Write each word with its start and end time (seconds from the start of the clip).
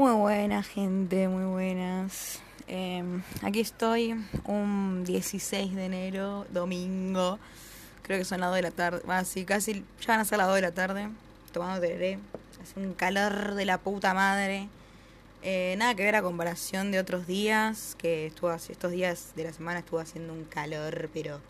Muy 0.00 0.12
buena 0.12 0.62
gente, 0.62 1.28
muy 1.28 1.44
buenas. 1.44 2.40
Em, 2.66 3.22
aquí 3.42 3.60
estoy, 3.60 4.16
un 4.46 5.04
16 5.04 5.74
de 5.74 5.84
enero, 5.84 6.46
domingo. 6.48 7.38
Creo 8.00 8.18
que 8.18 8.24
son 8.24 8.40
las 8.40 8.48
2 8.48 8.56
de 8.56 8.62
la 8.62 8.70
tarde. 8.70 9.02
Ah, 9.06 9.26
sí, 9.26 9.44
casi 9.44 9.84
ya 10.00 10.06
van 10.06 10.20
a 10.20 10.24
ser 10.24 10.38
las 10.38 10.46
2 10.46 10.56
de 10.56 10.62
la 10.62 10.72
tarde. 10.72 11.10
Tomando 11.52 11.82
tereré. 11.82 12.18
Hace 12.62 12.80
un 12.80 12.94
calor 12.94 13.52
de 13.52 13.66
la 13.66 13.76
puta 13.76 14.14
madre. 14.14 14.70
Eh, 15.42 15.74
nada 15.76 15.94
que 15.94 16.04
ver 16.04 16.16
a 16.16 16.22
comparación 16.22 16.92
de 16.92 16.98
otros 16.98 17.26
días. 17.26 17.94
Que 17.98 18.28
estuvo 18.28 18.50
estos 18.54 18.92
días 18.92 19.32
de 19.36 19.44
la 19.44 19.52
semana 19.52 19.80
estuvo 19.80 20.00
haciendo 20.00 20.32
un 20.32 20.44
calor, 20.44 21.10
pero 21.12 21.42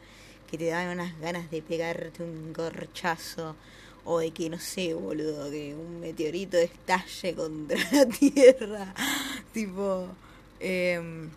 que 0.50 0.58
te 0.58 0.66
dan 0.66 0.88
unas 0.88 1.16
ganas 1.20 1.52
de 1.52 1.62
pegarte 1.62 2.24
un 2.24 2.52
gorchazo 2.52 3.54
o 4.04 4.18
de 4.18 4.30
que, 4.30 4.48
no 4.48 4.58
sé, 4.58 4.94
boludo, 4.94 5.50
que 5.50 5.74
un 5.74 6.00
meteorito 6.00 6.56
estalle 6.56 7.34
contra 7.34 7.78
la 7.92 8.06
Tierra. 8.06 8.94
tipo, 9.52 10.06
em, 10.60 11.30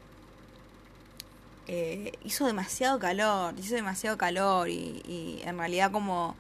eh, 1.68 2.14
hizo 2.24 2.46
demasiado 2.46 3.00
calor, 3.00 3.54
hizo 3.58 3.76
demasiado 3.76 4.18
calor 4.18 4.70
y, 4.70 5.02
y 5.08 5.42
en 5.46 5.58
realidad 5.58 5.92
como 5.92 6.36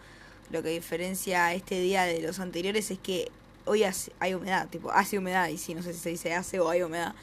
lo 0.51 0.61
que 0.61 0.69
diferencia 0.69 1.53
este 1.53 1.79
día 1.79 2.03
de 2.03 2.21
los 2.21 2.39
anteriores 2.39 2.91
es 2.91 2.99
que 2.99 3.31
hoy 3.65 3.83
hay 4.19 4.33
humedad, 4.33 4.67
tipo, 4.69 4.91
hace 4.91 5.17
humedad 5.17 5.47
y 5.47 5.57
sí, 5.57 5.73
no 5.73 5.81
sé 5.81 5.93
si 5.93 5.99
se 5.99 6.09
dice 6.09 6.33
hace 6.33 6.59
o 6.59 6.69
hay 6.69 6.83
humedad, 6.83 7.13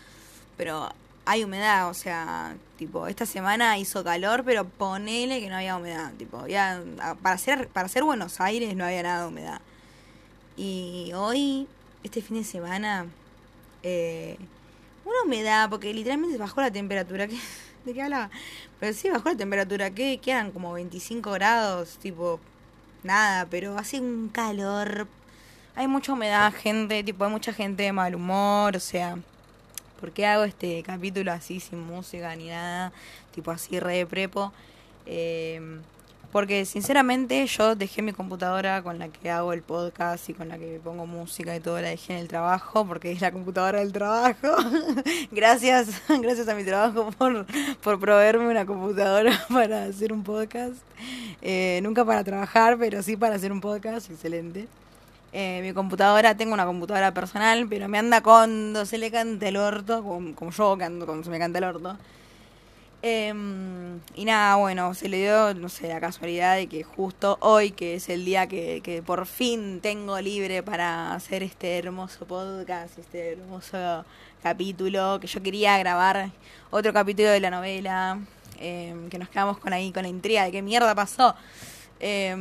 pero 0.56 0.90
hay 1.24 1.44
humedad, 1.44 1.88
o 1.88 1.94
sea, 1.94 2.56
tipo, 2.78 3.06
esta 3.06 3.26
semana 3.26 3.78
hizo 3.78 4.02
calor, 4.02 4.42
pero 4.44 4.64
ponele 4.64 5.40
que 5.40 5.48
no 5.48 5.56
había 5.56 5.76
humedad, 5.76 6.12
tipo, 6.14 6.46
ya, 6.46 6.82
para 7.22 7.38
ser, 7.38 7.68
para 7.68 7.88
ser 7.88 8.04
Buenos 8.04 8.40
Aires 8.40 8.74
no 8.74 8.84
había 8.84 9.02
nada 9.02 9.22
de 9.22 9.28
humedad. 9.28 9.60
Y 10.56 11.12
hoy, 11.14 11.68
este 12.02 12.22
fin 12.22 12.38
de 12.38 12.44
semana, 12.44 13.06
eh, 13.82 14.36
una 15.04 15.22
humedad, 15.24 15.68
porque 15.70 15.92
literalmente 15.92 16.38
bajó 16.38 16.60
la 16.62 16.70
temperatura, 16.70 17.26
¿de 17.84 17.94
qué 17.94 18.02
hablaba? 18.02 18.30
Pero 18.78 18.92
sí, 18.94 19.10
bajó 19.10 19.28
la 19.30 19.36
temperatura, 19.36 19.90
que 19.90 20.18
quedan 20.18 20.52
como 20.52 20.72
25 20.72 21.32
grados, 21.32 21.98
tipo, 21.98 22.40
nada, 23.02 23.46
pero 23.50 23.78
hace 23.78 24.00
un 24.00 24.28
calor, 24.30 25.06
hay 25.74 25.86
mucha 25.86 26.12
humedad, 26.12 26.52
gente, 26.52 27.04
tipo, 27.04 27.24
hay 27.24 27.30
mucha 27.30 27.52
gente 27.52 27.82
de 27.84 27.92
mal 27.92 28.14
humor, 28.14 28.76
o 28.76 28.80
sea 28.80 29.18
¿Por 30.00 30.12
qué 30.12 30.26
hago 30.26 30.44
este 30.44 30.82
capítulo 30.82 31.30
así 31.30 31.60
sin 31.60 31.80
música 31.80 32.34
ni 32.34 32.48
nada? 32.48 32.92
Tipo 33.34 33.50
así 33.50 33.78
re 33.78 33.98
de 33.98 34.06
prepo. 34.06 34.52
Em, 35.06 35.82
porque 36.32 36.64
sinceramente 36.64 37.44
yo 37.46 37.74
dejé 37.74 38.02
mi 38.02 38.12
computadora 38.12 38.82
con 38.82 38.98
la 38.98 39.08
que 39.08 39.30
hago 39.30 39.52
el 39.52 39.62
podcast 39.62 40.28
y 40.30 40.34
con 40.34 40.48
la 40.48 40.58
que 40.58 40.80
pongo 40.82 41.04
música 41.06 41.56
y 41.56 41.60
todo, 41.60 41.80
la 41.80 41.88
dejé 41.88 42.12
en 42.14 42.20
el 42.20 42.28
trabajo 42.28 42.86
porque 42.86 43.10
es 43.10 43.20
la 43.20 43.32
computadora 43.32 43.80
del 43.80 43.92
trabajo. 43.92 44.48
gracias, 45.32 45.88
gracias 46.08 46.48
a 46.48 46.54
mi 46.54 46.64
trabajo 46.64 47.10
por, 47.18 47.46
por 47.82 47.98
proveerme 47.98 48.48
una 48.48 48.64
computadora 48.64 49.32
para 49.52 49.84
hacer 49.84 50.12
un 50.12 50.22
podcast. 50.22 50.76
Eh, 51.42 51.80
nunca 51.82 52.04
para 52.04 52.22
trabajar, 52.22 52.78
pero 52.78 53.02
sí 53.02 53.16
para 53.16 53.34
hacer 53.34 53.50
un 53.50 53.60
podcast, 53.60 54.10
excelente. 54.10 54.68
Eh, 55.32 55.60
mi 55.62 55.72
computadora, 55.72 56.36
tengo 56.36 56.54
una 56.54 56.66
computadora 56.66 57.14
personal, 57.14 57.66
pero 57.68 57.88
me 57.88 57.98
anda 57.98 58.20
cuando 58.20 58.84
se 58.84 58.98
le 58.98 59.12
canta 59.12 59.46
el 59.48 59.56
orto, 59.56 60.02
como, 60.02 60.50
yo 60.50 60.76
que 60.76 60.84
ando 60.84 61.06
cuando 61.06 61.24
se 61.24 61.30
me 61.30 61.38
canta 61.38 61.58
el 61.58 61.64
orto. 61.64 61.96
Em, 63.02 64.00
y 64.14 64.24
nada, 64.26 64.56
bueno, 64.56 64.92
se 64.92 65.08
le 65.08 65.18
dio, 65.18 65.54
no 65.54 65.68
sé, 65.68 65.88
la 65.88 66.00
casualidad 66.00 66.56
de 66.56 66.66
que 66.66 66.82
justo 66.82 67.38
hoy, 67.40 67.70
que 67.70 67.94
es 67.94 68.08
el 68.10 68.24
día 68.24 68.46
que, 68.46 68.82
que 68.82 69.02
por 69.02 69.24
fin 69.26 69.80
tengo 69.80 70.20
libre 70.20 70.62
para 70.62 71.14
hacer 71.14 71.42
este 71.42 71.78
hermoso 71.78 72.26
podcast, 72.26 72.98
este 72.98 73.32
hermoso 73.32 74.04
capítulo, 74.42 75.18
que 75.20 75.28
yo 75.28 75.42
quería 75.42 75.78
grabar 75.78 76.30
otro 76.70 76.92
capítulo 76.92 77.30
de 77.30 77.40
la 77.40 77.50
novela, 77.50 78.18
em, 78.58 79.08
que 79.08 79.18
nos 79.18 79.28
quedamos 79.28 79.58
con 79.58 79.72
ahí, 79.72 79.92
con 79.92 80.02
la 80.02 80.08
intriga 80.08 80.44
de 80.44 80.52
qué 80.52 80.62
mierda 80.62 80.94
pasó. 80.94 81.34
Eh, 82.00 82.36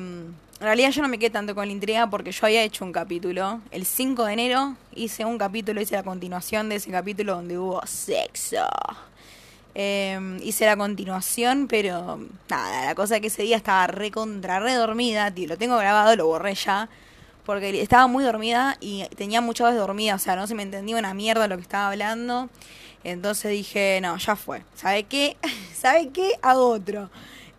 en 0.59 0.65
realidad 0.65 0.91
yo 0.91 1.01
no 1.01 1.07
me 1.07 1.17
quedé 1.17 1.29
tanto 1.29 1.55
con 1.55 1.65
la 1.67 1.71
intriga 1.71 2.09
porque 2.09 2.31
yo 2.31 2.45
había 2.45 2.63
hecho 2.63 2.83
un 2.83 2.91
capítulo. 2.91 3.61
El 3.71 3.85
5 3.85 4.25
de 4.25 4.33
enero 4.33 4.75
hice 4.93 5.23
un 5.23 5.37
capítulo, 5.37 5.79
hice 5.79 5.95
la 5.95 6.03
continuación 6.03 6.67
de 6.67 6.75
ese 6.75 6.91
capítulo 6.91 7.35
donde 7.35 7.57
hubo 7.57 7.81
sexo. 7.85 8.67
Em, 9.73 10.37
hice 10.43 10.65
la 10.65 10.75
continuación, 10.75 11.67
pero 11.69 12.19
nada, 12.49 12.87
la 12.87 12.95
cosa 12.95 13.15
es 13.15 13.21
que 13.21 13.27
ese 13.27 13.43
día 13.43 13.55
estaba 13.55 13.87
re 13.87 14.11
contra, 14.11 14.59
re 14.59 14.73
dormida, 14.73 15.31
tío, 15.31 15.47
lo 15.47 15.57
tengo 15.57 15.77
grabado, 15.77 16.13
lo 16.17 16.27
borré 16.27 16.55
ya, 16.55 16.89
porque 17.45 17.81
estaba 17.81 18.07
muy 18.07 18.25
dormida 18.25 18.75
y 18.81 19.05
tenía 19.15 19.39
muchas 19.39 19.67
veces 19.67 19.79
dormida, 19.79 20.15
o 20.15 20.19
sea, 20.19 20.35
no 20.35 20.47
se 20.47 20.55
me 20.55 20.63
entendía 20.63 20.97
una 20.97 21.13
mierda 21.13 21.47
lo 21.47 21.55
que 21.55 21.61
estaba 21.61 21.87
hablando. 21.89 22.49
Entonces 23.05 23.51
dije, 23.51 23.99
no, 24.01 24.17
ya 24.17 24.35
fue. 24.35 24.63
¿Sabe 24.75 25.03
qué? 25.03 25.37
¿Sabe 25.73 26.09
qué? 26.09 26.33
Hago 26.41 26.69
otro. 26.69 27.09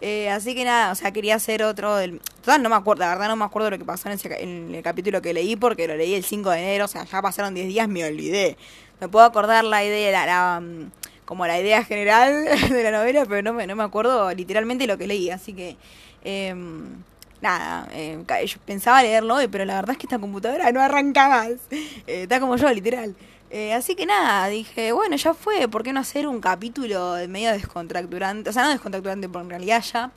Eh, 0.00 0.30
así 0.30 0.54
que 0.54 0.64
nada, 0.64 0.92
o 0.92 0.94
sea, 0.94 1.12
quería 1.12 1.36
hacer 1.36 1.62
otro 1.62 1.96
del... 1.96 2.20
Total, 2.40 2.62
no 2.62 2.70
me 2.70 2.76
acuerdo, 2.76 3.00
la 3.00 3.10
verdad 3.10 3.28
no 3.28 3.36
me 3.36 3.44
acuerdo 3.44 3.70
lo 3.70 3.78
que 3.78 3.84
pasó 3.84 4.08
en, 4.08 4.14
ese, 4.14 4.42
en 4.42 4.74
el 4.74 4.82
capítulo 4.82 5.20
que 5.20 5.34
leí 5.34 5.56
porque 5.56 5.86
lo 5.86 5.96
leí 5.96 6.14
el 6.14 6.24
5 6.24 6.50
de 6.50 6.58
enero, 6.58 6.86
o 6.86 6.88
sea, 6.88 7.04
ya 7.04 7.20
pasaron 7.20 7.52
10 7.54 7.68
días, 7.68 7.88
me 7.88 8.04
olvidé. 8.04 8.56
Me 9.00 9.08
puedo 9.08 9.26
acordar 9.26 9.64
la 9.64 9.84
idea, 9.84 10.24
la, 10.26 10.60
mm, 10.60 10.90
como 11.26 11.46
la 11.46 11.60
idea 11.60 11.84
general 11.84 12.44
de 12.70 12.82
la 12.82 12.90
novela, 12.92 13.26
pero 13.26 13.42
no 13.42 13.52
me, 13.52 13.66
no 13.66 13.76
me 13.76 13.82
acuerdo 13.82 14.32
literalmente 14.32 14.86
lo 14.86 14.96
que 14.98 15.06
leí, 15.06 15.30
así 15.30 15.52
que... 15.52 15.76
Em, 16.24 17.02
nada, 17.40 17.88
eh, 17.92 18.22
yo 18.46 18.58
pensaba 18.64 19.02
leerlo 19.02 19.36
hoy, 19.36 19.48
pero 19.48 19.64
la 19.64 19.76
verdad 19.76 19.92
es 19.92 19.98
que 19.98 20.06
esta 20.06 20.18
computadora 20.18 20.70
no 20.72 20.80
arranca 20.80 21.28
más. 21.28 21.50
Eh, 22.06 22.22
está 22.22 22.40
como 22.40 22.56
yo, 22.56 22.70
literal. 22.70 23.14
Eh, 23.50 23.72
así 23.74 23.94
que 23.94 24.06
nada, 24.06 24.48
dije, 24.48 24.92
bueno, 24.92 25.16
ya 25.16 25.34
fue, 25.34 25.68
¿por 25.68 25.82
qué 25.82 25.92
no 25.92 26.00
hacer 26.00 26.26
un 26.26 26.40
capítulo 26.40 27.16
medio 27.28 27.50
descontracturante? 27.52 28.50
O 28.50 28.52
sea, 28.52 28.64
no 28.64 28.70
descontracturante, 28.70 29.28
porque 29.28 29.44
en 29.44 29.50
realidad 29.50 29.82
ya 29.82 30.10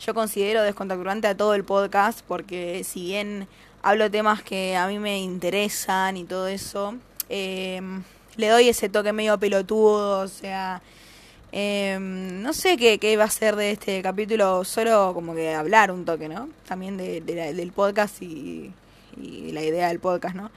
yo 0.00 0.14
considero 0.14 0.62
descontracturante 0.62 1.28
a 1.28 1.36
todo 1.36 1.54
el 1.54 1.64
podcast, 1.64 2.20
porque 2.26 2.82
si 2.84 3.04
bien 3.04 3.46
hablo 3.82 4.10
temas 4.10 4.42
que 4.42 4.76
a 4.76 4.86
mí 4.88 4.98
me 4.98 5.20
interesan 5.20 6.16
y 6.16 6.24
todo 6.24 6.48
eso, 6.48 6.94
em, 7.28 8.02
le 8.36 8.48
doy 8.48 8.68
ese 8.68 8.88
toque 8.88 9.12
medio 9.12 9.38
pelotudo, 9.38 10.20
o 10.20 10.28
sea, 10.28 10.82
em, 11.52 12.42
no 12.42 12.52
sé 12.52 12.76
qué, 12.76 12.98
qué 12.98 13.16
va 13.16 13.24
a 13.24 13.30
ser 13.30 13.56
de 13.56 13.72
este 13.72 14.02
capítulo, 14.02 14.64
solo 14.64 15.12
como 15.14 15.34
que 15.34 15.54
hablar 15.54 15.90
un 15.90 16.04
toque, 16.04 16.28
¿no? 16.28 16.48
También 16.66 16.96
de, 16.96 17.20
del 17.20 17.72
podcast 17.72 18.22
y, 18.22 18.72
y 19.16 19.52
la 19.52 19.62
idea 19.62 19.88
del 19.88 20.00
podcast, 20.00 20.34
¿no? 20.34 20.50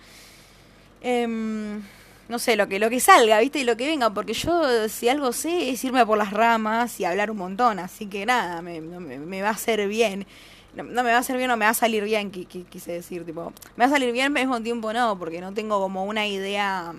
Eh, 1.02 1.82
no 2.30 2.40
sé, 2.40 2.56
lo 2.56 2.68
que, 2.68 2.80
lo 2.80 2.90
que 2.90 3.00
salga, 3.00 3.40
¿viste? 3.40 3.60
Y 3.60 3.64
lo 3.64 3.76
que 3.76 3.88
venga, 3.88 4.10
porque 4.14 4.34
yo 4.34 4.88
si 4.90 5.10
algo 5.10 5.34
sé 5.34 5.70
es 5.70 5.84
irme 5.84 6.06
por 6.06 6.18
las 6.18 6.32
ramas 6.32 7.00
y 7.00 7.06
hablar 7.06 7.30
un 7.32 7.38
montón, 7.38 7.80
así 7.80 8.06
que 8.06 8.26
nada, 8.26 8.62
me, 8.62 8.82
me, 8.82 9.42
va 9.42 9.50
a 9.50 9.52
hacer 9.52 9.88
bien. 9.88 10.26
No, 10.76 10.84
me 10.84 11.12
va 11.12 11.18
a 11.18 11.20
hacer 11.20 11.38
bien 11.38 11.52
o 11.52 11.58
me 11.58 11.66
va 11.66 11.72
a 11.72 11.76
salir 11.76 12.04
bien, 12.04 12.32
quise 12.32 12.92
decir, 12.92 13.26
tipo, 13.26 13.54
me 13.76 13.86
va 13.86 13.86
a 13.86 13.90
salir 13.90 14.12
bien, 14.12 14.34
pero 14.34 14.44
al 14.44 14.50
mismo 14.50 14.64
tiempo 14.64 14.92
no, 14.94 15.20
porque 15.20 15.40
no 15.40 15.54
tengo 15.54 15.80
como 15.80 16.06
una 16.06 16.26
idea 16.26 16.94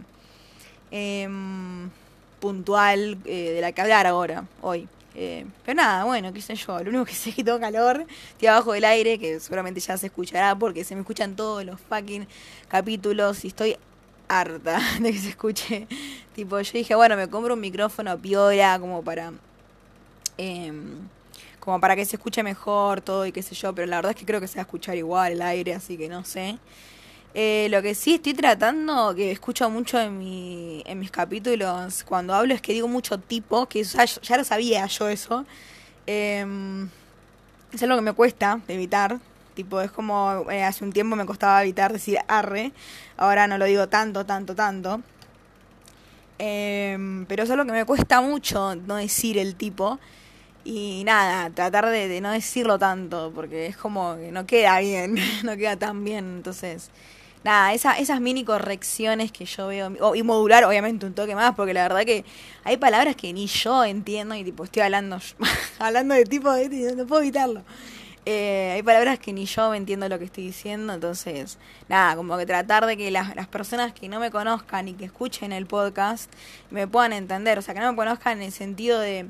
em, 0.92 1.90
puntual 2.38 3.18
eh, 3.24 3.50
de 3.54 3.60
la 3.60 3.72
que 3.72 3.80
hablar 3.80 4.06
ahora, 4.06 4.44
hoy. 4.62 4.86
Eh, 5.16 5.46
pero 5.64 5.76
nada, 5.76 6.04
bueno, 6.04 6.32
qué 6.32 6.40
sé 6.40 6.56
yo, 6.56 6.78
lo 6.82 6.90
único 6.90 7.04
que 7.04 7.14
sé 7.14 7.30
es 7.30 7.36
que 7.36 7.44
tengo 7.44 7.60
calor, 7.60 8.04
estoy 8.30 8.48
abajo 8.48 8.72
del 8.72 8.84
aire, 8.84 9.18
que 9.18 9.38
seguramente 9.40 9.80
ya 9.80 9.96
se 9.96 10.06
escuchará 10.06 10.56
porque 10.56 10.84
se 10.84 10.94
me 10.94 11.02
escuchan 11.02 11.36
todos 11.36 11.64
los 11.64 11.80
fucking 11.80 12.26
capítulos 12.68 13.44
y 13.44 13.48
estoy 13.48 13.76
harta 14.28 14.80
de 15.00 15.12
que 15.12 15.18
se 15.18 15.30
escuche. 15.30 15.86
Tipo, 16.34 16.60
yo 16.60 16.72
dije, 16.72 16.94
bueno, 16.94 17.16
me 17.16 17.28
compro 17.28 17.54
un 17.54 17.60
micrófono 17.60 18.18
piola 18.18 18.78
como 18.78 19.02
para. 19.02 19.32
Em, 20.36 21.08
como 21.60 21.80
para 21.80 21.96
que 21.96 22.04
se 22.04 22.16
escuche 22.16 22.42
mejor 22.42 23.00
todo 23.00 23.24
y 23.24 23.32
qué 23.32 23.42
sé 23.42 23.54
yo, 23.54 23.74
pero 23.74 23.86
la 23.86 23.96
verdad 23.96 24.10
es 24.10 24.16
que 24.16 24.26
creo 24.26 24.38
que 24.40 24.48
se 24.48 24.56
va 24.56 24.60
a 24.60 24.64
escuchar 24.64 24.96
igual 24.96 25.32
el 25.32 25.42
aire, 25.42 25.74
así 25.74 25.96
que 25.96 26.08
no 26.08 26.24
sé. 26.24 26.58
Eh, 27.32 27.68
lo 27.70 27.80
que 27.82 27.94
sí 27.94 28.14
estoy 28.14 28.34
tratando, 28.34 29.14
que 29.14 29.32
escucho 29.32 29.68
mucho 29.70 29.98
en, 29.98 30.18
mi, 30.18 30.82
en 30.86 30.98
mis 30.98 31.10
capítulos 31.10 32.04
cuando 32.04 32.34
hablo, 32.34 32.54
es 32.54 32.60
que 32.60 32.74
digo 32.74 32.86
mucho 32.86 33.18
tipo, 33.18 33.66
que 33.66 33.82
ya, 33.82 34.04
ya 34.04 34.36
lo 34.36 34.44
sabía 34.44 34.86
yo 34.86 35.08
eso. 35.08 35.46
Eh, 36.06 36.86
es 37.72 37.82
algo 37.82 37.96
que 37.96 38.02
me 38.02 38.12
cuesta 38.12 38.60
evitar, 38.68 39.18
Tipo, 39.54 39.80
es 39.80 39.90
como 39.90 40.50
eh, 40.50 40.64
hace 40.64 40.84
un 40.84 40.92
tiempo 40.92 41.16
me 41.16 41.26
costaba 41.26 41.62
evitar 41.62 41.92
decir 41.92 42.18
arre, 42.26 42.72
ahora 43.16 43.46
no 43.46 43.56
lo 43.56 43.64
digo 43.66 43.88
tanto, 43.88 44.26
tanto, 44.26 44.54
tanto. 44.54 45.00
Em, 46.38 47.24
pero 47.26 47.44
es 47.44 47.50
algo 47.50 47.64
que 47.64 47.72
me 47.72 47.84
cuesta 47.84 48.20
mucho 48.20 48.74
no 48.74 48.96
decir 48.96 49.38
el 49.38 49.54
tipo. 49.54 49.98
Y 50.64 51.02
nada, 51.04 51.50
tratar 51.50 51.86
de, 51.90 52.20
no 52.20 52.30
decirlo 52.32 52.78
tanto, 52.78 53.32
porque 53.34 53.66
es 53.66 53.76
como 53.76 54.16
que 54.16 54.32
no 54.32 54.46
queda 54.46 54.80
bien, 54.80 55.16
no 55.44 55.56
queda 55.56 55.76
tan 55.76 56.04
bien. 56.04 56.36
Entonces, 56.36 56.90
nada, 57.44 57.74
esa, 57.74 57.98
esas 57.98 58.20
mini 58.20 58.44
correcciones 58.44 59.30
que 59.30 59.44
yo 59.44 59.68
veo, 59.68 60.14
y 60.14 60.22
modular 60.22 60.64
obviamente 60.64 61.06
un 61.06 61.14
toque 61.14 61.34
más, 61.34 61.54
porque 61.54 61.74
la 61.74 61.82
verdad 61.82 62.04
que 62.04 62.24
hay 62.64 62.78
palabras 62.78 63.14
que 63.14 63.32
ni 63.32 63.46
yo 63.46 63.84
entiendo 63.84 64.34
y 64.34 64.44
tipo 64.44 64.64
estoy 64.64 64.82
hablando, 64.82 65.18
hablando 65.78 66.14
de 66.14 66.24
tipo 66.24 66.50
de 66.52 66.94
no 66.96 67.06
puedo 67.06 67.22
evitarlo. 67.22 67.62
Eh, 68.26 68.72
hay 68.74 68.82
palabras 68.82 69.18
que 69.18 69.34
ni 69.34 69.44
yo 69.44 69.70
me 69.70 69.76
entiendo 69.76 70.08
lo 70.08 70.18
que 70.18 70.24
estoy 70.24 70.44
diciendo, 70.44 70.94
entonces, 70.94 71.58
nada, 71.90 72.16
como 72.16 72.38
que 72.38 72.46
tratar 72.46 72.86
de 72.86 72.96
que 72.96 73.10
las, 73.10 73.36
las 73.36 73.46
personas 73.48 73.92
que 73.92 74.08
no 74.08 74.18
me 74.18 74.30
conozcan 74.30 74.88
y 74.88 74.94
que 74.94 75.04
escuchen 75.04 75.52
el 75.52 75.66
podcast 75.66 76.32
me 76.70 76.86
puedan 76.88 77.12
entender, 77.12 77.58
o 77.58 77.62
sea, 77.62 77.74
que 77.74 77.80
no 77.80 77.92
me 77.92 77.96
conozcan 77.96 78.38
en 78.38 78.44
el 78.44 78.52
sentido 78.52 78.98
de, 78.98 79.26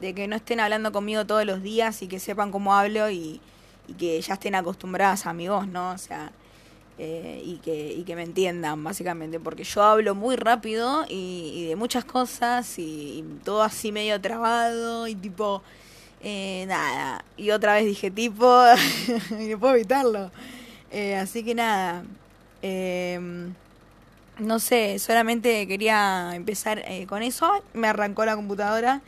de 0.00 0.14
que 0.14 0.28
no 0.28 0.36
estén 0.36 0.60
hablando 0.60 0.92
conmigo 0.92 1.24
todos 1.24 1.46
los 1.46 1.62
días 1.62 2.02
y 2.02 2.08
que 2.08 2.20
sepan 2.20 2.50
cómo 2.50 2.74
hablo 2.74 3.08
y, 3.08 3.40
y 3.88 3.94
que 3.94 4.20
ya 4.20 4.34
estén 4.34 4.54
acostumbradas 4.54 5.24
a 5.26 5.32
mi 5.32 5.48
voz, 5.48 5.66
¿no? 5.66 5.92
O 5.92 5.98
sea, 5.98 6.30
eh, 6.98 7.42
y, 7.42 7.56
que, 7.58 7.92
y 7.92 8.04
que 8.04 8.16
me 8.16 8.22
entiendan, 8.22 8.84
básicamente, 8.84 9.40
porque 9.40 9.64
yo 9.64 9.82
hablo 9.82 10.14
muy 10.14 10.36
rápido 10.36 11.06
y, 11.08 11.66
de 11.68 11.76
muchas 11.76 12.04
cosas 12.04 12.78
y, 12.78 13.20
y 13.20 13.40
todo 13.44 13.62
así 13.62 13.92
medio 13.92 14.20
trabado 14.20 15.06
y 15.08 15.14
tipo 15.14 15.62
eh, 16.28 16.64
nada, 16.66 17.24
y 17.36 17.50
otra 17.50 17.74
vez 17.74 17.84
dije 17.84 18.10
tipo, 18.10 18.64
y 19.38 19.46
no 19.46 19.60
puedo 19.60 19.76
evitarlo. 19.76 20.32
Eh, 20.90 21.14
así 21.14 21.44
que 21.44 21.54
nada, 21.54 22.02
eh, 22.62 23.20
no 24.40 24.58
sé, 24.58 24.98
solamente 24.98 25.68
quería 25.68 26.32
empezar 26.34 26.82
eh, 26.84 27.06
con 27.06 27.22
eso. 27.22 27.48
Me 27.74 27.86
arrancó 27.86 28.24
la 28.24 28.34
computadora. 28.34 29.02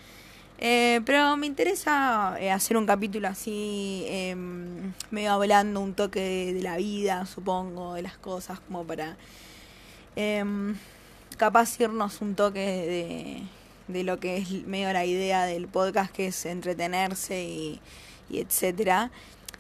Eh, 0.61 1.01
pero 1.07 1.37
me 1.37 1.47
interesa 1.49 2.35
hacer 2.53 2.77
un 2.77 2.87
capítulo 2.87 3.27
así, 3.27 4.05
eh, 4.07 4.37
medio 5.11 5.33
hablando 5.33 5.81
un 5.81 5.95
toque 5.95 6.21
de, 6.21 6.53
de 6.55 6.63
la 6.63 6.77
vida, 6.77 7.27
supongo, 7.27 7.95
de 7.95 8.03
las 8.03 8.17
cosas, 8.19 8.61
como 8.61 8.85
para 8.85 9.17
eh, 10.15 10.45
capaz 11.37 11.81
irnos 11.81 12.21
un 12.21 12.35
toque 12.35 12.61
de, 12.61 13.43
de 13.89 14.05
lo 14.05 14.21
que 14.21 14.39
es 14.39 14.67
medio 14.67 14.93
la 14.93 15.05
idea 15.05 15.45
del 15.45 15.67
podcast, 15.67 16.13
que 16.13 16.29
es 16.29 16.47
entretenerse 16.47 17.43
y, 17.43 17.81
etcétera. 18.31 19.11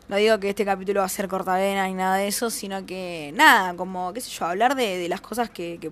No 0.08 0.16
digo 0.16 0.38
que 0.38 0.50
este 0.50 0.64
capítulo 0.64 1.00
va 1.00 1.06
a 1.06 1.10
ser 1.10 1.28
cortavena 1.28 1.86
ni 1.86 1.94
nada 1.94 2.16
de 2.16 2.28
eso, 2.28 2.50
sino 2.50 2.86
que 2.86 3.32
nada, 3.34 3.74
como, 3.74 4.12
qué 4.12 4.20
sé 4.20 4.30
yo, 4.30 4.46
hablar 4.46 4.74
de, 4.74 4.98
de 4.98 5.08
las 5.08 5.20
cosas 5.20 5.50
que, 5.50 5.78
que, 5.80 5.90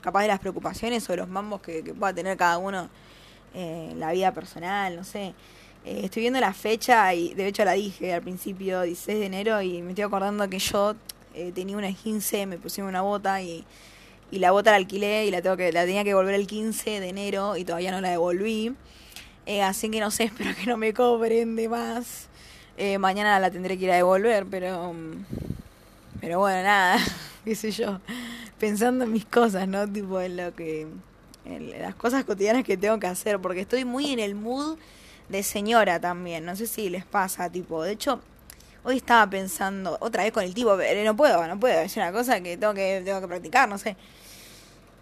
capaz 0.00 0.22
de 0.22 0.28
las 0.28 0.38
preocupaciones 0.38 1.08
o 1.08 1.12
de 1.12 1.18
los 1.18 1.28
mambos 1.28 1.60
que, 1.60 1.82
pueda 1.82 2.12
tener 2.12 2.36
cada 2.36 2.58
uno 2.58 2.88
eh, 3.54 3.92
la 3.96 4.12
vida 4.12 4.32
personal, 4.32 4.96
no 4.96 5.04
sé. 5.04 5.34
Eh, 5.84 6.00
estoy 6.04 6.22
viendo 6.22 6.40
la 6.40 6.52
fecha 6.52 7.14
y 7.14 7.34
de 7.34 7.46
hecho 7.46 7.64
la 7.64 7.72
dije 7.72 8.12
al 8.12 8.22
principio, 8.22 8.82
16 8.82 9.18
de 9.18 9.26
enero, 9.26 9.62
y 9.62 9.82
me 9.82 9.90
estoy 9.90 10.04
acordando 10.04 10.48
que 10.48 10.58
yo 10.58 10.94
eh, 11.34 11.52
tenía 11.54 11.76
una 11.76 11.92
15, 11.92 12.46
me 12.46 12.58
pusieron 12.58 12.88
una 12.88 13.02
bota 13.02 13.40
y, 13.42 13.64
y 14.30 14.38
la 14.38 14.50
bota 14.50 14.70
la 14.70 14.76
alquilé 14.76 15.26
y 15.26 15.30
la 15.30 15.42
tengo 15.42 15.56
que 15.56 15.72
la 15.72 15.84
tenía 15.84 16.04
que 16.04 16.10
devolver 16.10 16.34
el 16.34 16.46
15 16.46 17.00
de 17.00 17.08
enero 17.08 17.56
y 17.56 17.64
todavía 17.64 17.90
no 17.90 18.00
la 18.00 18.10
devolví. 18.10 18.74
Eh, 19.46 19.62
así 19.62 19.90
que 19.90 20.00
no 20.00 20.10
sé, 20.10 20.24
espero 20.24 20.54
que 20.54 20.66
no 20.66 20.76
me 20.76 20.92
cobren 20.92 21.56
de 21.56 21.68
más. 21.68 22.28
Eh, 22.76 22.98
mañana 22.98 23.38
la 23.40 23.50
tendré 23.50 23.76
que 23.78 23.84
ir 23.84 23.90
a 23.90 23.96
devolver, 23.96 24.46
pero 24.46 24.94
pero 26.20 26.40
bueno, 26.40 26.62
nada, 26.62 26.98
qué 27.44 27.54
sé 27.54 27.70
yo, 27.70 28.00
pensando 28.58 29.04
en 29.04 29.12
mis 29.12 29.24
cosas, 29.24 29.68
¿no? 29.68 29.86
Tipo 29.90 30.20
en 30.20 30.36
lo 30.36 30.54
que 30.54 30.86
en 31.44 31.80
las 31.80 31.94
cosas 31.94 32.24
cotidianas 32.24 32.64
que 32.64 32.76
tengo 32.76 32.98
que 32.98 33.06
hacer, 33.06 33.38
porque 33.40 33.60
estoy 33.60 33.84
muy 33.84 34.12
en 34.12 34.18
el 34.18 34.34
mood 34.34 34.76
de 35.28 35.42
señora 35.42 36.00
también, 36.00 36.44
no 36.44 36.56
sé 36.56 36.66
si 36.66 36.90
les 36.90 37.04
pasa, 37.04 37.50
tipo, 37.50 37.82
de 37.82 37.92
hecho, 37.92 38.20
hoy 38.84 38.96
estaba 38.96 39.28
pensando, 39.28 39.96
otra 40.00 40.24
vez 40.24 40.32
con 40.32 40.44
el 40.44 40.54
tipo, 40.54 40.76
pero 40.76 41.04
no 41.04 41.16
puedo, 41.16 41.46
no 41.46 41.58
puedo, 41.58 41.80
es 41.80 41.96
una 41.96 42.12
cosa 42.12 42.40
que 42.40 42.56
tengo 42.56 42.74
que, 42.74 43.02
tengo 43.04 43.20
que 43.20 43.28
practicar, 43.28 43.68
no 43.68 43.78
sé. 43.78 43.96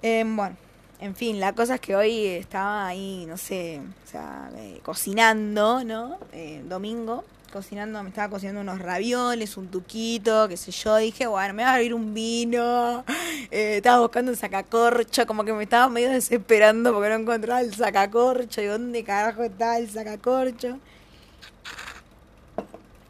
Eh, 0.03 0.25
bueno, 0.27 0.57
en 1.01 1.15
fin, 1.15 1.41
la 1.41 1.53
cosa 1.53 1.75
es 1.75 1.81
que 1.81 1.95
hoy 1.95 2.27
estaba 2.27 2.87
ahí, 2.87 3.27
no 3.27 3.37
sé, 3.37 3.81
o 4.05 4.09
sea, 4.09 4.51
eh, 4.57 4.81
cocinando, 4.83 5.85
¿no? 5.85 6.19
Eh, 6.33 6.63
domingo, 6.67 7.23
cocinando, 7.53 8.03
me 8.03 8.09
estaba 8.09 8.31
cocinando 8.31 8.63
unos 8.63 8.79
ravioles, 8.79 9.57
un 9.57 9.69
tuquito, 9.69 10.49
qué 10.49 10.57
sé 10.57 10.71
yo, 10.71 10.97
dije, 10.97 11.27
bueno, 11.27 11.53
me 11.55 11.65
va 11.65 11.71
a 11.71 11.75
abrir 11.75 11.93
un 11.93 12.15
vino, 12.15 13.05
eh, 13.51 13.77
estaba 13.77 14.01
buscando 14.01 14.31
un 14.31 14.37
sacacorcho, 14.37 15.27
como 15.27 15.45
que 15.45 15.53
me 15.53 15.65
estaba 15.65 15.89
medio 15.89 16.11
desesperando 16.11 16.93
porque 16.93 17.11
no 17.11 17.17
encontraba 17.17 17.61
el 17.61 17.75
sacacorcho, 17.75 18.63
y 18.63 18.67
dónde 18.67 19.05
carajo 19.05 19.43
está 19.43 19.79
el 19.79 19.91
sacacorcho. 19.91 20.79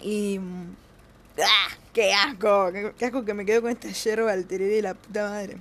Y... 0.06 0.38
¡Ah! 1.42 1.76
¡Qué 1.92 2.14
asco! 2.14 2.70
¡Qué, 2.96 3.04
asco 3.06 3.24
que 3.24 3.34
me 3.34 3.44
quedo 3.44 3.62
con 3.62 3.72
esta 3.72 3.88
yerba 3.88 4.32
al 4.32 4.46
tereré 4.46 4.80
la 4.80 4.94
puta 4.94 5.28
madre! 5.28 5.56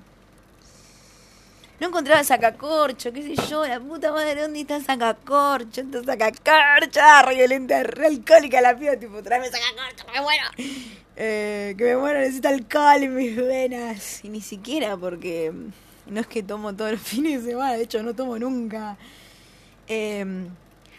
No 1.79 1.87
encontraba 1.87 2.23
sacacorcho, 2.23 3.11
qué 3.11 3.23
sé 3.23 3.47
yo, 3.49 3.65
la 3.65 3.79
puta 3.79 4.11
madre, 4.11 4.39
¿dónde 4.39 4.61
está 4.61 4.79
sacacorcho? 4.79 5.81
¿Dónde 5.85 6.13
está? 6.27 6.75
Ah, 7.01 7.23
re 7.23 7.35
violenta, 7.35 7.81
re 7.81 8.05
alcohólica 8.05 8.61
la 8.61 8.77
piba, 8.77 8.95
tipo, 8.97 9.23
tráeme 9.23 9.47
sacacorcho, 9.47 10.05
me 10.13 10.21
muero. 10.21 10.43
Eh, 11.15 11.73
que 11.75 11.83
me 11.83 11.97
muero, 11.97 12.19
necesito 12.19 12.49
alcohol 12.49 13.01
en 13.01 13.15
mis 13.15 13.35
venas. 13.35 14.23
Y 14.23 14.29
ni 14.29 14.41
siquiera 14.41 14.95
porque 14.95 15.51
no 16.05 16.19
es 16.21 16.27
que 16.27 16.43
tomo 16.43 16.75
todos 16.75 16.91
los 16.91 17.01
fines 17.01 17.43
de 17.43 17.49
semana, 17.49 17.73
de 17.73 17.83
hecho 17.83 18.03
no 18.03 18.13
tomo 18.13 18.37
nunca. 18.37 18.95
Eh, 19.87 20.45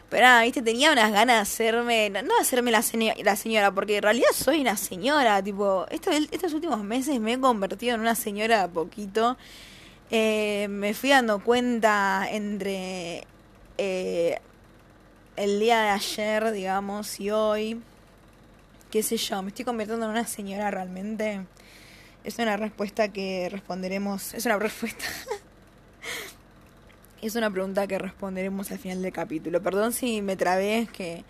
pero 0.08 0.22
nada, 0.22 0.42
viste, 0.42 0.62
tenía 0.62 0.92
unas 0.92 1.10
ganas 1.10 1.36
de 1.36 1.42
hacerme, 1.42 2.10
no, 2.10 2.22
no 2.22 2.38
hacerme 2.40 2.70
la 2.70 2.82
señora, 2.82 3.72
porque 3.72 3.96
en 3.96 4.02
realidad 4.02 4.28
soy 4.32 4.60
una 4.60 4.76
señora, 4.76 5.42
tipo, 5.42 5.86
esto, 5.90 6.10
estos 6.10 6.52
últimos 6.54 6.82
meses 6.84 7.18
me 7.20 7.34
he 7.34 7.40
convertido 7.40 7.96
en 7.96 8.00
una 8.02 8.14
señora 8.14 8.62
a 8.64 8.68
poquito. 8.68 9.36
Eh, 10.10 10.68
me 10.70 10.94
fui 10.94 11.10
dando 11.10 11.42
cuenta 11.42 12.28
entre 12.30 13.26
eh, 13.78 14.38
el 15.36 15.58
día 15.58 15.82
de 15.82 15.88
ayer, 15.90 16.52
digamos, 16.52 17.18
y 17.18 17.30
hoy, 17.30 17.82
qué 18.90 19.02
sé 19.02 19.16
yo, 19.16 19.42
me 19.42 19.48
estoy 19.48 19.64
convirtiendo 19.64 20.06
en 20.06 20.12
una 20.12 20.26
señora 20.26 20.70
realmente. 20.70 21.44
Es 22.22 22.38
una 22.38 22.56
respuesta 22.56 23.08
que 23.08 23.48
responderemos, 23.50 24.34
es 24.34 24.46
una 24.46 24.58
respuesta, 24.58 25.04
es 27.26 27.36
una 27.36 27.50
pregunta 27.50 27.86
que 27.86 27.98
responderemos 27.98 28.70
al 28.70 28.78
final 28.78 29.02
del 29.02 29.12
capítulo. 29.12 29.62
Perdón 29.62 29.92
si 29.92 30.22
me 30.22 30.36
trabé, 30.36 30.80
es 30.80 30.90
que 30.90 31.24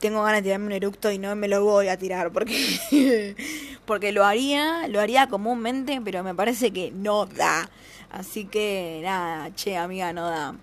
tengo 0.00 0.22
ganas 0.22 0.38
de 0.38 0.44
tirarme 0.44 0.66
un 0.66 0.72
eructo 0.72 1.10
y 1.10 1.18
no 1.18 1.34
me 1.36 1.46
lo 1.46 1.62
voy 1.62 1.88
a 1.88 1.96
tirar 1.98 2.32
porque 2.32 3.36
porque 3.86 4.12
lo 4.12 4.24
haría, 4.24 4.88
lo 4.88 5.00
haría 5.00 5.26
comúnmente, 5.28 6.00
pero 6.04 6.22
me 6.22 6.34
parece 6.34 6.72
que 6.72 6.90
no 6.90 7.26
da. 7.26 7.68
Así 8.10 8.46
que 8.46 9.00
nada, 9.04 9.54
che, 9.54 9.76
amiga, 9.76 10.12
no 10.12 10.28
da. 10.28 10.54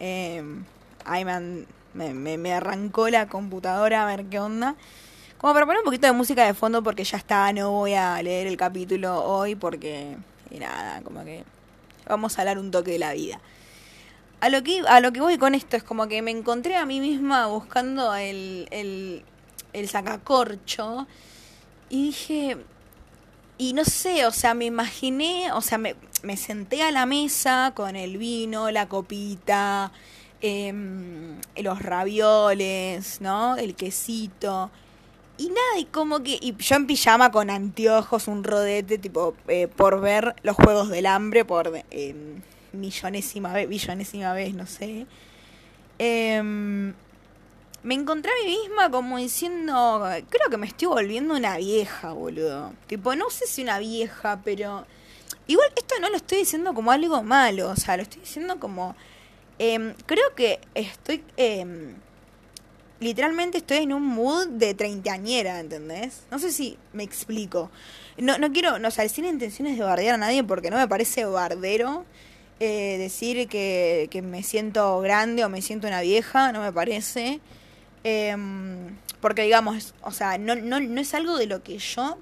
Eh, 0.00 0.42
ahí 1.04 1.24
me, 1.24 1.66
me, 1.94 2.38
me, 2.38 2.52
arrancó 2.52 3.08
la 3.08 3.28
computadora 3.28 4.02
a 4.02 4.06
ver 4.06 4.26
qué 4.26 4.40
onda. 4.40 4.74
Como 5.38 5.52
para 5.52 5.66
poner 5.66 5.80
un 5.80 5.84
poquito 5.84 6.06
de 6.06 6.12
música 6.12 6.46
de 6.46 6.54
fondo 6.54 6.82
porque 6.82 7.04
ya 7.04 7.18
está, 7.18 7.52
no 7.52 7.70
voy 7.70 7.94
a 7.94 8.20
leer 8.22 8.46
el 8.46 8.56
capítulo 8.56 9.24
hoy 9.24 9.54
porque 9.54 10.16
nada, 10.50 11.02
como 11.02 11.24
que 11.24 11.44
vamos 12.06 12.38
a 12.38 12.42
hablar 12.42 12.58
un 12.58 12.70
toque 12.70 12.92
de 12.92 12.98
la 12.98 13.12
vida. 13.12 13.40
A 14.42 14.48
lo 14.48 14.64
que, 14.64 14.82
a 14.88 14.98
lo 14.98 15.12
que 15.12 15.20
voy 15.20 15.38
con 15.38 15.54
esto 15.54 15.76
es 15.76 15.84
como 15.84 16.08
que 16.08 16.20
me 16.20 16.32
encontré 16.32 16.74
a 16.74 16.84
mí 16.84 16.98
misma 16.98 17.46
buscando 17.46 18.12
el, 18.16 18.66
el, 18.72 19.22
el 19.72 19.88
sacacorcho 19.88 21.06
y 21.88 22.06
dije, 22.06 22.56
y 23.56 23.72
no 23.72 23.84
sé, 23.84 24.26
o 24.26 24.32
sea, 24.32 24.54
me 24.54 24.64
imaginé, 24.64 25.52
o 25.52 25.60
sea, 25.60 25.78
me, 25.78 25.94
me 26.24 26.36
senté 26.36 26.82
a 26.82 26.90
la 26.90 27.06
mesa 27.06 27.70
con 27.76 27.94
el 27.94 28.18
vino, 28.18 28.68
la 28.72 28.88
copita, 28.88 29.92
em, 30.40 31.38
los 31.58 31.80
ravioles, 31.80 33.20
¿no? 33.20 33.56
El 33.56 33.76
quesito. 33.76 34.72
Y 35.38 35.50
nada, 35.50 35.78
y 35.78 35.84
como 35.84 36.20
que. 36.24 36.36
Y 36.40 36.56
yo 36.56 36.74
en 36.74 36.88
pijama 36.88 37.30
con 37.30 37.48
anteojos, 37.48 38.26
un 38.26 38.42
rodete, 38.42 38.98
tipo, 38.98 39.34
eh, 39.46 39.68
por 39.68 40.00
ver 40.00 40.34
los 40.42 40.56
juegos 40.56 40.88
del 40.88 41.06
hambre, 41.06 41.44
por 41.44 41.72
eh, 41.92 42.42
millonésima 42.72 43.52
vez, 43.52 43.68
billonésima 43.68 44.32
vez, 44.32 44.54
no 44.54 44.66
sé. 44.66 45.06
Em, 45.98 46.94
me 47.82 47.94
encontré 47.94 48.30
a 48.30 48.46
mí 48.46 48.56
misma 48.56 48.90
como 48.90 49.18
diciendo, 49.18 50.00
creo 50.28 50.50
que 50.50 50.56
me 50.56 50.66
estoy 50.66 50.88
volviendo 50.88 51.34
una 51.34 51.56
vieja, 51.56 52.12
boludo. 52.12 52.72
Tipo, 52.86 53.14
no 53.16 53.30
sé 53.30 53.46
si 53.46 53.62
una 53.62 53.78
vieja, 53.78 54.40
pero... 54.44 54.86
Igual 55.48 55.68
esto 55.76 55.96
no 56.00 56.08
lo 56.08 56.16
estoy 56.16 56.38
diciendo 56.38 56.72
como 56.72 56.92
algo 56.92 57.22
malo, 57.22 57.70
o 57.70 57.76
sea, 57.76 57.96
lo 57.96 58.04
estoy 58.04 58.20
diciendo 58.20 58.60
como... 58.60 58.94
em, 59.58 59.94
creo 60.06 60.34
que 60.36 60.60
estoy... 60.74 61.24
em, 61.36 61.94
literalmente 63.00 63.58
estoy 63.58 63.78
en 63.78 63.92
un 63.92 64.06
mood 64.06 64.46
de 64.48 64.74
treintañera, 64.74 65.58
¿entendés? 65.58 66.22
No 66.30 66.38
sé 66.38 66.52
si 66.52 66.78
me 66.92 67.02
explico. 67.02 67.70
No, 68.16 68.38
no 68.38 68.52
quiero, 68.52 68.78
no, 68.78 68.88
o 68.88 68.90
sea, 68.90 69.08
sin 69.08 69.24
intenciones 69.24 69.76
de 69.76 69.84
bardear 69.84 70.14
a 70.14 70.18
nadie 70.18 70.44
porque 70.44 70.70
no 70.70 70.76
me 70.76 70.86
parece 70.86 71.24
bardero 71.24 72.04
eh, 72.60 72.96
decir 72.98 73.48
que, 73.48 74.08
que 74.10 74.22
me 74.22 74.42
siento 74.42 75.00
grande 75.00 75.44
o 75.44 75.48
me 75.48 75.62
siento 75.62 75.86
una 75.86 76.00
vieja, 76.00 76.52
no 76.52 76.60
me 76.60 76.72
parece. 76.72 77.40
Em, 78.04 78.96
porque 79.20 79.42
digamos, 79.42 79.94
o 80.02 80.10
sea, 80.10 80.38
no, 80.38 80.54
no, 80.56 80.80
no 80.80 81.00
es 81.00 81.14
algo 81.14 81.36
de 81.36 81.46
lo 81.46 81.62
que 81.62 81.78
yo 81.78 82.18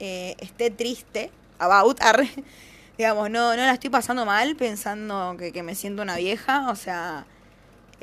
eh, 0.00 0.36
esté 0.40 0.70
triste 0.70 1.30
about, 1.58 2.00
digamos, 2.98 3.30
no, 3.30 3.56
no 3.56 3.62
la 3.62 3.72
estoy 3.72 3.90
pasando 3.90 4.26
mal 4.26 4.56
pensando 4.56 5.36
que, 5.38 5.52
que 5.52 5.62
me 5.62 5.74
siento 5.74 6.02
una 6.02 6.16
vieja, 6.16 6.70
o 6.70 6.76
sea, 6.76 7.26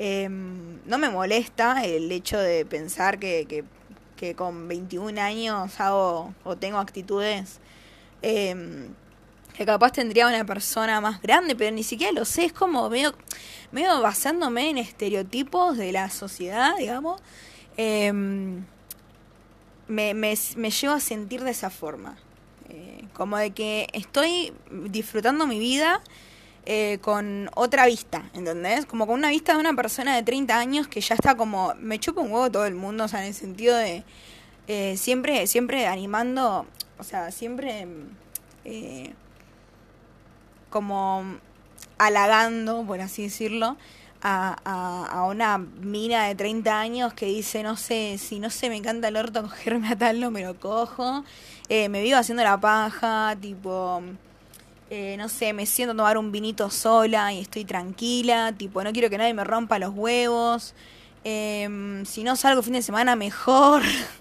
Em, 0.02 0.80
no 0.86 0.98
me 0.98 1.10
molesta 1.10 1.84
el 1.84 2.10
hecho 2.10 2.38
de 2.38 2.66
pensar 2.66 3.20
que, 3.20 3.46
que, 3.50 3.66
que 4.16 4.34
con 4.34 4.70
21 4.70 5.20
años 5.20 5.78
hago 5.82 6.34
o 6.46 6.56
tengo 6.56 6.78
actitudes 6.78 7.60
em, 8.22 8.94
que 9.60 9.66
capaz 9.66 9.92
tendría 9.92 10.26
una 10.26 10.46
persona 10.46 11.02
más 11.02 11.22
grande, 11.22 11.54
pero 11.54 11.70
ni 11.76 11.84
siquiera 11.84 12.14
lo 12.14 12.24
sé, 12.24 12.46
es 12.46 12.54
como 12.54 12.90
medio, 12.90 13.14
medio 13.74 14.02
basándome 14.02 14.70
en 14.70 14.78
estereotipos 14.78 15.78
de 15.78 15.92
la 15.92 16.10
sociedad, 16.10 16.78
digamos, 16.78 17.22
em, 17.76 18.64
me, 19.90 20.14
me, 20.14 20.34
me 20.56 20.72
llevo 20.72 20.94
a 20.94 21.02
sentir 21.02 21.44
de 21.44 21.52
esa 21.52 21.70
forma. 21.70 22.18
Eh, 22.70 23.04
como 23.14 23.36
de 23.36 23.52
que 23.52 23.88
estoy 23.92 24.54
disfrutando 24.72 25.46
mi 25.46 25.60
vida 25.60 26.00
eh, 26.66 27.00
con 27.02 27.50
otra 27.54 27.86
vista, 27.86 28.30
¿entendés? 28.34 28.86
Como 28.86 29.08
con 29.08 29.16
una 29.16 29.28
vista 29.28 29.56
de 29.56 29.60
una 29.60 29.74
persona 29.74 30.16
de 30.16 30.24
30 30.24 30.58
años 30.58 30.88
que 30.88 31.02
ya 31.02 31.16
está 31.16 31.36
como, 31.36 31.74
me 31.82 32.00
chupa 32.00 32.22
un 32.22 32.32
huevo 32.32 32.50
todo 32.50 32.66
el 32.66 32.76
mundo, 32.76 33.04
o 33.04 33.08
sea, 33.10 33.20
en 33.24 33.28
el 33.28 33.34
sentido 33.34 33.76
de 33.76 34.06
eh, 34.70 34.96
siempre, 34.96 35.48
siempre 35.48 35.86
animando, 35.86 36.66
o 36.98 37.04
sea, 37.04 37.32
siempre 37.32 37.86
como 40.70 41.24
halagando, 41.98 42.84
por 42.86 43.02
así 43.02 43.24
decirlo, 43.24 43.78
a, 44.22 44.58
a, 44.66 45.06
a, 45.06 45.24
una 45.26 45.58
mina 45.58 46.26
de 46.26 46.36
30 46.36 46.80
años 46.80 47.14
que 47.14 47.26
dice, 47.28 47.64
no 47.64 47.78
sé, 47.78 48.18
si 48.18 48.40
no 48.40 48.50
sé, 48.50 48.70
me 48.70 48.76
encanta 48.76 49.08
el 49.08 49.18
orto 49.18 49.42
cogerme 49.50 49.90
a 49.90 49.98
tal, 49.98 50.20
no 50.20 50.32
me 50.32 50.44
lo 50.44 50.60
cojo. 50.60 51.24
Eh, 51.70 51.90
me 51.90 52.02
vivo 52.02 52.18
haciendo 52.18 52.44
la 52.44 52.60
paja, 52.60 53.38
tipo, 53.40 54.02
eh, 54.90 55.16
no 55.18 55.30
sé, 55.30 55.54
me 55.54 55.66
siento 55.66 55.94
a 55.94 55.98
tomar 55.98 56.18
un 56.18 56.32
vinito 56.32 56.70
sola 56.70 57.32
y 57.32 57.40
estoy 57.42 57.66
tranquila, 57.66 58.54
tipo, 58.58 58.84
no 58.84 58.92
quiero 58.92 59.10
que 59.10 59.18
nadie 59.18 59.34
me 59.34 59.44
rompa 59.44 59.80
los 59.80 59.94
huevos. 59.94 60.74
Eh, 61.24 62.04
si 62.06 62.24
no 62.24 62.36
salgo 62.36 62.62
fin 62.62 62.74
de 62.74 62.82
semana, 62.82 63.16
mejor. 63.16 63.84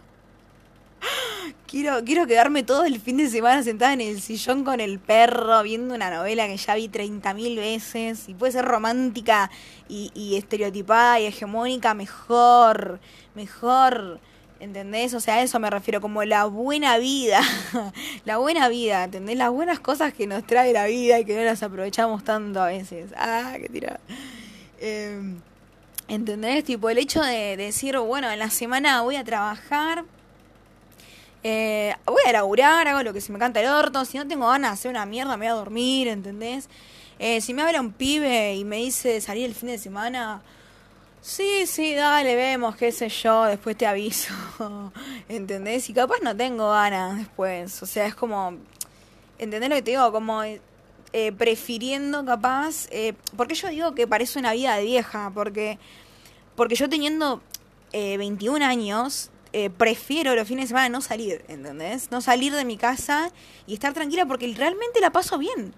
Quiero, 1.69 2.03
quiero 2.03 2.27
quedarme 2.27 2.63
todo 2.63 2.87
el 2.87 2.99
fin 2.99 3.19
de 3.19 3.29
semana 3.29 3.63
sentada 3.63 3.93
en 3.93 4.01
el 4.01 4.23
sillón 4.23 4.65
con 4.65 4.81
el 4.81 4.99
perro, 4.99 5.63
viendo 5.63 5.95
una 5.95 6.09
novela 6.09 6.47
que 6.47 6.57
ya 6.57 6.75
vi 6.75 6.89
30.000 6.89 7.57
veces. 7.57 8.27
Y 8.27 8.33
puede 8.33 8.53
ser 8.53 8.65
romántica 8.65 9.51
y, 9.87 10.37
estereotipada 10.39 11.21
y 11.21 11.27
hegemónica, 11.27 11.93
mejor, 11.93 13.01
mejor. 13.35 14.19
¿Entendés? 14.61 15.13
O 15.13 15.21
sea, 15.21 15.35
a 15.35 15.43
eso 15.43 15.59
me 15.59 15.69
refiero, 15.69 16.01
como 16.01 16.25
la 16.25 16.47
buena 16.47 16.97
vida. 16.97 17.43
la 18.25 18.39
buena 18.39 18.71
vida, 18.71 19.05
¿entendés? 19.05 19.37
Las 19.37 19.51
buenas 19.51 19.79
cosas 19.79 20.15
que 20.15 20.27
nos 20.27 20.47
trae 20.47 20.73
la 20.73 20.87
vida 20.87 21.19
y 21.19 21.27
que 21.27 21.37
no 21.37 21.43
las 21.43 21.63
aprovechamos 21.63 22.25
tanto 22.25 22.63
a 22.63 22.69
veces. 22.69 23.11
Ah, 23.15 23.57
qué 23.61 23.69
tirada. 23.69 24.01
Eh, 24.81 25.21
¿Entendés? 26.09 26.65
Tipo, 26.65 26.89
el 26.89 26.97
hecho 26.97 27.21
de 27.21 27.59
decir, 27.59 27.99
bueno, 27.99 28.31
en 28.31 28.39
la 28.39 28.49
semana 28.49 29.03
voy 29.03 29.17
a 29.17 29.25
trabajar 29.25 30.07
eh, 31.43 31.95
voy 32.05 32.23
a 32.27 32.33
laburar, 32.33 32.89
hago 32.89 33.03
lo 33.03 33.13
que 33.13 33.21
se 33.21 33.33
me 33.33 33.39
canta 33.39 33.61
el 33.61 33.69
orto. 33.69 34.05
Si 34.05 34.19
no 34.19 34.27
tengo 34.27 34.49
ganas 34.49 34.71
de 34.71 34.75
hacer 34.75 34.91
una 34.91 35.07
mierda, 35.07 35.37
me 35.37 35.47
voy 35.47 35.53
a 35.53 35.55
dormir, 35.55 36.09
¿entendés? 36.09 36.69
Eh, 37.19 37.41
si 37.41 37.55
me 37.55 37.63
habla 37.63 37.81
un 37.81 37.93
pibe 37.93 38.55
y 38.55 38.65
me 38.65 38.77
dice 38.77 39.21
salir 39.21 39.47
el 39.47 39.55
fin 39.55 39.71
de 39.71 39.79
semana, 39.79 40.43
sí, 41.21 41.67
sí, 41.67 41.95
dale, 41.95 42.37
vemos, 42.37 42.77
qué 42.77 42.93
sé 42.93 43.09
yo, 43.09 43.45
después 43.45 43.77
te 43.77 43.87
aviso, 43.87 44.33
¿entendés? 45.29 45.89
Y 45.91 45.95
capaz 45.95 46.19
no 46.23 46.37
tengo 46.37 46.71
ganas 46.71 47.19
después, 47.19 47.83
o 47.83 47.87
sea, 47.87 48.07
es 48.07 48.15
como, 48.15 48.57
¿entendés 49.39 49.69
lo 49.69 49.77
que 49.77 49.83
te 49.83 49.91
digo? 49.93 50.13
Como 50.13 50.43
eh, 50.43 51.33
prefiriendo 51.33 52.25
capaz, 52.25 52.87
eh, 52.91 53.15
porque 53.37 53.55
yo 53.55 53.69
digo 53.69 53.95
que 53.95 54.07
parece 54.07 54.39
una 54.39 54.53
vida 54.53 54.77
de 54.77 54.85
vieja, 54.85 55.33
porque, 55.35 55.79
porque 56.55 56.75
yo 56.75 56.89
teniendo 56.89 57.43
eh, 57.93 58.19
21 58.19 58.65
años, 58.65 59.31
eh, 59.53 59.71
prefiero 59.71 60.35
los 60.35 60.47
fines 60.47 60.65
de 60.65 60.69
semana 60.69 60.89
no 60.89 61.01
salir, 61.01 61.45
¿entendés? 61.49 62.11
No 62.11 62.21
salir 62.21 62.55
de 62.55 62.65
mi 62.65 62.77
casa 62.77 63.31
y 63.67 63.75
estar 63.75 63.95
tranquila 63.95 64.27
porque 64.27 64.53
realmente 64.55 65.01
la 65.01 65.11
paso 65.11 65.39
bien. 65.39 65.75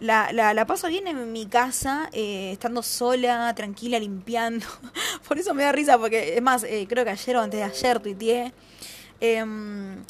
La, 0.00 0.32
la, 0.32 0.66
paso 0.66 0.88
bien 0.88 1.06
en 1.06 1.30
mi 1.30 1.46
casa, 1.46 2.10
eh, 2.12 2.50
estando 2.52 2.82
sola, 2.82 3.54
tranquila, 3.54 4.00
limpiando. 4.00 4.66
Por 5.28 5.38
eso 5.38 5.54
me 5.54 5.62
da 5.62 5.70
risa, 5.70 5.96
porque 5.96 6.36
es 6.36 6.42
más, 6.42 6.64
eh, 6.64 6.86
creo 6.88 7.04
que 7.04 7.10
ayer 7.10 7.36
o 7.36 7.40
antes 7.40 7.60
de 7.60 7.64
ayer 7.64 8.00
tuiteé. 8.00 8.52
Em, 9.20 10.02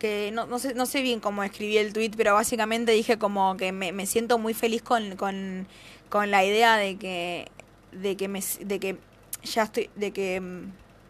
que 0.00 0.30
no, 0.32 0.46
no, 0.46 0.58
sé, 0.58 0.74
no 0.74 0.86
sé 0.86 1.00
bien 1.00 1.20
cómo 1.20 1.44
escribí 1.44 1.78
el 1.78 1.92
tweet, 1.92 2.10
pero 2.16 2.34
básicamente 2.34 2.90
dije 2.90 3.16
como 3.16 3.56
que 3.56 3.70
me, 3.70 3.92
me 3.92 4.06
siento 4.06 4.38
muy 4.38 4.52
feliz 4.52 4.82
con, 4.82 5.14
con, 5.14 5.68
con 6.08 6.32
la 6.32 6.44
idea 6.44 6.76
de 6.76 6.96
que, 6.96 7.48
de 7.92 8.16
que 8.16 8.26
me, 8.26 8.40
de 8.60 8.80
que 8.80 8.98
ya 9.44 9.62
estoy, 9.62 9.90
de 9.94 10.10
que, 10.10 10.42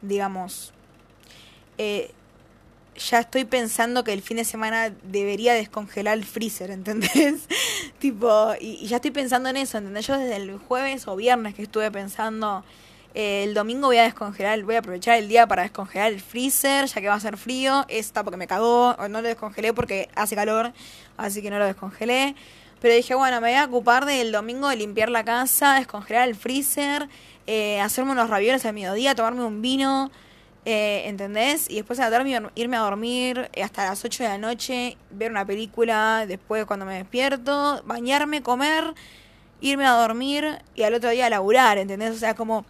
digamos, 0.02 0.73
eh, 1.78 2.12
ya 2.96 3.20
estoy 3.20 3.44
pensando 3.44 4.04
que 4.04 4.12
el 4.12 4.22
fin 4.22 4.36
de 4.36 4.44
semana 4.44 4.90
debería 5.02 5.54
descongelar 5.54 6.16
el 6.16 6.24
freezer, 6.24 6.70
¿entendés? 6.70 7.48
tipo, 7.98 8.54
y, 8.60 8.78
y, 8.82 8.86
ya 8.86 8.96
estoy 8.96 9.10
pensando 9.10 9.48
en 9.48 9.56
eso, 9.56 9.78
¿entendés? 9.78 10.06
Yo 10.06 10.16
desde 10.18 10.36
el 10.36 10.58
jueves 10.58 11.08
o 11.08 11.16
viernes 11.16 11.54
que 11.54 11.62
estuve 11.62 11.90
pensando, 11.90 12.64
eh, 13.14 13.44
el 13.44 13.54
domingo 13.54 13.86
voy 13.86 13.98
a 13.98 14.02
descongelar, 14.02 14.60
voy 14.64 14.74
a 14.74 14.80
aprovechar 14.80 15.16
el 15.18 15.28
día 15.28 15.46
para 15.46 15.62
descongelar 15.62 16.12
el 16.12 16.20
freezer, 16.20 16.86
ya 16.86 17.00
que 17.00 17.08
va 17.08 17.14
a 17.14 17.20
ser 17.20 17.36
frío, 17.36 17.84
esta 17.88 18.24
porque 18.24 18.36
me 18.36 18.48
cagó, 18.48 18.90
o 18.98 19.08
no 19.08 19.22
lo 19.22 19.28
descongelé 19.28 19.72
porque 19.72 20.08
hace 20.16 20.34
calor, 20.34 20.72
así 21.16 21.40
que 21.40 21.48
no 21.50 21.58
lo 21.60 21.66
descongelé. 21.66 22.34
Pero 22.80 22.94
dije, 22.94 23.14
bueno, 23.14 23.40
me 23.40 23.50
voy 23.50 23.56
a 23.56 23.64
ocupar 23.66 24.04
del 24.04 24.32
domingo 24.32 24.68
de 24.68 24.76
limpiar 24.76 25.10
la 25.10 25.24
casa, 25.24 25.74
descongelar 25.74 26.28
el 26.28 26.34
freezer, 26.34 27.08
eh, 27.46 27.80
hacerme 27.80 28.12
unos 28.12 28.28
ravioles 28.28 28.66
al 28.66 28.74
mediodía, 28.74 29.14
tomarme 29.14 29.44
un 29.44 29.62
vino, 29.62 30.10
eh, 30.64 31.02
¿Entendés? 31.06 31.68
Y 31.68 31.76
después 31.76 32.00
a 32.00 32.08
la 32.08 32.18
tarde 32.18 32.50
irme 32.54 32.76
a 32.76 32.80
dormir 32.80 33.50
hasta 33.62 33.84
las 33.84 34.02
8 34.02 34.22
de 34.22 34.28
la 34.30 34.38
noche, 34.38 34.96
ver 35.10 35.30
una 35.30 35.44
película, 35.44 36.24
después 36.26 36.64
cuando 36.64 36.86
me 36.86 36.96
despierto, 36.96 37.82
bañarme, 37.84 38.42
comer, 38.42 38.94
irme 39.60 39.84
a 39.84 39.92
dormir 39.92 40.58
y 40.74 40.84
al 40.84 40.94
otro 40.94 41.10
día 41.10 41.28
laburar, 41.28 41.78
¿entendés? 41.78 42.12
O 42.12 42.18
sea, 42.18 42.34
como... 42.34 42.64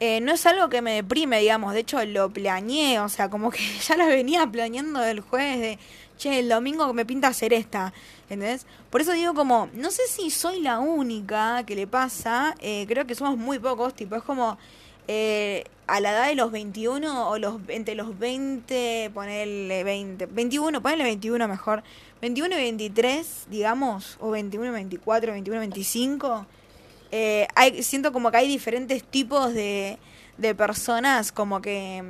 Eh, 0.00 0.20
no 0.20 0.32
es 0.32 0.44
algo 0.44 0.68
que 0.68 0.82
me 0.82 0.92
deprime, 0.96 1.38
digamos, 1.38 1.72
de 1.72 1.80
hecho 1.80 2.04
lo 2.04 2.28
planeé, 2.28 2.98
o 2.98 3.08
sea, 3.08 3.30
como 3.30 3.50
que 3.50 3.60
ya 3.80 3.96
lo 3.96 4.06
venía 4.06 4.44
planeando 4.46 5.02
el 5.04 5.20
jueves 5.20 5.60
de, 5.60 5.78
che, 6.18 6.40
el 6.40 6.48
domingo 6.48 6.92
me 6.92 7.06
pinta 7.06 7.28
hacer 7.28 7.52
esta, 7.52 7.94
¿entendés? 8.22 8.66
Por 8.90 9.00
eso 9.00 9.12
digo 9.12 9.34
como, 9.34 9.68
no 9.72 9.92
sé 9.92 10.02
si 10.08 10.30
soy 10.30 10.60
la 10.60 10.80
única 10.80 11.62
que 11.64 11.76
le 11.76 11.86
pasa, 11.86 12.56
eh, 12.60 12.86
creo 12.88 13.06
que 13.06 13.14
somos 13.14 13.38
muy 13.38 13.60
pocos, 13.60 13.94
tipo, 13.94 14.16
es 14.16 14.24
como 14.24 14.58
eh, 15.08 15.64
a 15.86 16.00
la 16.00 16.12
edad 16.12 16.28
de 16.28 16.34
los 16.34 16.50
21 16.50 17.28
o 17.28 17.38
los 17.38 17.60
entre 17.68 17.94
los 17.94 18.18
20, 18.18 19.10
ponerle 19.12 19.84
20, 19.84 20.26
21, 20.26 20.80
ponerle 20.80 21.04
21 21.04 21.46
mejor, 21.46 21.82
21 22.22 22.54
y 22.54 22.58
23, 22.58 23.46
digamos, 23.50 24.16
o 24.20 24.30
21 24.30 24.68
y 24.68 24.70
24, 24.70 25.32
21 25.32 25.56
y 25.56 25.60
25, 25.60 26.46
eh, 27.10 27.46
hay, 27.54 27.82
siento 27.82 28.12
como 28.12 28.30
que 28.30 28.38
hay 28.38 28.48
diferentes 28.48 29.04
tipos 29.04 29.52
de, 29.52 29.98
de 30.38 30.54
personas, 30.54 31.32
como 31.32 31.60
que, 31.60 32.02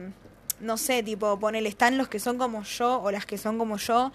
no 0.61 0.77
sé, 0.77 1.03
tipo, 1.03 1.39
ponele, 1.41 1.69
están 1.69 1.99
los 1.99 2.09
que 2.09 2.21
son 2.21 2.39
como 2.39 2.63
yo 2.63 3.03
o 3.03 3.11
las 3.11 3.27
que 3.27 3.39
son 3.39 3.59
como 3.59 3.77
yo, 3.77 4.13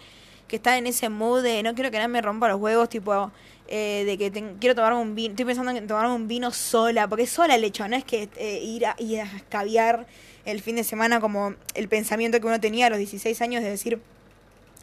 que 0.48 0.56
están 0.56 0.76
en 0.76 0.88
ese 0.88 1.10
mood 1.10 1.44
de 1.44 1.64
no 1.64 1.76
quiero 1.76 1.92
que 1.92 1.98
nadie 1.98 2.08
me 2.08 2.22
rompa 2.22 2.48
los 2.48 2.60
huevos, 2.60 2.88
tipo, 2.90 3.32
eh, 3.72 4.04
de 4.04 4.18
que 4.18 4.32
te, 4.32 4.44
quiero 4.60 4.74
tomarme 4.74 5.00
un 5.00 5.14
vino, 5.14 5.30
estoy 5.30 5.46
pensando 5.46 5.72
en 5.72 5.86
tomarme 5.86 6.16
un 6.16 6.28
vino 6.28 6.50
sola, 6.52 7.08
porque 7.08 7.28
sola 7.28 7.54
el 7.54 7.64
hecho, 7.64 7.88
no 7.88 7.96
es 7.96 8.04
que 8.04 8.28
eh, 8.36 8.60
ir, 8.64 8.88
a, 8.88 8.96
ir 8.98 9.22
a 9.22 9.24
escabiar 9.24 10.08
el 10.46 10.60
fin 10.62 10.76
de 10.76 10.84
semana 10.84 11.20
como 11.20 11.54
el 11.76 11.88
pensamiento 11.88 12.40
que 12.42 12.48
uno 12.48 12.60
tenía 12.60 12.88
a 12.88 12.90
los 12.90 12.98
16 12.98 13.40
años 13.44 13.62
de 13.62 13.70
decir, 13.70 14.02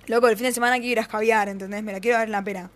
loco, 0.06 0.28
el 0.28 0.36
fin 0.36 0.46
de 0.46 0.52
semana 0.52 0.76
quiero 0.76 0.92
ir 0.92 0.98
a 1.00 1.02
escabiar, 1.02 1.48
¿entendés? 1.48 1.82
Me 1.82 1.92
la 1.92 1.98
quiero 1.98 2.16
dar 2.18 2.28
en 2.28 2.32
la 2.32 2.44
pera. 2.44 2.70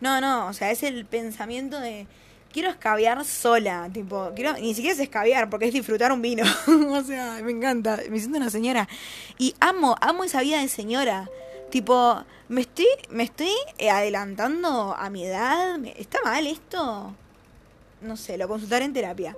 No, 0.00 0.20
no, 0.20 0.46
o 0.46 0.52
sea, 0.52 0.70
es 0.70 0.84
el 0.84 1.04
pensamiento 1.04 1.80
de 1.80 2.06
quiero 2.52 2.70
escabiar 2.70 3.24
sola, 3.24 3.90
tipo, 3.92 4.30
quiero, 4.36 4.52
ni 4.52 4.74
siquiera 4.74 4.94
es 4.94 5.00
escabiar, 5.00 5.50
porque 5.50 5.66
es 5.66 5.72
disfrutar 5.72 6.12
un 6.12 6.22
vino. 6.22 6.44
o 6.90 7.02
sea, 7.02 7.40
me 7.42 7.50
encanta, 7.50 7.98
me 8.08 8.20
siento 8.20 8.38
una 8.38 8.50
señora. 8.50 8.88
Y 9.36 9.56
amo, 9.58 9.96
amo 10.00 10.22
esa 10.22 10.42
vida 10.42 10.60
de 10.60 10.68
señora. 10.68 11.28
Tipo, 11.70 12.24
¿me 12.48 12.62
estoy, 12.62 12.86
me 13.10 13.22
estoy 13.22 13.52
eh, 13.78 13.90
adelantando 13.90 14.94
a 14.98 15.08
mi 15.08 15.24
edad? 15.24 15.78
¿Está 15.96 16.18
mal 16.24 16.46
esto? 16.46 17.14
No 18.00 18.16
sé, 18.16 18.36
lo 18.36 18.48
consultaré 18.48 18.84
en 18.84 18.92
terapia. 18.92 19.36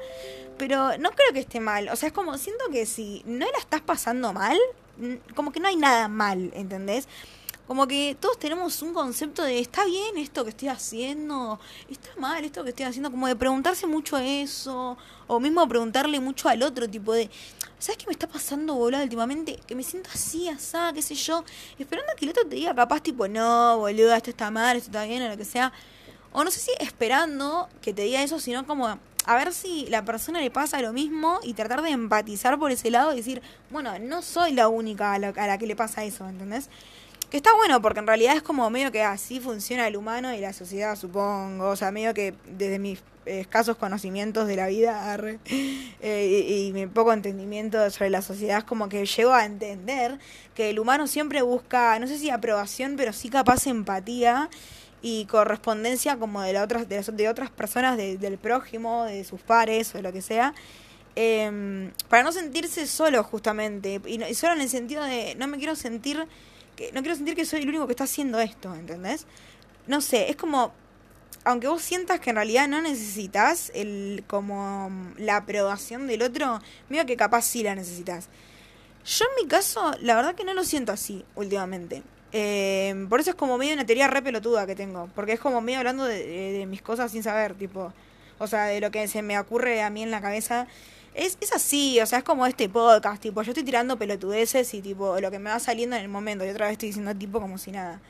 Pero 0.57 0.97
no 0.99 1.11
creo 1.11 1.33
que 1.33 1.41
esté 1.41 1.61
mal. 1.61 1.89
O 1.91 1.97
sea, 1.97 2.09
es 2.09 2.13
como, 2.13 2.39
siento 2.39 2.65
que 2.71 2.87
si 2.87 3.23
no 3.27 3.45
la 3.51 3.59
estás 3.59 3.83
pasando 3.83 4.33
mal, 4.33 4.59
como 5.35 5.53
que 5.53 5.61
no 5.61 5.69
hay 5.69 5.77
nada 5.77 6.09
mal, 6.09 6.51
¿entendés? 6.55 7.07
Como 7.67 7.87
que 7.87 8.17
todos 8.19 8.39
tenemos 8.39 8.83
un 8.83 8.93
concepto 8.93 9.43
de, 9.45 9.61
¿está 9.61 9.85
bien 9.85 10.19
esto 10.19 10.43
que 10.45 10.51
estoy 10.51 10.69
haciendo? 10.69 11.61
¿Está 11.89 12.11
mal 12.19 12.45
esto 12.45 12.65
que 12.65 12.71
estoy 12.71 12.87
haciendo? 12.87 13.11
Como 13.11 13.29
de 13.29 13.37
preguntarse 13.37 13.87
mucho 13.87 14.19
eso. 14.19 14.99
O 15.29 15.39
mismo 15.39 15.67
preguntarle 15.69 16.19
mucho 16.19 16.49
al 16.49 16.63
otro, 16.63 16.91
tipo 16.91 17.13
de, 17.13 17.31
¿sabes 17.79 17.99
qué 17.99 18.07
me 18.07 18.13
está 18.13 18.27
pasando, 18.27 18.75
boludo, 18.75 19.03
últimamente? 19.03 19.61
Que 19.67 19.77
me 19.77 19.85
siento 19.85 20.11
así, 20.13 20.49
asá, 20.49 20.93
qué 20.93 21.03
sé 21.03 21.15
yo. 21.15 21.45
Esperando 21.79 22.13
que 22.17 22.25
el 22.25 22.33
otro 22.33 22.45
te 22.47 22.57
diga 22.57 22.75
capaz, 22.75 23.01
tipo, 23.01 23.29
no, 23.29 23.79
boludo, 23.79 24.13
esto 24.15 24.31
está 24.31 24.51
mal, 24.51 24.77
esto 24.77 24.91
está 24.91 25.05
bien, 25.05 25.23
o 25.23 25.29
lo 25.29 25.37
que 25.37 25.45
sea. 25.45 25.73
O 26.33 26.43
no 26.43 26.51
sé 26.51 26.61
si 26.61 26.71
esperando 26.81 27.69
que 27.81 27.95
te 27.95 28.03
diga 28.03 28.23
eso, 28.23 28.41
sino 28.41 28.67
como 28.67 28.99
a 29.25 29.37
ver 29.37 29.53
si 29.53 29.87
la 29.87 30.05
persona 30.05 30.41
le 30.41 30.51
pasa 30.51 30.81
lo 30.83 30.93
mismo 30.93 31.39
y 31.45 31.55
tratar 31.55 31.83
de 31.83 31.91
empatizar 31.91 32.59
por 32.59 32.73
ese 32.73 32.91
lado 32.91 33.13
y 33.13 33.17
decir, 33.17 33.41
bueno, 33.71 33.99
no 34.01 34.21
soy 34.21 34.53
la 34.53 34.69
única 34.69 35.13
a 35.13 35.19
la, 35.19 35.29
a 35.29 35.47
la 35.47 35.59
que 35.59 35.67
le 35.67 35.77
pasa 35.77 36.05
eso, 36.05 36.29
¿entendés? 36.29 36.69
Que 37.33 37.39
está 37.39 37.55
bueno 37.55 37.81
porque 37.81 38.01
en 38.01 38.07
realidad 38.07 38.37
es 38.37 38.43
como 38.43 38.69
medio 38.69 38.93
que 38.93 39.03
así 39.03 39.41
funciona 39.41 39.87
el 39.87 39.97
humano 39.97 40.35
y 40.35 40.41
la 40.41 40.53
sociedad, 40.53 40.97
supongo. 40.97 41.71
O 41.71 41.77
sea, 41.77 41.91
medio 41.91 42.13
que 42.13 42.35
desde 42.45 42.79
mis 42.79 43.03
escasos 43.25 43.79
conocimientos 43.79 44.47
de 44.47 44.57
la 44.57 44.67
vida 44.67 45.17
eh, 46.03 46.47
y, 46.47 46.75
mi 46.75 46.87
poco 46.89 47.11
entendimiento 47.11 47.91
sobre 47.91 48.11
la 48.11 48.21
sociedad 48.21 48.59
es 48.59 48.65
como 48.65 48.91
que 48.91 49.07
llego 49.07 49.33
a 49.33 49.47
entender 49.47 50.19
que 50.55 50.69
el 50.69 50.79
humano 50.79 51.07
siempre 51.07 51.41
busca, 51.41 51.99
no 51.99 52.07
sé 52.07 52.19
si 52.19 52.29
aprobación, 52.29 52.97
pero 52.99 53.15
sí 53.15 53.31
capaz 53.31 53.67
empatía 53.67 54.51
y 55.01 55.25
correspondencia 55.25 56.19
como 56.19 56.43
de, 56.43 56.53
la 56.53 56.63
otras, 56.63 56.87
de, 56.87 57.01
de 57.01 57.29
otras 57.31 57.49
personas, 57.49 57.97
del 57.97 58.37
prójimo, 58.37 59.05
de 59.05 59.25
sus 59.25 59.41
pares 59.41 59.95
o 59.95 59.97
de 59.97 60.03
lo 60.03 60.13
que 60.13 60.21
sea. 60.21 60.53
Em, 61.17 61.93
para 62.11 62.25
no 62.25 62.33
sentirse 62.33 62.87
solo 62.87 63.25
justamente 63.25 64.03
y, 64.07 64.23
y 64.23 64.35
solo 64.35 64.53
en 64.53 64.61
el 64.61 64.69
sentido 64.69 65.03
de 65.03 65.35
no 65.35 65.47
me 65.47 65.57
quiero 65.57 65.77
sentir 65.77 66.27
que 66.77 66.93
no 66.93 67.01
quiero 67.01 67.17
sentir 67.17 67.35
que 67.35 67.45
soy 67.45 67.63
el 67.63 67.69
único 67.69 67.87
que 67.87 67.93
está 67.93 68.05
haciendo 68.05 68.41
esto, 68.41 68.75
¿entendés? 68.75 69.27
No 69.87 70.01
sé, 70.01 70.31
es 70.31 70.37
como 70.37 70.73
aunque 71.45 71.69
vos 71.69 71.83
sientas 71.83 72.21
que 72.21 72.31
en 72.31 72.37
realidad 72.37 72.69
no 72.69 72.81
necesitas 72.81 73.73
el 73.75 74.25
como 74.27 74.91
la 75.17 75.37
aprobación 75.37 76.07
del 76.07 76.23
otro, 76.23 76.61
mira 76.89 77.05
que 77.05 77.17
capaz 77.17 77.43
sí 77.43 77.63
la 77.63 77.75
necesitas. 77.75 78.29
Yo 79.05 79.25
en 79.25 79.45
mi 79.45 79.49
caso, 79.49 79.93
la 80.01 80.15
verdad 80.15 80.35
que 80.35 80.45
no 80.45 80.55
lo 80.55 80.63
siento 80.65 80.93
así 80.93 81.25
últimamente. 81.35 82.03
Eh, 82.33 83.07
por 83.09 83.21
eso 83.21 83.31
es 83.31 83.37
como 83.37 83.59
medio 83.59 83.75
una 83.75 83.85
teoría 83.85 84.07
re 84.07 84.23
pelotuda 84.23 84.67
que 84.67 84.77
tengo. 84.77 85.09
Porque 85.15 85.33
es 85.33 85.41
como 85.41 85.61
medio 85.61 85.79
hablando 85.79 86.05
de, 86.05 86.25
de, 86.53 86.67
mis 86.67 86.83
cosas 86.83 87.11
sin 87.11 87.23
saber, 87.23 87.55
tipo. 87.55 87.93
O 88.39 88.47
sea, 88.47 88.65
de 88.67 88.81
lo 88.81 88.91
que 88.91 89.07
se 89.09 89.23
me 89.23 89.39
ocurre 89.39 89.83
a 89.83 89.91
mí 89.91 90.03
en 90.03 90.11
la 90.11 90.21
cabeza. 90.21 90.69
Es, 91.15 91.37
es 91.41 91.53
así, 91.53 92.01
o 92.01 92.07
sea, 92.07 92.19
es 92.19 92.25
como 92.25 92.47
este 92.47 92.69
podcast, 92.69 93.23
tipo, 93.23 93.43
yo 93.43 93.51
estoy 93.51 93.65
tirando 93.65 93.99
pelotudeces 93.99 94.73
y 94.75 94.81
tipo, 94.81 95.21
lo 95.21 95.31
que 95.31 95.39
me 95.39 95.51
va 95.51 95.59
saliendo 95.59 95.97
en 95.97 96.03
el 96.03 96.09
momento, 96.09 96.45
y 96.45 96.49
otra 96.49 96.67
vez 96.67 96.73
estoy 96.73 96.89
diciendo 96.89 97.15
tipo 97.15 97.41
como 97.41 97.59
si 97.59 97.71
nada. 97.71 98.01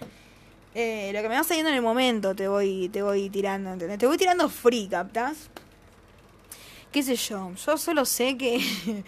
Eh, 0.75 1.11
lo 1.12 1.21
que 1.21 1.28
me 1.28 1.35
va 1.35 1.44
saliendo 1.44 1.71
en 1.71 1.76
el 1.76 1.82
momento 1.82 2.35
te 2.35 2.49
voy, 2.49 2.88
te 2.88 3.02
voy 3.02 3.28
tirando, 3.28 3.73
¿entendés? 3.73 3.99
Te 3.99 4.06
voy 4.06 4.16
tirando 4.16 4.49
free, 4.49 4.88
¿captás? 4.88 5.50
qué 6.92 7.02
sé 7.02 7.16
yo, 7.16 7.52
yo 7.54 7.76
solo 7.78 8.04
sé 8.04 8.37
que, 8.37 8.61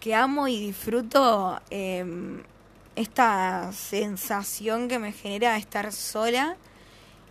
que 0.00 0.14
amo 0.14 0.46
y 0.46 0.60
disfruto 0.60 1.58
eh, 1.70 2.04
esta 2.94 3.72
sensación 3.72 4.88
que 4.88 4.98
me 4.98 5.12
genera 5.12 5.56
estar 5.56 5.90
sola 5.90 6.56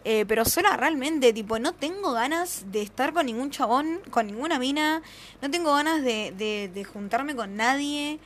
eh, 0.03 0.25
pero 0.27 0.45
sola 0.45 0.77
realmente, 0.77 1.33
tipo, 1.33 1.59
no 1.59 1.73
tengo 1.73 2.13
ganas 2.13 2.65
de 2.71 2.81
estar 2.81 3.13
con 3.13 3.25
ningún 3.25 3.51
chabón, 3.51 4.01
con 4.09 4.27
ninguna 4.27 4.59
mina, 4.59 5.01
no 5.41 5.51
tengo 5.51 5.73
ganas 5.73 6.03
de, 6.03 6.33
de, 6.37 6.69
de 6.73 6.83
juntarme 6.83 7.35
con 7.35 7.55
nadie. 7.55 8.19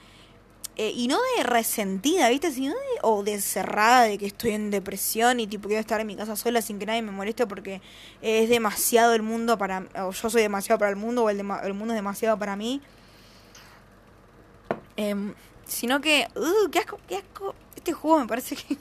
Eh, 0.75 0.92
y 0.96 1.08
no 1.08 1.20
de 1.38 1.44
resentida, 1.44 2.30
¿viste? 2.30 2.51
Sino 2.51 2.74
de, 2.74 3.00
o 3.03 3.24
de 3.24 3.39
cerrada, 3.39 4.06
de 4.06 4.18
que 4.18 4.25
estoy 4.25 4.51
en 4.51 4.72
depresión 4.72 5.39
y 5.39 5.46
tipo 5.46 5.68
quiero 5.68 5.82
estar 5.82 6.01
en 6.01 6.08
mi 6.08 6.15
casa 6.15 6.36
sola 6.36 6.63
sin 6.63 6.80
que 6.80 6.88
nadie 6.88 7.03
me 7.03 7.12
moleste 7.12 7.46
porque 7.46 7.80
es 8.24 8.50
demasiado 8.50 9.13
el 9.13 9.22
mundo 9.22 9.56
para... 9.56 9.86
o 10.00 10.12
yo 10.12 10.30
soy 10.32 10.42
demasiado 10.42 10.80
para 10.80 10.89
el 10.89 10.96
mundo 10.96 11.25
o 11.25 11.30
el, 11.30 11.39
el 11.39 11.74
mundo 11.75 11.94
es 11.94 11.96
demasiado 11.96 12.39
para 12.39 12.56
mí. 12.56 12.82
Eh, 14.98 15.34
sino 15.68 16.01
que... 16.01 16.27
Uh, 16.36 16.70
qué 16.72 16.80
asco, 16.80 17.00
qué 17.08 17.18
asco. 17.18 17.53
Este 17.75 17.94
juego 17.94 18.20
me 18.20 18.27
parece 18.27 18.56
que... 18.56 18.75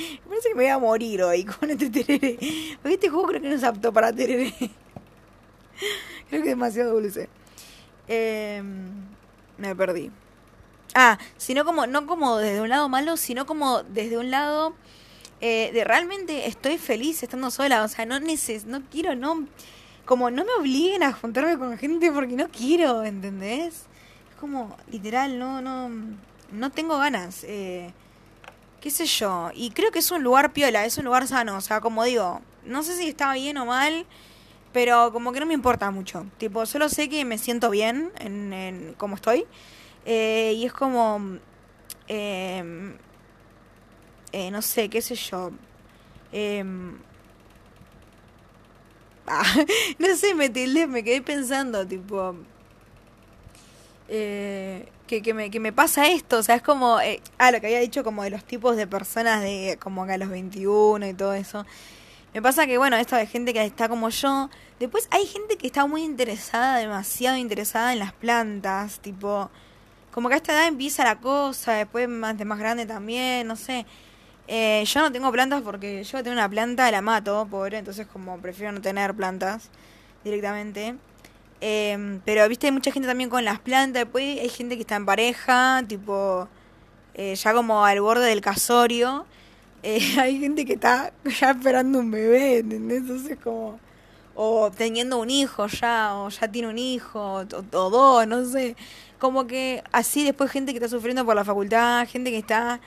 Me 0.00 0.20
parece 0.28 0.48
que 0.48 0.54
me 0.54 0.62
voy 0.62 0.70
a 0.70 0.78
morir 0.78 1.22
hoy 1.22 1.44
con 1.44 1.70
este 1.70 1.90
tereré. 1.90 2.38
Porque 2.82 2.94
este 2.94 3.08
juego 3.08 3.28
creo 3.28 3.42
que 3.42 3.48
no 3.48 3.54
es 3.54 3.64
apto 3.64 3.92
para 3.92 4.12
tereré. 4.12 4.54
Creo 6.28 6.42
que 6.42 6.50
es 6.50 6.56
demasiado 6.56 6.92
dulce. 6.92 7.28
Eh, 8.06 8.62
me 9.58 9.74
perdí. 9.74 10.10
Ah, 10.94 11.18
sino 11.36 11.64
como, 11.64 11.86
no 11.86 12.06
como 12.06 12.36
desde 12.36 12.60
un 12.60 12.68
lado 12.68 12.88
malo, 12.88 13.16
sino 13.16 13.46
como 13.46 13.82
desde 13.82 14.18
un 14.18 14.30
lado 14.30 14.74
eh, 15.40 15.70
de 15.72 15.84
realmente 15.84 16.46
estoy 16.46 16.78
feliz 16.78 17.22
estando 17.22 17.50
sola. 17.50 17.82
O 17.82 17.88
sea, 17.88 18.06
no 18.06 18.20
neces 18.20 18.66
no 18.66 18.82
quiero, 18.90 19.16
no. 19.16 19.46
Como 20.04 20.30
no 20.30 20.44
me 20.44 20.52
obliguen 20.58 21.02
a 21.02 21.12
juntarme 21.12 21.58
con 21.58 21.76
gente 21.78 22.12
porque 22.12 22.36
no 22.36 22.48
quiero, 22.48 23.04
¿entendés? 23.04 23.86
Es 24.30 24.36
como, 24.38 24.76
literal, 24.90 25.38
no, 25.38 25.60
no. 25.60 25.90
No 26.52 26.70
tengo 26.70 26.98
ganas. 26.98 27.44
Eh, 27.44 27.92
qué 28.80 28.90
sé 28.90 29.06
yo, 29.06 29.50
y 29.54 29.70
creo 29.70 29.90
que 29.90 29.98
es 29.98 30.10
un 30.10 30.22
lugar 30.22 30.52
piola, 30.52 30.84
es 30.84 30.96
un 30.98 31.04
lugar 31.04 31.26
sano, 31.26 31.56
o 31.56 31.60
sea, 31.60 31.80
como 31.80 32.04
digo, 32.04 32.40
no 32.64 32.82
sé 32.82 32.96
si 32.96 33.08
está 33.08 33.32
bien 33.34 33.58
o 33.58 33.66
mal, 33.66 34.06
pero 34.72 35.12
como 35.12 35.32
que 35.32 35.40
no 35.40 35.46
me 35.46 35.54
importa 35.54 35.90
mucho, 35.90 36.26
tipo, 36.38 36.64
solo 36.66 36.88
sé 36.88 37.08
que 37.08 37.24
me 37.24 37.38
siento 37.38 37.70
bien 37.70 38.10
en, 38.18 38.52
en 38.52 38.94
como 38.94 39.16
estoy, 39.16 39.46
eh, 40.06 40.54
y 40.56 40.64
es 40.64 40.72
como, 40.72 41.38
eh, 42.08 42.94
eh, 44.32 44.50
no 44.50 44.62
sé, 44.62 44.88
qué 44.88 45.02
sé 45.02 45.14
yo, 45.14 45.50
eh, 46.32 46.64
ah, 49.26 49.64
no 49.98 50.16
sé, 50.16 50.34
me 50.34 50.48
tildé, 50.48 50.86
me 50.86 51.04
quedé 51.04 51.20
pensando, 51.22 51.86
tipo, 51.86 52.34
eh, 54.10 54.88
que, 55.06 55.22
que, 55.22 55.34
me, 55.34 55.50
que 55.50 55.60
me 55.60 55.72
pasa 55.72 56.08
esto, 56.08 56.38
o 56.38 56.42
sea, 56.42 56.56
es 56.56 56.62
como, 56.62 57.00
eh, 57.00 57.20
ah, 57.38 57.52
lo 57.52 57.60
que 57.60 57.68
había 57.68 57.78
dicho 57.78 58.02
como 58.02 58.24
de 58.24 58.30
los 58.30 58.44
tipos 58.44 58.76
de 58.76 58.86
personas 58.86 59.40
de 59.42 59.78
como 59.80 60.04
que 60.04 60.12
a 60.12 60.18
los 60.18 60.28
21 60.28 61.06
y 61.06 61.14
todo 61.14 61.32
eso. 61.32 61.64
Me 62.34 62.42
pasa 62.42 62.66
que, 62.66 62.78
bueno, 62.78 62.96
esto 62.96 63.16
de 63.16 63.26
gente 63.26 63.52
que 63.52 63.64
está 63.64 63.88
como 63.88 64.08
yo, 64.08 64.50
después 64.80 65.08
hay 65.12 65.26
gente 65.26 65.56
que 65.56 65.66
está 65.68 65.86
muy 65.86 66.02
interesada, 66.02 66.78
demasiado 66.78 67.36
interesada 67.36 67.92
en 67.92 68.00
las 68.00 68.12
plantas, 68.12 69.00
tipo, 69.00 69.50
como 70.12 70.28
que 70.28 70.34
a 70.34 70.38
esta 70.38 70.52
edad 70.54 70.66
empieza 70.66 71.04
la 71.04 71.20
cosa, 71.20 71.74
después 71.74 72.08
más 72.08 72.36
de 72.36 72.44
más 72.44 72.58
grande 72.58 72.86
también, 72.86 73.46
no 73.46 73.56
sé. 73.56 73.86
Eh, 74.48 74.82
yo 74.86 75.00
no 75.00 75.12
tengo 75.12 75.30
plantas 75.30 75.62
porque 75.62 76.02
yo 76.02 76.22
tengo 76.24 76.32
una 76.32 76.48
planta, 76.48 76.90
la 76.90 77.00
mato, 77.00 77.46
pobre, 77.48 77.78
entonces 77.78 78.06
como 78.08 78.38
prefiero 78.38 78.72
no 78.72 78.80
tener 78.80 79.14
plantas 79.14 79.70
directamente. 80.24 80.96
Eh, 81.60 82.20
pero, 82.24 82.48
viste, 82.48 82.66
hay 82.66 82.72
mucha 82.72 82.90
gente 82.92 83.08
también 83.08 83.30
con 83.30 83.44
las 83.44 83.58
plantas. 83.60 84.04
Después 84.04 84.40
hay 84.40 84.48
gente 84.48 84.76
que 84.76 84.82
está 84.82 84.96
en 84.96 85.06
pareja, 85.06 85.82
tipo, 85.86 86.48
eh, 87.14 87.34
ya 87.34 87.52
como 87.54 87.84
al 87.84 88.00
borde 88.00 88.26
del 88.26 88.40
casorio. 88.40 89.26
Eh, 89.82 90.20
hay 90.20 90.38
gente 90.38 90.66
que 90.66 90.74
está 90.74 91.10
ya 91.24 91.52
esperando 91.52 92.00
un 92.00 92.10
bebé, 92.10 92.58
¿entendés? 92.58 92.98
Entonces, 92.98 93.38
como. 93.42 93.80
O 94.34 94.70
teniendo 94.70 95.18
un 95.18 95.30
hijo 95.30 95.66
ya, 95.68 96.16
o 96.16 96.28
ya 96.28 96.48
tiene 96.48 96.68
un 96.68 96.76
hijo, 96.78 97.36
o, 97.36 97.44
dos, 97.44 98.26
no 98.26 98.44
sé. 98.44 98.76
Como 99.18 99.46
que 99.46 99.82
así 99.90 100.22
después 100.22 100.50
gente 100.50 100.72
que 100.72 100.78
está 100.78 100.88
sufriendo 100.88 101.24
por 101.24 101.34
la 101.34 101.46
facultad, 101.46 102.06
gente 102.06 102.30
que 102.30 102.36
está 102.36 102.80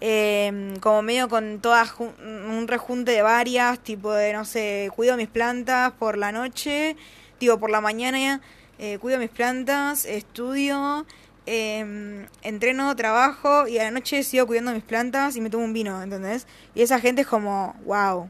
eh, 0.00 0.74
como 0.80 1.02
medio 1.02 1.28
con 1.28 1.60
todas 1.60 1.94
un 2.00 2.66
rejunte 2.66 3.12
de 3.12 3.22
varias, 3.22 3.78
tipo 3.78 4.12
de, 4.12 4.32
no 4.32 4.44
sé, 4.44 4.90
cuido 4.96 5.16
mis 5.16 5.28
plantas 5.28 5.92
por 5.92 6.18
la 6.18 6.32
noche 6.32 6.96
Digo, 7.40 7.58
por 7.58 7.70
la 7.70 7.80
mañana 7.80 8.40
eh, 8.78 8.98
cuido 8.98 9.18
mis 9.18 9.30
plantas, 9.30 10.04
estudio, 10.04 11.06
eh, 11.46 12.26
entreno, 12.42 12.94
trabajo 12.96 13.66
y 13.66 13.78
a 13.78 13.84
la 13.84 13.90
noche 13.90 14.22
sigo 14.22 14.46
cuidando 14.46 14.72
mis 14.72 14.82
plantas 14.82 15.36
y 15.36 15.40
me 15.40 15.48
tomo 15.48 15.64
un 15.64 15.72
vino, 15.72 16.02
¿entendés? 16.02 16.46
Y 16.74 16.82
esa 16.82 17.00
gente 17.00 17.22
es 17.22 17.26
como, 17.26 17.74
wow, 17.86 18.28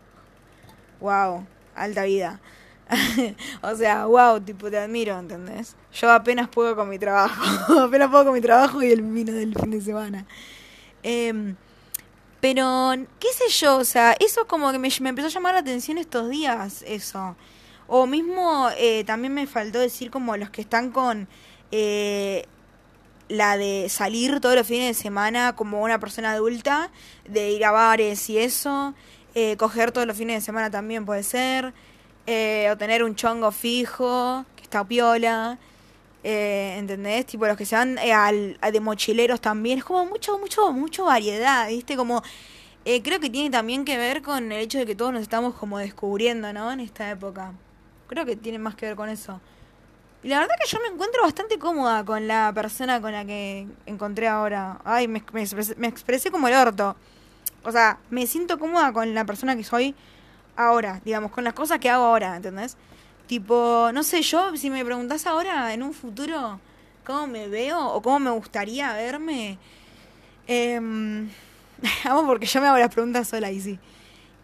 wow, 1.01 1.44
alta 1.75 2.05
vida. 2.05 2.40
o 3.62 3.75
sea, 3.75 4.07
wow, 4.07 4.40
tipo, 4.40 4.70
te 4.70 4.79
admiro, 4.79 5.18
¿entendés? 5.18 5.75
Yo 5.92 6.11
apenas 6.12 6.49
puedo 6.49 6.77
con 6.77 6.88
mi 6.88 6.99
trabajo, 7.01 7.81
apenas 7.81 8.11
puedo 8.11 8.27
con 8.27 8.35
mi 8.35 8.40
trabajo 8.40 8.81
y 8.81 8.92
el 8.92 9.03
vino 9.03 9.33
del 9.33 9.57
fin 9.57 9.73
de 9.73 9.81
semana. 9.81 10.25
Eh, 11.03 11.55
pero, 12.40 12.92
qué 13.18 13.29
sé 13.33 13.49
yo, 13.51 13.77
o 13.77 13.85
sea, 13.85 14.14
eso 14.20 14.46
como 14.46 14.70
que 14.70 14.79
me 14.79 14.88
empezó 14.88 15.27
a 15.27 15.31
llamar 15.31 15.55
la 15.55 15.61
atención 15.61 15.99
estos 15.99 16.31
días, 16.31 16.85
eso. 16.87 17.37
O 17.92 18.07
mismo 18.07 18.68
eh, 18.79 19.03
también 19.03 19.35
me 19.35 19.48
faltó 19.48 19.81
decir 19.81 20.12
como 20.12 20.37
los 20.37 20.50
que 20.50 20.61
están 20.61 20.92
con 20.92 21.26
eh, 21.72 22.46
la 23.29 23.57
de 23.57 23.88
salir 23.88 24.38
todos 24.38 24.55
los 24.55 24.64
fines 24.64 24.96
de 24.96 25.03
semana 25.03 25.57
como 25.57 25.83
una 25.83 25.98
persona 25.98 26.31
adulta, 26.31 26.92
de 27.29 27.50
ir 27.50 27.64
a 27.64 27.72
bares 27.72 28.31
y 28.31 28.38
eso, 28.38 28.94
eh, 29.35 29.57
coger 29.57 29.90
todos 29.90 30.07
los 30.07 30.16
fines 30.16 30.37
de 30.37 30.40
semana 30.40 30.70
también 30.70 31.05
puede 31.05 31.24
ser, 31.24 31.74
o 32.26 32.76
tener 32.79 33.03
un 33.03 33.16
chongo 33.16 33.50
fijo, 33.50 34.44
que 34.55 34.62
está 34.62 34.85
piola. 34.85 35.59
¿Entendés? 36.22 37.26
Tipo 37.26 37.48
los 37.48 37.57
que 37.57 37.66
se 37.66 37.74
van 37.74 37.98
al, 37.98 38.57
a 38.61 38.70
de 38.70 38.79
mochileros 38.79 39.40
también. 39.40 39.79
Es 39.79 39.85
como 39.85 40.05
mucho, 40.07 40.38
mucho, 40.38 40.72
mucho 40.72 41.07
variedad, 41.07 41.66
¿viste? 41.68 41.96
Como 41.96 42.22
creo 42.85 43.18
que 43.18 43.31
tiene 43.31 43.50
también 43.50 43.85
que 43.85 43.96
ver 43.96 44.22
con 44.22 44.53
el 44.53 44.61
hecho 44.61 44.79
de 44.79 44.87
que 44.87 44.94
todos 44.94 45.12
nos 45.12 45.22
estamos 45.22 45.55
como 45.57 45.79
descubriendo, 45.79 46.53
¿no? 46.53 46.70
En 46.70 46.79
esta 46.79 47.11
época. 47.11 47.53
Creo 48.11 48.27
que 48.27 48.35
tiene 48.35 48.59
más 48.59 48.75
que 48.75 48.87
ver 48.87 48.96
con 48.96 49.09
eso. 49.09 49.40
Y 50.25 50.29
la 50.31 50.40
verdad 50.40 50.57
que 50.61 50.68
yo 50.68 50.81
me 50.81 50.88
encuentro 50.88 51.23
bastante 51.23 51.61
cómoda 51.61 52.05
con 52.05 52.27
la 52.27 52.53
persona 52.53 53.01
con 53.01 53.12
la 53.12 53.25
que 53.25 53.68
encontré 53.87 54.27
ahora. 54.27 54.81
Ay, 54.85 55.07
me, 55.07 55.18
expresé, 55.20 56.31
como 56.33 56.49
el 56.49 56.55
orto. 56.55 56.96
O 57.62 57.70
sea, 57.70 57.99
me 58.11 58.27
siento 58.27 58.59
cómoda 58.59 58.92
con 58.92 59.14
la 59.14 59.25
persona 59.25 59.55
que 59.55 59.62
soy 59.62 59.94
ahora, 60.57 61.01
digamos, 61.05 61.31
con 61.31 61.44
las 61.44 61.55
cosas 61.55 61.79
que 61.79 61.88
hago 61.88 62.03
ahora, 62.03 62.35
¿entendés? 62.35 62.77
Tipo, 63.29 63.90
no 63.94 64.03
sé, 64.03 64.23
yo, 64.23 64.57
si 64.57 64.70
me 64.70 64.85
preguntás 64.85 65.29
ahora, 65.29 65.73
en 65.73 65.85
un 65.85 65.94
futuro, 65.94 66.59
cómo 67.07 67.29
me 67.29 67.46
veo 67.46 67.79
o 67.90 68.03
cómo 68.03 68.18
me 68.18 68.31
gustaría 68.31 68.92
verme, 68.94 69.57
vamos 72.05 72.25
porque 72.27 72.46
yo 72.46 72.61
me 72.61 72.66
hago 72.66 72.79
las 72.79 72.92
preguntas 72.92 73.29
sola 73.29 73.53
y 73.53 73.61
sí. 73.61 73.79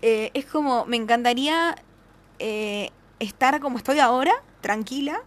Eh, 0.02 0.30
es 0.34 0.46
como, 0.46 0.86
me 0.86 0.96
encantaría 0.96 1.74
eh, 2.38 2.92
estar 3.20 3.60
como 3.60 3.78
estoy 3.78 3.98
ahora, 3.98 4.32
tranquila, 4.60 5.20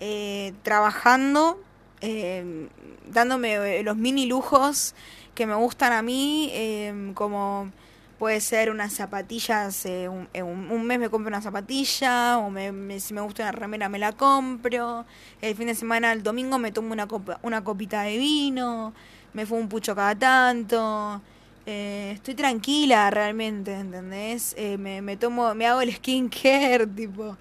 eh, 0.00 0.52
trabajando, 0.62 1.60
eh, 2.00 2.68
dándome 3.10 3.82
los 3.82 3.96
mini 3.96 4.26
lujos 4.26 4.94
que 5.34 5.46
me 5.46 5.54
gustan 5.54 5.92
a 5.92 6.02
mí, 6.02 6.50
eh, 6.52 7.12
como 7.14 7.70
puede 8.18 8.40
ser 8.40 8.70
unas 8.70 8.92
zapatillas, 8.92 9.86
eh, 9.86 10.08
un, 10.08 10.28
eh, 10.34 10.42
un- 10.42 10.70
un 10.70 10.84
mes 10.86 10.98
me 10.98 11.08
compro 11.08 11.28
una 11.28 11.40
zapatilla, 11.40 12.38
o 12.38 12.50
me, 12.50 12.70
me- 12.72 13.00
si 13.00 13.14
me 13.14 13.20
gusta 13.22 13.42
una 13.44 13.52
remera 13.52 13.88
me 13.88 13.98
la 13.98 14.12
compro, 14.12 15.06
el 15.40 15.54
fin 15.56 15.66
de 15.68 15.74
semana, 15.74 16.12
el 16.12 16.22
domingo 16.22 16.58
me 16.58 16.70
tomo 16.72 16.92
una, 16.92 17.06
copa, 17.06 17.40
una 17.42 17.64
copita 17.64 18.02
de 18.02 18.18
vino, 18.18 18.92
me 19.32 19.46
fumo 19.46 19.60
un 19.62 19.68
pucho 19.68 19.94
cada 19.94 20.14
tanto, 20.14 21.22
eh, 21.66 22.12
estoy 22.14 22.34
tranquila 22.34 23.10
realmente, 23.10 23.74
¿entendés? 23.74 24.54
Eh, 24.56 24.78
me, 24.78 25.02
me 25.02 25.16
tomo, 25.16 25.54
me 25.54 25.66
hago 25.66 25.80
el 25.80 25.92
skincare, 25.94 26.86
tipo, 26.96 27.36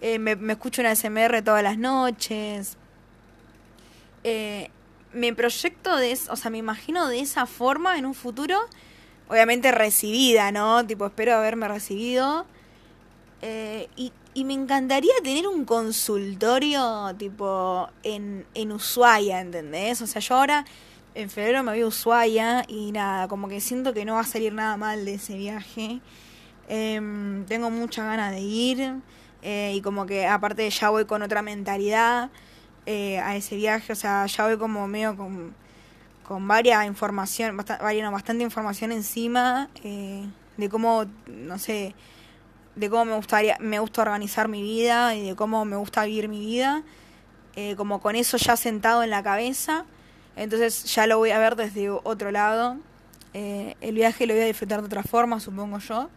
eh, 0.00 0.18
me, 0.18 0.36
me 0.36 0.54
escucho 0.54 0.82
una 0.82 0.94
SMR 0.94 1.42
todas 1.42 1.62
las 1.62 1.78
noches, 1.78 2.76
me 5.12 5.34
proyecto 5.34 5.96
de, 5.96 6.16
o 6.28 6.36
sea, 6.36 6.50
me 6.50 6.58
imagino 6.58 7.08
de 7.08 7.20
esa 7.20 7.46
forma 7.46 7.98
en 7.98 8.06
un 8.06 8.14
futuro, 8.14 8.58
obviamente 9.28 9.72
recibida, 9.72 10.52
¿no? 10.52 10.86
Tipo, 10.86 11.06
espero 11.06 11.34
haberme 11.34 11.66
recibido. 11.66 12.46
Y, 13.96 14.12
y 14.34 14.44
me 14.44 14.52
encantaría 14.52 15.14
tener 15.24 15.48
un 15.48 15.64
consultorio, 15.64 17.14
tipo, 17.18 17.88
en, 18.02 18.46
en 18.54 18.72
Ushuaia, 18.72 19.40
¿entendés? 19.40 20.00
O 20.02 20.06
sea, 20.06 20.20
yo 20.20 20.36
ahora 20.36 20.64
en 21.14 21.30
febrero 21.30 21.62
me 21.62 21.72
voy 21.72 21.80
a 21.82 21.86
Ushuaia 21.86 22.64
y 22.68 22.92
nada, 22.92 23.28
como 23.28 23.48
que 23.48 23.60
siento 23.60 23.92
que 23.92 24.04
no 24.04 24.14
va 24.14 24.20
a 24.20 24.24
salir 24.24 24.52
nada 24.52 24.76
mal 24.76 25.04
de 25.04 25.14
ese 25.14 25.36
viaje. 25.36 26.00
Em, 26.68 27.44
tengo 27.46 27.70
muchas 27.70 28.04
ganas 28.06 28.32
de 28.32 28.40
ir 28.40 28.94
eh, 29.42 29.72
y 29.74 29.80
como 29.80 30.06
que 30.06 30.26
aparte 30.26 30.68
ya 30.70 30.90
voy 30.90 31.04
con 31.04 31.22
otra 31.22 31.42
mentalidad 31.42 32.30
eh, 32.86 33.18
a 33.18 33.36
ese 33.36 33.56
viaje, 33.56 33.92
o 33.92 33.96
sea, 33.96 34.26
ya 34.26 34.46
voy 34.46 34.56
como 34.56 34.86
medio 34.86 35.16
con, 35.16 35.54
con 36.26 36.46
varias 36.46 36.86
información, 36.86 37.56
bastante, 37.56 38.02
bastante 38.10 38.44
información 38.44 38.92
encima 38.92 39.68
eh, 39.82 40.24
de 40.56 40.68
cómo, 40.68 41.06
no 41.26 41.58
sé, 41.58 41.94
de 42.76 42.88
cómo 42.88 43.04
me 43.04 43.16
gustaría, 43.16 43.56
me 43.60 43.78
gusta 43.80 44.02
organizar 44.02 44.46
mi 44.48 44.62
vida 44.62 45.14
y 45.16 45.28
de 45.28 45.34
cómo 45.34 45.64
me 45.64 45.76
gusta 45.76 46.04
vivir 46.04 46.28
mi 46.28 46.40
vida, 46.40 46.82
como 47.76 48.00
con 48.00 48.16
eso 48.16 48.38
ya 48.38 48.56
sentado 48.56 49.02
en 49.02 49.10
la 49.10 49.22
cabeza, 49.22 49.84
entonces 50.40 50.84
ya 50.84 51.06
lo 51.06 51.18
voy 51.18 51.32
a 51.32 51.38
ver 51.38 51.54
desde 51.54 51.90
otro 51.90 52.30
lado, 52.30 52.78
eh, 53.34 53.76
el 53.82 53.94
viaje 53.94 54.26
lo 54.26 54.32
voy 54.32 54.42
a 54.42 54.46
disfrutar 54.46 54.80
de 54.80 54.86
otra 54.86 55.02
forma, 55.02 55.38
supongo 55.38 55.78
yo. 55.80 56.08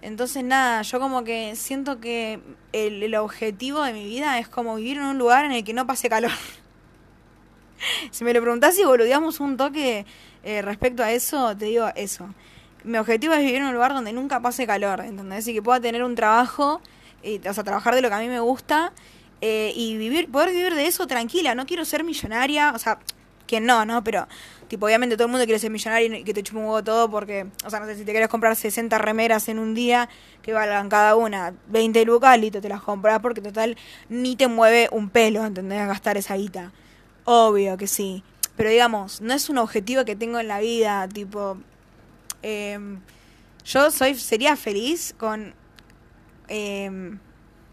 Entonces 0.00 0.44
nada, 0.44 0.82
yo 0.82 1.00
como 1.00 1.24
que 1.24 1.56
siento 1.56 1.98
que 1.98 2.38
el, 2.72 3.02
el 3.02 3.14
objetivo 3.16 3.82
de 3.82 3.92
mi 3.92 4.04
vida 4.06 4.38
es 4.38 4.46
como 4.46 4.76
vivir 4.76 4.98
en 4.98 5.04
un 5.04 5.18
lugar 5.18 5.44
en 5.44 5.50
el 5.50 5.64
que 5.64 5.74
no 5.74 5.88
pase 5.88 6.08
calor. 6.08 6.30
si 8.12 8.22
me 8.22 8.32
lo 8.32 8.40
preguntás 8.40 8.78
y 8.78 8.84
boludeamos 8.84 9.40
un 9.40 9.56
toque 9.56 10.06
eh, 10.44 10.62
respecto 10.62 11.02
a 11.02 11.10
eso, 11.10 11.56
te 11.56 11.64
digo 11.64 11.88
eso. 11.96 12.32
Mi 12.84 12.98
objetivo 12.98 13.34
es 13.34 13.40
vivir 13.40 13.56
en 13.56 13.64
un 13.64 13.74
lugar 13.74 13.92
donde 13.92 14.12
nunca 14.12 14.38
pase 14.38 14.68
calor, 14.68 15.00
¿entendés? 15.00 15.48
Y 15.48 15.54
que 15.54 15.62
pueda 15.62 15.80
tener 15.80 16.04
un 16.04 16.14
trabajo, 16.14 16.80
y, 17.24 17.44
o 17.44 17.54
sea, 17.54 17.64
trabajar 17.64 17.96
de 17.96 18.02
lo 18.02 18.08
que 18.08 18.14
a 18.14 18.18
mí 18.20 18.28
me 18.28 18.38
gusta 18.38 18.92
eh, 19.40 19.72
y 19.74 19.96
vivir, 19.96 20.30
poder 20.30 20.50
vivir 20.50 20.76
de 20.76 20.86
eso 20.86 21.08
tranquila. 21.08 21.56
No 21.56 21.66
quiero 21.66 21.84
ser 21.84 22.04
millonaria, 22.04 22.72
o 22.72 22.78
sea, 22.78 23.00
que 23.52 23.60
no, 23.60 23.84
¿no? 23.84 24.02
Pero, 24.02 24.26
tipo, 24.68 24.86
obviamente 24.86 25.14
todo 25.14 25.26
el 25.26 25.30
mundo 25.30 25.44
quiere 25.44 25.58
ser 25.58 25.70
millonario 25.70 26.16
y 26.16 26.24
que 26.24 26.32
te 26.32 26.42
chupe 26.42 26.58
un 26.58 26.64
huevo 26.64 26.82
todo 26.82 27.10
porque, 27.10 27.46
o 27.66 27.68
sea, 27.68 27.80
no 27.80 27.86
sé, 27.86 27.96
si 27.96 28.04
te 28.06 28.12
quieres 28.12 28.30
comprar 28.30 28.56
60 28.56 28.96
remeras 28.96 29.46
en 29.50 29.58
un 29.58 29.74
día 29.74 30.08
que 30.40 30.54
valgan 30.54 30.88
cada 30.88 31.16
una 31.16 31.52
20 31.68 32.02
lucas, 32.06 32.40
listo, 32.40 32.62
te 32.62 32.70
las 32.70 32.80
compras 32.80 33.20
porque 33.20 33.42
total 33.42 33.76
ni 34.08 34.36
te 34.36 34.48
mueve 34.48 34.88
un 34.90 35.10
pelo, 35.10 35.44
¿entendés? 35.44 35.86
Gastar 35.86 36.16
esa 36.16 36.34
guita. 36.34 36.72
Obvio 37.24 37.76
que 37.76 37.86
sí. 37.86 38.24
Pero 38.56 38.70
digamos, 38.70 39.20
no 39.20 39.34
es 39.34 39.50
un 39.50 39.58
objetivo 39.58 40.06
que 40.06 40.16
tengo 40.16 40.40
en 40.40 40.48
la 40.48 40.60
vida, 40.60 41.06
tipo... 41.08 41.58
em, 42.40 43.00
yo 43.66 43.90
soy 43.90 44.14
sería 44.14 44.56
feliz 44.56 45.14
con... 45.18 45.52
em, 46.48 47.18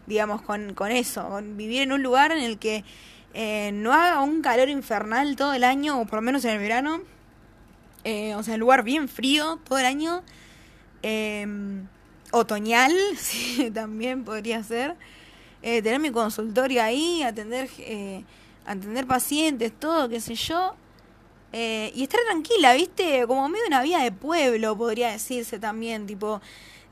digamos, 0.06 0.42
con, 0.42 0.74
con 0.74 0.90
eso, 0.90 1.26
con 1.26 1.56
vivir 1.56 1.80
en 1.80 1.92
un 1.92 2.02
lugar 2.02 2.32
en 2.32 2.42
el 2.42 2.58
que 2.58 2.84
eh, 3.34 3.70
no 3.72 3.92
haga 3.92 4.20
un 4.22 4.42
calor 4.42 4.68
infernal 4.68 5.36
todo 5.36 5.54
el 5.54 5.64
año, 5.64 6.00
o 6.00 6.04
por 6.06 6.16
lo 6.16 6.22
menos 6.22 6.44
en 6.44 6.52
el 6.52 6.58
verano. 6.58 7.02
Eh, 8.04 8.34
o 8.34 8.42
sea, 8.42 8.54
un 8.54 8.60
lugar 8.60 8.82
bien 8.82 9.08
frío 9.08 9.58
todo 9.64 9.78
el 9.78 9.86
año. 9.86 10.22
Em, 11.02 11.86
otoñal, 12.32 12.92
sí, 13.16 13.70
también 13.70 14.24
podría 14.24 14.62
ser. 14.62 14.96
Eh, 15.62 15.82
tener 15.82 16.00
mi 16.00 16.10
consultorio 16.10 16.82
ahí, 16.82 17.22
atender, 17.22 17.68
eh, 17.78 18.24
atender 18.64 19.06
pacientes, 19.06 19.72
todo, 19.78 20.08
qué 20.08 20.20
sé 20.20 20.34
yo. 20.34 20.74
Eh, 21.52 21.92
y 21.94 22.04
estar 22.04 22.20
tranquila, 22.26 22.74
¿viste? 22.74 23.26
Como 23.26 23.48
medio 23.48 23.66
una 23.66 23.82
vida 23.82 24.02
de 24.02 24.12
pueblo, 24.12 24.76
podría 24.76 25.10
decirse 25.10 25.58
también, 25.58 26.06
tipo, 26.06 26.40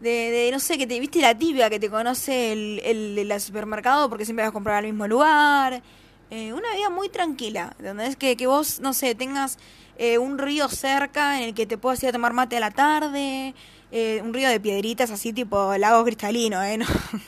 de, 0.00 0.10
de 0.10 0.50
no 0.52 0.60
sé, 0.60 0.76
que 0.78 0.86
te 0.86 0.98
viste 1.00 1.20
la 1.20 1.36
típica 1.36 1.70
que 1.70 1.80
te 1.80 1.88
conoce 1.90 2.52
el, 2.52 2.80
el, 2.84 3.30
el 3.30 3.40
supermercado 3.40 4.08
porque 4.08 4.24
siempre 4.24 4.44
vas 4.44 4.50
a 4.50 4.52
comprar 4.52 4.76
al 4.76 4.84
mismo 4.84 5.06
lugar. 5.06 5.82
Eh, 6.30 6.52
una 6.52 6.74
vida 6.74 6.90
muy 6.90 7.08
tranquila, 7.08 7.74
¿entendés? 7.78 8.16
Que, 8.16 8.36
que 8.36 8.46
vos, 8.46 8.80
no 8.80 8.92
sé, 8.92 9.14
tengas 9.14 9.58
eh, 9.96 10.18
un 10.18 10.38
río 10.38 10.68
cerca 10.68 11.38
en 11.38 11.44
el 11.44 11.54
que 11.54 11.66
te 11.66 11.78
puedas 11.78 12.02
ir 12.02 12.10
a 12.10 12.12
tomar 12.12 12.32
mate 12.32 12.56
a 12.58 12.60
la 12.60 12.70
tarde, 12.70 13.54
eh, 13.90 14.20
un 14.22 14.34
río 14.34 14.48
de 14.48 14.60
piedritas 14.60 15.10
así 15.10 15.32
tipo 15.32 15.76
lago 15.76 16.04
cristalino, 16.04 16.62
¿eh? 16.62 16.78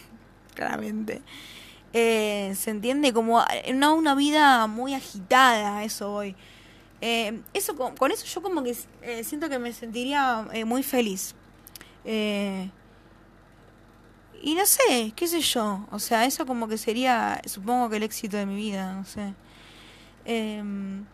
Claramente. 0.54 1.22
Eh, 1.92 2.52
se 2.56 2.70
entiende 2.70 3.12
como 3.12 3.42
no 3.74 3.94
una 3.94 4.14
vida 4.14 4.66
muy 4.66 4.94
agitada, 4.94 5.82
eso. 5.82 6.22
Eh, 7.02 7.40
eso 7.54 7.76
con, 7.76 7.96
con 7.96 8.12
eso 8.12 8.26
yo 8.26 8.42
como 8.42 8.62
que 8.62 8.76
eh, 9.02 9.24
siento 9.24 9.48
que 9.48 9.58
me 9.58 9.72
sentiría 9.72 10.46
eh, 10.52 10.64
muy 10.64 10.82
feliz. 10.82 11.34
Eh, 12.04 12.70
y 14.42 14.54
no 14.54 14.66
sé, 14.66 15.12
qué 15.16 15.26
sé 15.28 15.40
yo. 15.40 15.86
O 15.90 15.98
sea, 15.98 16.24
eso 16.24 16.46
como 16.46 16.68
que 16.68 16.78
sería, 16.78 17.40
supongo 17.46 17.90
que 17.90 17.96
el 17.96 18.02
éxito 18.02 18.36
de 18.36 18.46
mi 18.46 18.56
vida, 18.56 18.94
no 18.94 19.04
sé. 19.04 19.34
Em, 20.24 21.04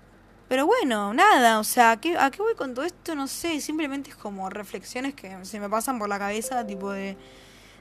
pero 0.48 0.66
bueno, 0.66 1.12
nada, 1.14 1.58
o 1.58 1.64
sea, 1.64 1.92
¿a 1.92 2.00
qué, 2.00 2.16
¿a 2.16 2.30
qué 2.30 2.42
voy 2.42 2.54
con 2.54 2.74
todo 2.74 2.84
esto? 2.84 3.14
No 3.14 3.26
sé, 3.26 3.60
simplemente 3.60 4.10
es 4.10 4.16
como 4.16 4.48
reflexiones 4.50 5.14
que 5.14 5.44
se 5.44 5.60
me 5.60 5.68
pasan 5.68 5.98
por 5.98 6.08
la 6.08 6.18
cabeza, 6.18 6.66
tipo 6.66 6.92
de, 6.92 7.16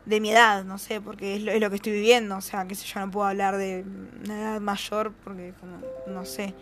de 0.06 0.20
mi 0.22 0.32
edad, 0.32 0.64
no 0.64 0.78
sé, 0.78 1.02
porque 1.02 1.36
es 1.36 1.44
lo, 1.44 1.52
es 1.52 1.62
lo 1.62 1.70
que 1.70 1.76
estoy 1.78 1.94
viviendo, 1.94 2.38
o 2.38 2.42
sea, 2.42 2.66
qué 2.68 2.76
sé 2.76 2.86
yo, 2.88 3.00
no 3.00 3.12
puedo 3.12 3.28
hablar 3.28 3.58
de 3.58 3.86
una 4.24 4.40
edad 4.40 4.62
mayor 4.62 5.14
porque, 5.24 5.54
como, 5.60 5.78
no 6.08 6.26
sé. 6.26 6.54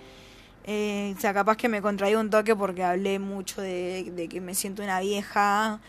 Eh, 0.66 1.14
o 1.18 1.20
sea, 1.20 1.34
capaz 1.34 1.58
que 1.58 1.70
me 1.70 1.82
contraí 1.82 2.16
un 2.16 2.30
toque 2.30 2.56
porque 2.56 2.84
hablé 2.84 3.20
mucho 3.20 3.62
de, 3.62 4.12
de 4.16 4.30
que 4.30 4.42
me 4.42 4.56
siento 4.56 4.84
una 4.84 5.00
vieja, 5.02 5.82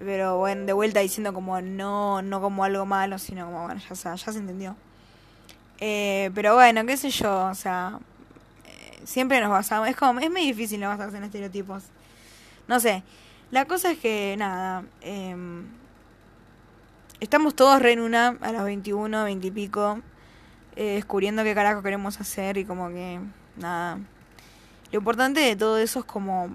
pero 0.00 0.38
bueno, 0.38 0.66
de 0.66 0.72
vuelta 0.74 1.00
diciendo 1.00 1.32
como 1.34 1.60
no, 1.62 2.22
no 2.22 2.40
como 2.42 2.64
algo 2.64 2.86
malo, 2.86 3.18
sino 3.18 3.46
como, 3.46 3.64
bueno, 3.66 3.80
ya, 3.88 3.94
sa- 3.96 4.16
ya 4.16 4.32
se 4.32 4.38
entendió. 4.40 4.76
Eh, 5.78 6.30
pero 6.34 6.54
bueno, 6.54 6.84
qué 6.86 6.96
sé 6.96 7.10
yo, 7.10 7.46
o 7.46 7.54
sea, 7.54 7.98
eh, 8.66 9.00
siempre 9.04 9.40
nos 9.40 9.50
basamos, 9.50 9.88
es 9.88 9.96
como, 9.96 10.20
es 10.20 10.30
muy 10.30 10.42
difícil 10.42 10.80
no 10.80 10.88
basarse 10.88 11.16
en 11.18 11.24
estereotipos. 11.24 11.84
No 12.68 12.80
sé, 12.80 13.02
la 13.50 13.64
cosa 13.66 13.92
es 13.92 13.98
que, 13.98 14.36
nada, 14.38 14.84
em, 15.02 15.66
estamos 17.20 17.54
todos 17.54 17.80
re 17.80 17.92
en 17.92 18.00
una 18.00 18.36
a 18.40 18.52
los 18.52 18.64
21, 18.64 19.24
20 19.24 19.46
y 19.46 19.50
pico, 19.50 20.00
eh, 20.76 20.94
descubriendo 20.94 21.42
qué 21.44 21.54
carajo 21.54 21.82
queremos 21.82 22.20
hacer 22.20 22.56
y 22.58 22.64
como 22.64 22.88
que, 22.88 23.20
nada. 23.56 23.98
Lo 24.92 24.98
importante 24.98 25.40
de 25.40 25.56
todo 25.56 25.78
eso 25.78 26.00
es 26.00 26.04
como 26.04 26.48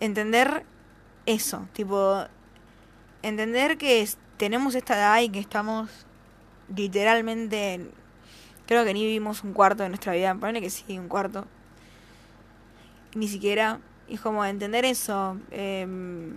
entender 0.00 0.64
eso, 1.26 1.68
tipo, 1.72 2.24
entender 3.22 3.78
que 3.78 4.08
tenemos 4.36 4.74
esta 4.74 4.94
edad 4.96 5.20
y 5.20 5.28
que 5.28 5.38
estamos 5.40 5.90
literalmente, 6.74 7.90
creo 8.66 8.84
que 8.84 8.94
ni 8.94 9.02
vivimos 9.04 9.44
un 9.44 9.52
cuarto 9.52 9.82
de 9.82 9.90
nuestra 9.90 10.12
vida, 10.14 10.34
ponele 10.34 10.60
que 10.60 10.70
sí, 10.70 10.98
un 10.98 11.08
cuarto, 11.08 11.46
ni 13.14 13.28
siquiera, 13.28 13.80
y 14.08 14.16
como 14.16 14.44
entender 14.44 14.84
eso, 14.84 15.38
em, 15.50 16.34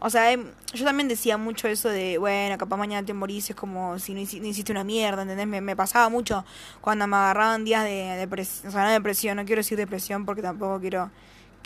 o 0.00 0.10
sea, 0.10 0.32
em, 0.32 0.46
yo 0.74 0.84
también 0.84 1.08
decía 1.08 1.38
mucho 1.38 1.68
eso 1.68 1.88
de, 1.88 2.18
bueno, 2.18 2.58
capaz 2.58 2.76
mañana 2.76 3.06
te 3.06 3.14
morís, 3.14 3.50
es 3.50 3.56
como 3.56 3.98
si 3.98 4.14
no, 4.14 4.20
hici- 4.20 4.40
no 4.40 4.46
hiciste 4.46 4.72
una 4.72 4.84
mierda, 4.84 5.22
¿entendés? 5.22 5.46
Me 5.46 5.76
pasaba 5.76 6.08
mucho 6.08 6.44
cuando 6.80 7.06
me 7.06 7.16
agarraban 7.16 7.64
días 7.64 7.84
de 7.84 8.16
depresión, 8.18 8.68
o 8.68 8.72
sea, 8.72 8.84
no 8.84 8.90
depresión, 8.92 9.36
no 9.36 9.44
quiero 9.46 9.60
decir 9.60 9.78
depresión 9.78 10.26
porque 10.26 10.42
tampoco 10.42 10.80
quiero 10.80 11.10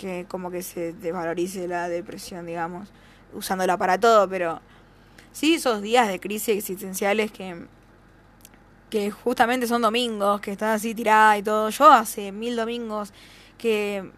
que 0.01 0.25
como 0.27 0.51
que 0.51 0.63
se 0.63 0.95
desvalorice 0.95 1.69
la 1.69 1.87
depresión, 1.91 2.47
digamos, 2.47 2.89
usándola 3.35 3.77
para 3.77 4.01
todo, 4.01 4.27
pero 4.31 4.61
sí, 5.31 5.57
esos 5.57 5.83
días 5.83 6.09
de 6.09 6.19
crisis 6.19 6.57
existenciales 6.57 7.31
que, 7.31 7.67
que 8.89 9.11
justamente 9.11 9.67
son 9.67 9.83
domingos, 9.83 10.41
que 10.41 10.53
estás 10.53 10.77
así 10.77 10.95
tirada 10.95 11.37
y 11.37 11.43
todo. 11.43 11.69
Yo 11.69 11.93
hace 11.93 12.33
mil 12.33 12.57
domingos 12.57 13.13
que 13.59 14.11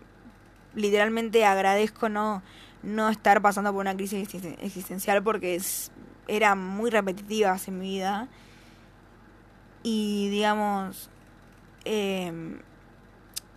literalmente 0.76 1.44
agradezco 1.44 2.08
no, 2.08 2.44
no 2.84 3.08
estar 3.08 3.42
pasando 3.42 3.72
por 3.72 3.80
una 3.80 3.96
crisis 3.96 4.28
existencial 4.60 5.20
porque 5.24 5.56
es, 5.56 5.90
era 6.28 6.54
muy 6.54 6.90
repetitiva 6.90 7.56
en 7.66 7.78
mi 7.80 7.88
vida. 7.88 8.28
Y 9.82 10.28
digamos, 10.30 11.10
eh, 11.84 12.60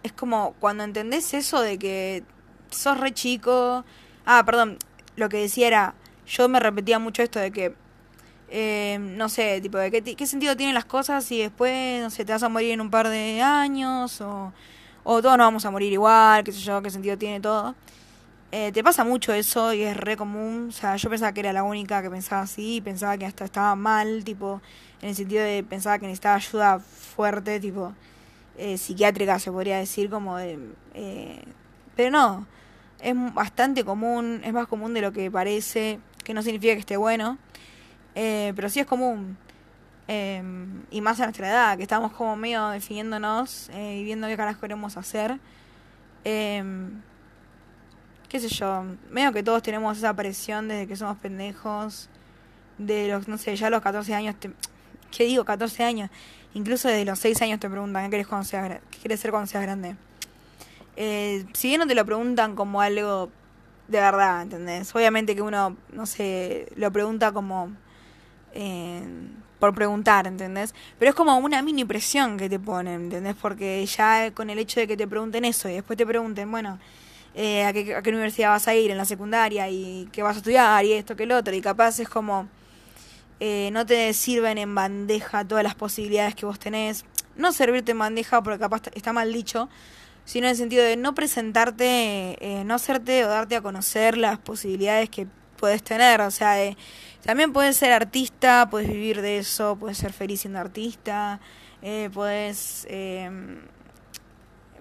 es 0.05 0.13
como 0.13 0.53
cuando 0.59 0.83
entendés 0.83 1.33
eso 1.33 1.61
de 1.61 1.79
que 1.79 2.23
sos 2.69 2.99
re 2.99 3.13
chico. 3.13 3.83
Ah, 4.25 4.43
perdón, 4.45 4.77
lo 5.15 5.29
que 5.29 5.37
decía 5.37 5.67
era, 5.67 5.95
yo 6.27 6.47
me 6.47 6.59
repetía 6.59 6.99
mucho 6.99 7.23
esto 7.23 7.39
de 7.39 7.51
que, 7.51 7.75
eh, 8.49 8.97
no 8.99 9.29
sé, 9.29 9.61
tipo, 9.61 9.77
de 9.77 9.91
qué, 9.91 10.15
qué 10.15 10.27
sentido 10.27 10.55
tienen 10.55 10.75
las 10.75 10.85
cosas 10.85 11.23
si 11.25 11.39
después, 11.39 12.01
no 12.01 12.09
sé, 12.09 12.23
te 12.25 12.33
vas 12.33 12.43
a 12.43 12.49
morir 12.49 12.71
en 12.71 12.81
un 12.81 12.91
par 12.91 13.09
de 13.09 13.41
años 13.41 14.21
o, 14.21 14.53
o 15.03 15.21
todos 15.21 15.37
nos 15.37 15.47
vamos 15.47 15.65
a 15.65 15.71
morir 15.71 15.91
igual, 15.91 16.43
qué 16.43 16.51
sé 16.51 16.59
yo, 16.59 16.81
qué 16.81 16.89
sentido 16.91 17.17
tiene 17.17 17.39
todo. 17.39 17.75
Eh, 18.51 18.71
te 18.71 18.83
pasa 18.83 19.03
mucho 19.03 19.33
eso 19.33 19.73
y 19.73 19.81
es 19.81 19.97
re 19.97 20.15
común. 20.17 20.67
O 20.69 20.71
sea, 20.71 20.95
yo 20.97 21.09
pensaba 21.09 21.33
que 21.33 21.41
era 21.41 21.51
la 21.51 21.63
única 21.63 22.01
que 22.01 22.09
pensaba 22.09 22.43
así, 22.43 22.79
pensaba 22.81 23.17
que 23.17 23.25
hasta 23.25 23.45
estaba 23.45 23.75
mal, 23.75 24.23
tipo, 24.23 24.61
en 25.01 25.09
el 25.09 25.15
sentido 25.15 25.43
de 25.43 25.63
pensaba 25.63 25.99
que 25.99 26.05
necesitaba 26.05 26.35
ayuda 26.35 26.79
fuerte, 26.79 27.59
tipo, 27.59 27.93
eh, 28.57 28.77
psiquiátrica, 28.77 29.39
se 29.39 29.51
podría 29.51 29.77
decir, 29.77 30.09
como 30.09 30.37
de... 30.37 30.59
Eh, 30.93 31.43
pero 31.95 32.11
no, 32.11 32.47
es 32.99 33.15
bastante 33.33 33.83
común, 33.83 34.41
es 34.43 34.53
más 34.53 34.67
común 34.67 34.93
de 34.93 35.01
lo 35.01 35.11
que 35.11 35.29
parece, 35.31 35.99
que 36.23 36.33
no 36.33 36.41
significa 36.41 36.73
que 36.73 36.79
esté 36.79 36.97
bueno, 36.97 37.37
eh, 38.15 38.53
pero 38.55 38.69
sí 38.69 38.79
es 38.79 38.85
común. 38.85 39.37
Em, 40.07 40.83
y 40.91 41.01
más 41.01 41.19
a 41.19 41.23
nuestra 41.23 41.49
edad, 41.49 41.77
que 41.77 41.83
estamos 41.83 42.11
como 42.11 42.35
medio 42.35 42.67
definiéndonos 42.69 43.69
y 43.73 44.03
viendo 44.03 44.27
qué 44.27 44.37
carajo 44.37 44.61
queremos 44.61 44.97
hacer. 44.97 45.39
Em, 46.23 47.01
qué 48.29 48.39
sé 48.39 48.49
yo, 48.49 48.85
medio 49.09 49.31
que 49.31 49.43
todos 49.43 49.63
tenemos 49.63 49.97
esa 49.97 50.13
presión 50.13 50.67
desde 50.67 50.87
que 50.87 50.95
somos 50.95 51.17
pendejos, 51.17 52.09
de 52.77 53.07
los, 53.07 53.27
no 53.27 53.37
sé, 53.37 53.55
ya 53.55 53.69
los 53.69 53.81
14 53.81 54.13
años, 54.13 54.35
¿qué 55.11 55.25
digo? 55.25 55.45
14 55.45 55.83
años, 55.83 56.09
Incluso 56.55 56.87
desde 56.87 57.03
los 57.03 57.19
6 57.19 57.41
años 57.41 57.59
te 57.59 57.69
preguntan 57.69 58.05
qué 58.05 58.11
quieres, 58.11 58.27
cuando 58.27 58.45
seas, 58.45 58.79
qué 58.89 58.97
quieres 58.99 59.19
ser 59.19 59.31
cuando 59.31 59.45
seas 59.45 59.61
grande. 59.61 59.97
Eh, 60.95 61.45
si 61.53 61.67
bien 61.67 61.81
no 61.81 61.85
te 61.85 61.93
lo 61.95 62.05
preguntan 62.05 62.55
como 62.55 62.79
algo 62.79 63.29
de 63.89 63.99
verdad, 63.99 64.43
¿entendés? 64.43 64.95
Obviamente 64.95 65.35
que 65.35 65.41
uno, 65.41 65.75
no 65.91 66.05
sé, 66.05 66.71
lo 66.77 66.89
pregunta 66.91 67.33
como 67.33 67.73
eh, 68.53 69.03
por 69.59 69.75
preguntar, 69.75 70.27
¿entendés? 70.27 70.73
Pero 70.97 71.09
es 71.09 71.15
como 71.15 71.37
una 71.37 71.61
mini 71.61 71.83
presión 71.83 72.37
que 72.37 72.47
te 72.47 72.57
ponen, 72.57 73.01
¿entendés? 73.03 73.35
Porque 73.35 73.85
ya 73.85 74.31
con 74.31 74.49
el 74.49 74.57
hecho 74.57 74.79
de 74.79 74.87
que 74.87 74.95
te 74.95 75.09
pregunten 75.09 75.43
eso 75.43 75.67
y 75.67 75.73
después 75.73 75.97
te 75.97 76.05
pregunten, 76.05 76.49
bueno, 76.49 76.79
eh, 77.33 77.65
¿a, 77.65 77.73
qué, 77.73 77.95
¿a 77.95 78.01
qué 78.01 78.11
universidad 78.11 78.51
vas 78.51 78.69
a 78.69 78.75
ir 78.75 78.91
en 78.91 78.97
la 78.97 79.03
secundaria 79.03 79.69
y 79.69 80.07
qué 80.13 80.23
vas 80.23 80.35
a 80.35 80.39
estudiar 80.39 80.85
y 80.85 80.93
esto 80.93 81.17
que 81.17 81.23
el 81.23 81.33
otro? 81.33 81.53
Y 81.53 81.59
capaz 81.59 81.99
es 81.99 82.07
como 82.07 82.47
eh, 83.39 83.69
no 83.71 83.85
te 83.85 84.13
sirven 84.13 84.57
en 84.57 84.75
bandeja 84.75 85.45
todas 85.45 85.63
las 85.63 85.75
posibilidades 85.75 86.35
que 86.35 86.45
vos 86.45 86.59
tenés. 86.59 87.05
No 87.35 87.51
servirte 87.51 87.91
en 87.91 87.99
bandeja 87.99 88.41
porque 88.41 88.59
capaz 88.59 88.83
está 88.93 89.11
mal 89.13 89.33
dicho, 89.33 89.69
sino 90.25 90.47
en 90.47 90.51
el 90.51 90.57
sentido 90.57 90.83
de 90.83 90.97
no 90.97 91.13
presentarte, 91.13 92.37
eh, 92.39 92.63
no 92.63 92.75
hacerte 92.75 93.25
o 93.25 93.27
darte 93.27 93.55
a 93.55 93.61
conocer 93.61 94.17
las 94.17 94.39
posibilidades 94.39 95.09
que 95.09 95.27
puedes 95.57 95.83
tener. 95.83 96.21
O 96.21 96.31
sea, 96.31 96.55
también 97.23 97.53
puedes 97.53 97.77
ser 97.77 97.91
artista, 97.91 98.67
puedes 98.69 98.87
vivir 98.87 99.21
de 99.21 99.39
eso, 99.39 99.75
puedes 99.77 99.97
ser 99.97 100.13
feliz 100.13 100.41
siendo 100.41 100.59
artista, 100.59 101.39
eh, 101.81 102.09
puedes, 102.13 102.85
eh, 102.89 103.29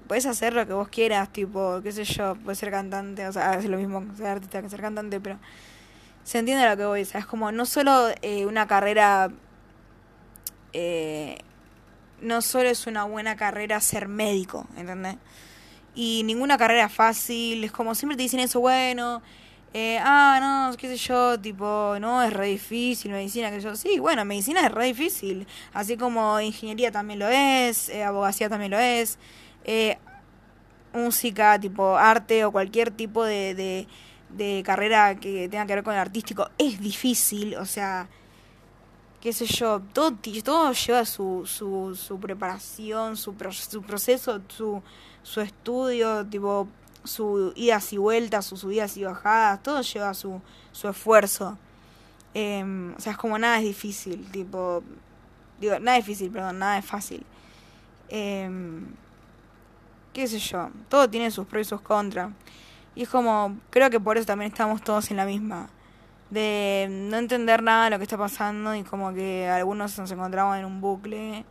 puedes 0.07 0.27
hacer 0.27 0.55
lo 0.55 0.67
que 0.67 0.73
vos 0.73 0.89
quieras, 0.89 1.33
tipo, 1.33 1.81
qué 1.83 1.93
sé 1.93 2.05
yo, 2.05 2.35
puedes 2.37 2.59
ser 2.59 2.71
cantante, 2.71 3.27
o 3.27 3.33
sea, 3.33 3.55
es 3.55 3.65
lo 3.67 3.79
mismo 3.79 4.05
ser 4.17 4.27
artista 4.27 4.63
que 4.63 4.71
ser 4.71 4.81
cantante, 4.81 5.21
pero 5.21 5.39
se 6.25 6.39
entiende 6.39 6.69
lo 6.69 6.77
que 6.77 6.85
voy 6.87 6.99
a 6.99 7.03
decir. 7.03 7.17
Es 7.17 7.27
como 7.27 7.53
no 7.53 7.67
solo 7.67 8.09
eh, 8.23 8.47
una 8.47 8.67
carrera. 8.67 9.31
Eh, 10.73 11.39
no 12.21 12.41
solo 12.41 12.69
es 12.71 12.87
una 12.87 13.05
buena 13.05 13.37
carrera 13.37 13.81
ser 13.81 14.09
médico, 14.09 14.67
¿entendés? 14.77 15.17
Y 15.95 16.23
ninguna 16.25 16.57
carrera 16.59 16.89
fácil. 16.89 17.63
Es 17.63 17.73
como 17.73 17.95
siempre 17.95 18.17
te 18.17 18.23
dicen 18.23 18.41
eso, 18.41 18.61
bueno. 18.61 19.23
Eh, 19.75 19.99
ah, 20.01 20.69
no, 20.71 20.77
qué 20.77 20.87
sé 20.87 20.97
yo, 20.97 21.39
tipo, 21.41 21.97
no, 22.01 22.23
es 22.23 22.33
re 22.33 22.47
difícil, 22.47 23.11
medicina, 23.11 23.51
que 23.51 23.61
yo, 23.61 23.75
sí, 23.75 23.99
bueno, 23.99 24.25
medicina 24.25 24.65
es 24.65 24.71
re 24.71 24.87
difícil, 24.87 25.49
así 25.73 25.97
como 25.97 26.41
ingeniería 26.41 26.93
también 26.93 27.19
lo 27.19 27.27
es, 27.27 27.91
abogacía 27.93 28.49
también 28.49 28.71
lo 28.71 28.79
es, 28.79 29.19
música, 30.93 31.59
tipo, 31.59 31.97
arte 31.97 32.45
o 32.45 32.53
cualquier 32.53 32.93
tipo 32.93 33.25
de 33.25 33.89
carrera 34.65 35.15
que 35.17 35.49
tenga 35.49 35.67
que 35.67 35.75
ver 35.75 35.85
con 35.85 35.95
el 35.95 36.01
artístico 36.01 36.49
es 36.59 36.81
difícil, 36.81 37.57
o 37.57 37.65
sea, 37.65 38.09
qué 39.21 39.33
sé 39.33 39.47
yo, 39.47 39.81
todo, 39.93 40.13
todo 40.45 40.73
lleva 40.73 41.05
su, 41.05 41.47
su, 41.47 42.21
preparación, 42.21 43.17
su, 43.17 43.35
su 43.53 43.83
proceso, 43.83 44.41
su, 44.49 44.83
su 45.23 45.41
estudio, 45.41 46.27
tipo, 46.27 46.69
su 47.05 47.53
idas 47.57 47.93
y 47.93 47.97
vueltas, 47.97 48.47
sus 48.47 48.61
subidas 48.61 48.97
y 48.97 49.05
bajadas, 49.05 49.63
todo 49.63 49.81
lleva 49.81 50.13
su, 50.15 50.41
su 50.73 50.89
esfuerzo. 50.89 51.57
Em, 52.35 52.95
o 52.95 53.01
sea, 53.01 53.13
es 53.13 53.19
como 53.19 53.39
nada 53.39 53.59
es 53.59 53.65
difícil, 53.65 54.31
tipo, 54.31 54.83
digo, 55.61 55.79
nada 55.79 55.99
es 55.99 56.05
difícil, 56.05 56.31
perdón, 56.31 56.59
nada 56.59 56.79
es 56.79 56.85
fácil. 56.85 57.25
Eh, 58.09 58.51
qué 60.13 60.27
sé 60.27 60.39
yo, 60.39 60.71
todo 60.89 61.09
tiene 61.09 61.31
sus 61.31 61.47
pros 61.47 61.67
y 61.67 61.69
sus 61.69 61.81
contras. 61.81 62.31
Y 62.95 63.03
es 63.03 63.09
como, 63.09 63.57
creo 63.71 63.91
que 63.91 64.01
por 64.01 64.17
eso 64.17 64.27
también 64.27 64.51
estamos 64.51 64.83
todos 64.83 65.11
en 65.11 65.17
la 65.17 65.27
misma. 65.27 65.69
De 66.31 66.87
no 66.91 67.17
entender 67.17 67.63
nada 67.63 67.85
de 67.85 67.91
lo 67.91 67.99
que 67.99 68.05
está 68.05 68.17
pasando 68.17 68.75
y 68.75 68.83
como 68.83 69.13
que 69.13 69.49
algunos 69.49 69.99
nos 69.99 70.11
encontramos 70.11 70.57
en 70.57 70.65
un 70.65 70.81
bucle 70.81 71.45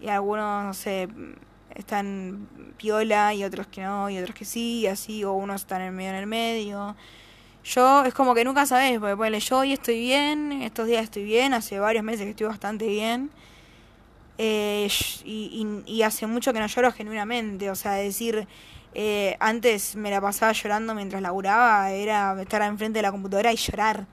y 0.00 0.08
algunos, 0.08 0.64
no 0.64 0.74
sé, 0.74 1.08
están 1.74 2.48
piola 2.76 3.34
y 3.34 3.44
otros 3.44 3.66
que 3.66 3.82
no 3.82 4.10
y 4.10 4.18
otros 4.18 4.34
que 4.34 4.44
sí 4.44 4.80
y 4.80 4.86
así, 4.86 5.24
o 5.24 5.32
unos 5.32 5.62
están 5.62 5.82
en 5.82 5.94
medio 5.94 6.10
en 6.10 6.16
el 6.16 6.26
medio. 6.26 6.96
Yo 7.64 8.04
es 8.04 8.14
como 8.14 8.34
que 8.34 8.44
nunca 8.44 8.64
sabes, 8.64 8.98
porque 9.00 9.16
ponele, 9.16 9.40
yo 9.40 9.58
hoy 9.58 9.72
estoy 9.72 9.98
bien, 9.98 10.62
estos 10.62 10.86
días 10.86 11.02
estoy 11.02 11.24
bien, 11.24 11.52
hace 11.52 11.80
varios 11.80 12.04
meses 12.04 12.22
que 12.22 12.30
estoy 12.30 12.46
bastante 12.46 12.86
bien. 12.86 13.30
Eh, 14.38 14.88
y, 15.24 15.82
y, 15.86 15.92
y 15.92 16.02
hace 16.02 16.26
mucho 16.26 16.52
que 16.52 16.60
no 16.60 16.66
lloro 16.66 16.92
genuinamente, 16.92 17.70
o 17.70 17.74
sea, 17.74 17.92
decir, 17.92 18.46
eh, 18.94 19.36
antes 19.40 19.96
me 19.96 20.10
la 20.10 20.20
pasaba 20.20 20.52
llorando 20.52 20.94
mientras 20.94 21.22
laburaba, 21.22 21.90
era 21.90 22.40
estar 22.40 22.62
enfrente 22.62 22.98
de 22.98 23.02
la 23.02 23.12
computadora 23.12 23.52
y 23.52 23.56
llorar. 23.56 24.06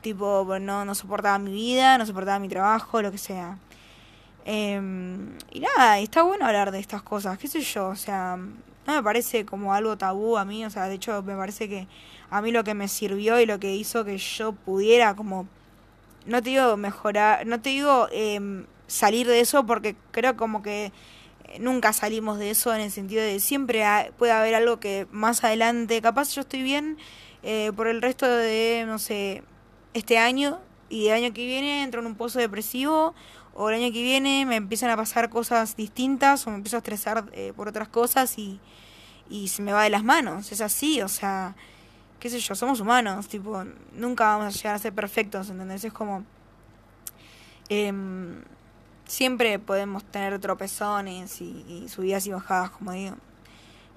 Tipo, 0.00 0.58
no, 0.60 0.84
no 0.84 0.94
soportaba 0.94 1.38
mi 1.38 1.52
vida, 1.52 1.98
no 1.98 2.06
soportaba 2.06 2.38
mi 2.38 2.48
trabajo, 2.48 3.02
lo 3.02 3.10
que 3.10 3.18
sea. 3.18 3.58
Em, 4.50 5.36
y 5.52 5.60
nada, 5.60 5.98
está 5.98 6.22
bueno 6.22 6.46
hablar 6.46 6.70
de 6.70 6.78
estas 6.78 7.02
cosas, 7.02 7.36
qué 7.36 7.48
sé 7.48 7.60
yo, 7.60 7.88
o 7.88 7.96
sea, 7.96 8.36
no 8.36 8.94
me 8.94 9.02
parece 9.02 9.44
como 9.44 9.74
algo 9.74 9.98
tabú 9.98 10.38
a 10.38 10.46
mí, 10.46 10.64
o 10.64 10.70
sea, 10.70 10.88
de 10.88 10.94
hecho 10.94 11.22
me 11.22 11.36
parece 11.36 11.68
que 11.68 11.86
a 12.30 12.40
mí 12.40 12.50
lo 12.50 12.64
que 12.64 12.72
me 12.72 12.88
sirvió 12.88 13.38
y 13.40 13.44
lo 13.44 13.60
que 13.60 13.76
hizo 13.76 14.06
que 14.06 14.16
yo 14.16 14.52
pudiera 14.52 15.14
como, 15.14 15.46
no 16.24 16.42
te 16.42 16.50
digo 16.50 16.78
mejorar, 16.78 17.46
no 17.46 17.60
te 17.60 17.68
digo 17.68 18.08
eh, 18.10 18.64
salir 18.86 19.26
de 19.26 19.40
eso 19.40 19.66
porque 19.66 19.96
creo 20.12 20.36
como 20.38 20.62
que 20.62 20.92
nunca 21.58 21.92
salimos 21.92 22.38
de 22.38 22.50
eso 22.50 22.74
en 22.74 22.80
el 22.80 22.90
sentido 22.90 23.22
de 23.22 23.40
siempre 23.40 23.84
puede 24.18 24.32
haber 24.32 24.54
algo 24.54 24.80
que 24.80 25.06
más 25.10 25.42
adelante, 25.44 26.00
capaz 26.02 26.34
yo 26.34 26.42
estoy 26.42 26.62
bien 26.62 26.98
eh, 27.42 27.72
por 27.74 27.88
el 27.88 28.02
resto 28.02 28.26
de, 28.26 28.84
no 28.86 28.98
sé, 28.98 29.42
este 29.94 30.18
año 30.18 30.60
y 30.88 31.08
el 31.08 31.14
año 31.14 31.32
que 31.32 31.46
viene 31.46 31.82
entro 31.82 32.00
en 32.00 32.06
un 32.06 32.14
pozo 32.14 32.38
depresivo 32.38 33.14
o 33.54 33.70
el 33.70 33.76
año 33.76 33.92
que 33.92 34.02
viene 34.02 34.44
me 34.46 34.56
empiezan 34.56 34.90
a 34.90 34.96
pasar 34.96 35.30
cosas 35.30 35.76
distintas 35.76 36.46
o 36.46 36.50
me 36.50 36.56
empiezo 36.56 36.76
a 36.76 36.78
estresar 36.78 37.24
eh, 37.32 37.52
por 37.56 37.68
otras 37.68 37.88
cosas 37.88 38.38
y, 38.38 38.60
y 39.30 39.48
se 39.48 39.62
me 39.62 39.72
va 39.72 39.84
de 39.84 39.90
las 39.90 40.04
manos, 40.04 40.52
es 40.52 40.60
así, 40.60 41.00
o 41.02 41.08
sea, 41.08 41.56
qué 42.20 42.30
sé 42.30 42.40
yo, 42.40 42.54
somos 42.54 42.80
humanos, 42.80 43.28
tipo, 43.28 43.64
nunca 43.92 44.24
vamos 44.24 44.46
a 44.46 44.56
llegar 44.56 44.74
a 44.74 44.78
ser 44.78 44.92
perfectos, 44.92 45.50
¿entendés? 45.50 45.84
Es 45.84 45.92
como... 45.92 46.24
Eh, 47.70 47.92
siempre 49.08 49.58
podemos 49.58 50.04
tener 50.04 50.38
tropezones 50.38 51.40
y, 51.40 51.88
subidas 51.88 52.24
y 52.26 52.30
bajadas, 52.30 52.70
como 52.70 52.92
digo. 52.92 53.16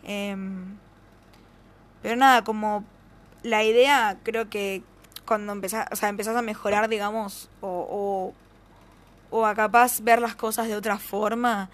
Em, 0.03 0.77
pero 2.01 2.15
nada, 2.15 2.43
como 2.43 2.83
la 3.43 3.63
idea 3.63 4.17
creo 4.23 4.49
que 4.49 4.81
cuando 5.25 5.53
empezás, 5.53 5.87
o 5.91 5.95
sea, 5.95 6.09
empezás 6.09 6.35
a 6.35 6.41
mejorar, 6.41 6.89
digamos, 6.89 7.49
o, 7.61 8.33
o, 9.29 9.37
o 9.37 9.45
a 9.45 9.53
capaz 9.53 10.01
ver 10.01 10.19
las 10.19 10.35
cosas 10.35 10.67
de 10.67 10.75
otra 10.75 10.97
forma, 10.97 11.69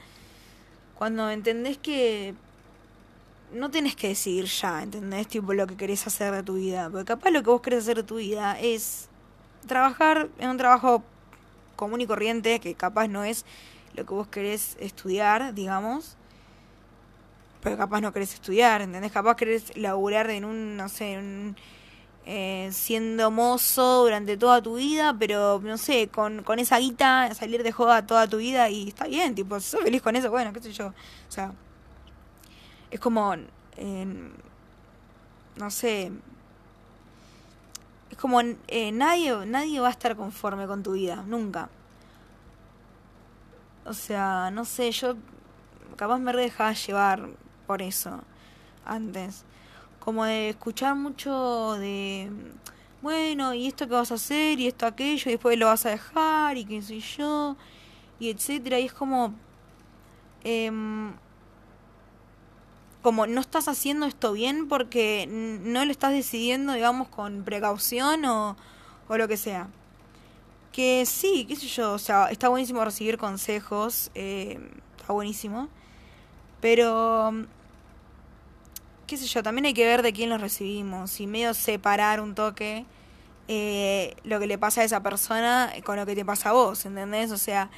cuando 0.95 1.30
entendés 1.30 1.78
que 1.78 2.36
no 3.54 3.69
tienes 3.71 3.95
que 3.95 4.10
decidir 4.10 4.45
ya, 4.45 4.84
¿entendés? 4.84 5.28
Tipo 5.28 5.54
lo 5.54 5.67
que 5.67 5.78
querés 5.78 6.06
hacer 6.08 6.34
de 6.34 6.43
tu 6.43 6.56
vida. 6.56 6.89
Porque 6.89 7.06
capaz 7.06 7.32
lo 7.32 7.43
que 7.43 7.50
vos 7.50 7.62
querés 7.62 7.84
hacer 7.84 7.97
de 7.97 8.04
tu 8.04 8.15
vida 8.15 8.60
es 8.60 9.10
trabajar 9.67 10.30
en 10.39 10.50
un 10.50 10.58
trabajo 10.58 11.04
común 11.78 12.02
y 12.02 12.08
corriente, 12.08 12.60
que 12.60 12.76
capaz 12.76 13.08
no 13.08 13.24
es 13.24 13.46
lo 13.94 14.06
que 14.06 14.13
vos 14.13 14.28
querés 14.28 14.76
estudiar, 14.82 15.54
digamos, 15.54 16.18
pero 17.62 17.78
capaz 17.78 18.02
no 18.02 18.12
querés 18.12 18.34
estudiar, 18.34 18.82
¿entendés? 18.82 19.12
Capaz 19.12 19.36
querés 19.36 19.76
laburar 19.78 20.30
en 20.30 20.44
un, 20.44 20.76
no 20.76 20.90
sé, 20.90 21.18
un 21.18 21.56
eh, 22.26 22.70
siendo 22.74 23.32
mozo 23.32 24.04
durante 24.04 24.36
toda 24.36 24.62
tu 24.62 24.76
vida, 24.76 25.16
pero 25.18 25.62
no 25.63 25.78
sé, 25.78 26.10
con, 26.10 26.44
con 26.44 26.60
esa 26.60 26.78
guita 26.78 27.34
salir 27.34 27.63
de 27.63 27.72
joda 27.72 28.06
toda 28.06 28.28
tu 28.28 28.38
vida 28.38 28.70
y 28.70 28.90
está 28.90 29.08
bien, 29.08 29.34
tipo, 29.34 29.60
si 29.62 29.70
sos 29.70 29.82
feliz 29.82 30.02
con 30.02 30.16
eso, 30.18 30.30
bueno, 30.30 30.52
qué 30.52 30.60
sé 30.62 30.74
yo. 30.74 30.88
O 30.88 31.32
sea, 31.32 31.54
es 32.92 33.00
como, 33.00 33.36
no 35.56 35.72
sé, 35.72 36.12
es 38.10 38.17
como 38.17 38.41
eh, 38.41 38.91
nadie, 38.91 39.46
nadie 39.46 39.80
va 39.80 39.88
a 39.88 39.91
estar 39.91 40.15
conforme 40.15 40.67
con 40.67 40.84
tu 40.84 40.93
vida, 40.93 41.24
nunca. 41.28 41.70
O 43.86 43.93
sea, 43.93 44.52
no 44.52 44.65
sé, 44.65 44.91
yo 44.91 45.15
capaz 45.96 46.20
me 46.20 46.34
dejaba 46.34 46.74
llevar 46.74 47.30
por 47.65 47.82
eso 47.82 48.22
antes. 48.86 49.46
Como 50.00 50.26
de 50.26 50.50
escuchar 50.50 50.96
mucho 50.96 51.74
de, 51.74 52.30
bueno, 53.02 53.54
y 53.54 53.67
esto 53.67 53.88
que 53.88 53.93
vas 53.93 54.12
a 54.12 54.15
hacer, 54.15 54.60
y 54.60 54.67
esto 54.67 54.86
aquello, 54.86 55.30
y 55.30 55.34
después 55.34 55.58
lo 55.58 55.67
vas 55.67 55.86
a 55.86 55.89
dejar, 55.89 56.58
y 56.58 56.65
qué 56.65 56.82
sé 56.82 57.00
yo, 57.00 57.58
y 58.20 58.30
etcétera, 58.30 58.80
y 58.80 58.86
es 58.86 58.93
como, 58.93 59.34
em, 60.43 61.13
como 63.08 63.26
no 63.26 63.39
estás 63.39 63.70
haciendo 63.70 64.06
esto 64.06 64.34
bien 64.34 64.67
porque 64.67 65.30
no 65.32 65.86
lo 65.86 65.91
estás 65.91 66.12
decidiendo, 66.12 66.74
digamos, 66.74 67.08
con 67.08 67.46
precaución 67.46 68.26
o, 68.26 68.58
o 69.08 69.17
lo 69.17 69.30
que 69.30 69.38
sea. 69.38 69.70
Que 70.74 71.06
sí, 71.06 71.46
qué 71.48 71.56
sé 71.56 71.67
yo, 71.67 71.93
o 71.93 72.00
sea, 72.00 72.26
está 72.32 72.50
buenísimo 72.50 72.84
recibir 72.84 73.17
consejos, 73.17 74.12
eh, 74.13 74.60
está 75.00 75.13
buenísimo, 75.13 75.70
pero 76.60 77.32
qué 79.08 79.15
sé 79.15 79.26
yo, 79.26 79.41
también 79.41 79.67
hay 79.67 79.74
que 79.74 79.86
ver 79.86 80.02
de 80.02 80.12
quién 80.12 80.30
los 80.30 80.41
recibimos 80.41 81.22
y 81.22 81.28
medio 81.28 81.54
separar 81.54 82.20
un 82.20 82.36
toque 82.36 82.86
eh, 83.48 84.17
lo 84.26 84.38
que 84.38 84.48
le 84.48 84.58
pasa 84.58 84.82
a 84.82 84.84
esa 84.84 85.02
persona 85.02 85.72
con 85.86 85.96
lo 85.96 86.06
que 86.06 86.13
te 86.13 86.26
pasa 86.26 86.50
a 86.50 86.52
vos, 86.52 86.86
¿entendés? 86.86 87.32
O 87.32 87.38
sea, 87.38 87.70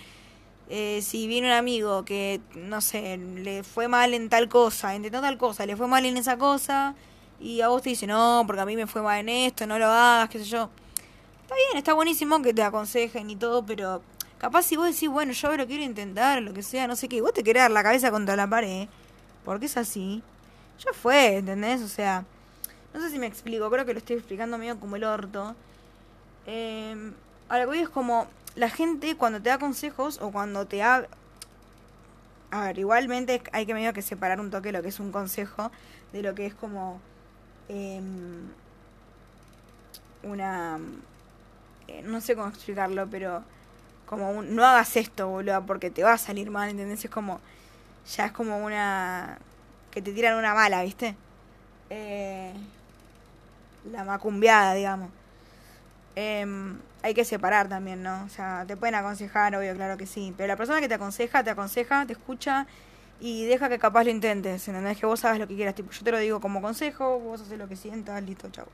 eh, 0.69 1.01
si 1.01 1.27
viene 1.27 1.47
un 1.47 1.53
amigo 1.53 2.05
que, 2.05 2.41
no 2.55 2.82
sé, 2.82 3.17
le 3.17 3.63
fue 3.63 3.88
mal 3.88 4.13
en 4.13 4.29
tal 4.29 4.49
cosa, 4.49 4.95
intentó 4.95 5.21
tal 5.21 5.38
cosa, 5.38 5.65
le 5.65 5.75
fue 5.75 5.88
mal 5.88 6.05
en 6.05 6.17
esa 6.17 6.38
cosa, 6.38 6.95
y 7.39 7.62
a 7.62 7.69
vos 7.69 7.82
te 7.82 7.89
dice, 7.89 8.08
no, 8.08 8.43
porque 8.45 8.62
a 8.62 8.65
mí 8.65 8.75
me 8.75 8.88
fue 8.88 9.01
mal 9.01 9.19
en 9.19 9.29
esto, 9.29 9.67
no 9.67 9.79
lo 9.79 9.88
hagas, 9.88 10.29
qué 10.29 10.39
sé 10.39 10.45
yo. 10.45 10.69
Está 11.43 11.55
bien, 11.55 11.77
está 11.77 11.93
buenísimo 11.93 12.41
que 12.41 12.53
te 12.53 12.63
aconsejen 12.63 13.29
y 13.29 13.36
todo, 13.36 13.65
pero 13.65 14.01
capaz 14.38 14.63
si 14.63 14.77
vos 14.77 14.86
decís, 14.86 15.10
bueno, 15.10 15.34
yo 15.34 15.58
lo 15.58 15.67
quiero 15.67 15.84
intentar, 15.84 16.41
lo 16.41 16.53
que 16.53 16.63
sea, 16.63 16.88
no 16.88 16.95
sé 16.95 17.10
qué, 17.10 17.21
vos 17.21 17.34
te 17.34 17.43
querés 17.43 17.63
dar 17.63 17.71
la 17.71 17.84
cabeza 17.84 18.12
contra 18.12 18.36
la 18.36 18.47
pared, 18.47 18.88
porque 19.43 19.65
es 19.65 19.77
así 19.77 20.23
ya 20.79 20.93
fue, 20.93 21.38
¿entendés? 21.38 21.82
O 21.82 21.88
sea, 21.88 22.25
no 22.93 23.01
sé 23.01 23.10
si 23.10 23.19
me 23.19 23.27
explico, 23.27 23.69
creo 23.69 23.86
que 23.86 23.93
lo 23.93 23.99
estoy 23.99 24.17
explicando 24.17 24.58
medio 24.58 24.79
como 24.79 24.95
el 24.95 25.03
orto. 25.03 25.55
Eh, 26.45 27.12
ahora, 27.49 27.65
voy 27.65 27.79
es 27.79 27.89
como 27.89 28.27
la 28.60 28.69
gente 28.69 29.15
cuando 29.15 29.41
te 29.41 29.48
da 29.48 29.58
consejos 29.58 30.19
o 30.22 30.32
cuando 30.32 30.67
te 30.67 30.84
ha... 30.84 31.08
A 32.52 32.63
ver, 32.65 32.78
igualmente 32.78 33.41
hay 33.54 33.65
que 33.65 33.74
medio 33.74 33.93
que 33.93 34.02
separar 34.02 34.41
un 34.41 34.52
toque 34.52 34.74
lo 34.74 34.82
que 34.82 34.89
es 34.89 35.00
un 35.00 35.13
consejo 35.13 35.72
de 36.12 36.22
lo 36.22 36.36
que 36.36 36.45
es 36.45 36.54
como 36.54 37.00
em, 37.69 38.50
una... 40.24 40.78
Eh, 41.88 42.02
no 42.04 42.19
sé 42.19 42.36
cómo 42.36 42.50
explicarlo, 42.50 43.08
pero 43.10 43.43
como 44.06 44.32
un, 44.32 44.54
no 44.54 44.65
hagas 44.65 44.98
esto, 44.98 45.30
boludo, 45.30 45.65
porque 45.65 45.89
te 45.89 46.04
va 46.04 46.13
a 46.13 46.17
salir 46.17 46.52
mal, 46.52 46.69
¿entendés? 46.69 47.06
Es 47.06 47.12
como, 47.12 47.39
ya 48.13 48.26
es 48.26 48.34
como 48.34 48.58
una, 48.58 49.38
que 49.89 50.02
te 50.02 50.12
tiran 50.12 50.38
una 50.38 50.54
mala, 50.54 50.84
¿viste? 50.84 51.15
Eh, 51.89 52.52
la 53.89 54.04
macumbiada, 54.04 54.74
digamos. 54.74 55.12
Em, 56.15 56.80
hay 57.02 57.13
que 57.13 57.24
separar 57.24 57.69
también, 57.69 58.04
¿no? 58.04 58.24
O 58.26 58.30
sea, 58.30 58.65
te 58.67 58.76
pueden 58.76 58.95
aconsejar, 58.95 59.56
obvio, 59.56 59.76
claro 59.76 59.98
que 59.98 60.06
sí. 60.06 60.34
Pero 60.36 60.48
la 60.48 60.58
persona 60.58 60.82
que 60.82 60.88
te 60.88 60.95
aconseja, 60.95 61.43
te 61.43 61.52
aconseja, 61.52 62.06
te 62.06 62.13
escucha 62.13 62.67
y 63.22 63.45
deja 63.45 63.69
que 63.69 63.80
capaz 63.80 64.04
lo 64.04 64.12
intentes, 64.12 64.67
¿entendés? 64.67 64.98
Que 64.98 65.06
vos 65.06 65.24
hagas 65.26 65.39
lo 65.39 65.48
que 65.48 65.56
quieras. 65.56 65.76
Tipo, 65.76 65.91
yo 65.91 66.04
te 66.04 66.12
lo 66.12 66.17
digo 66.19 66.39
como 66.39 66.62
consejo, 66.62 67.19
vos 67.19 67.41
haces 67.41 67.58
lo 67.58 67.67
que 67.67 67.76
sientas, 67.76 68.22
listo, 68.24 68.50
chau. 68.50 68.65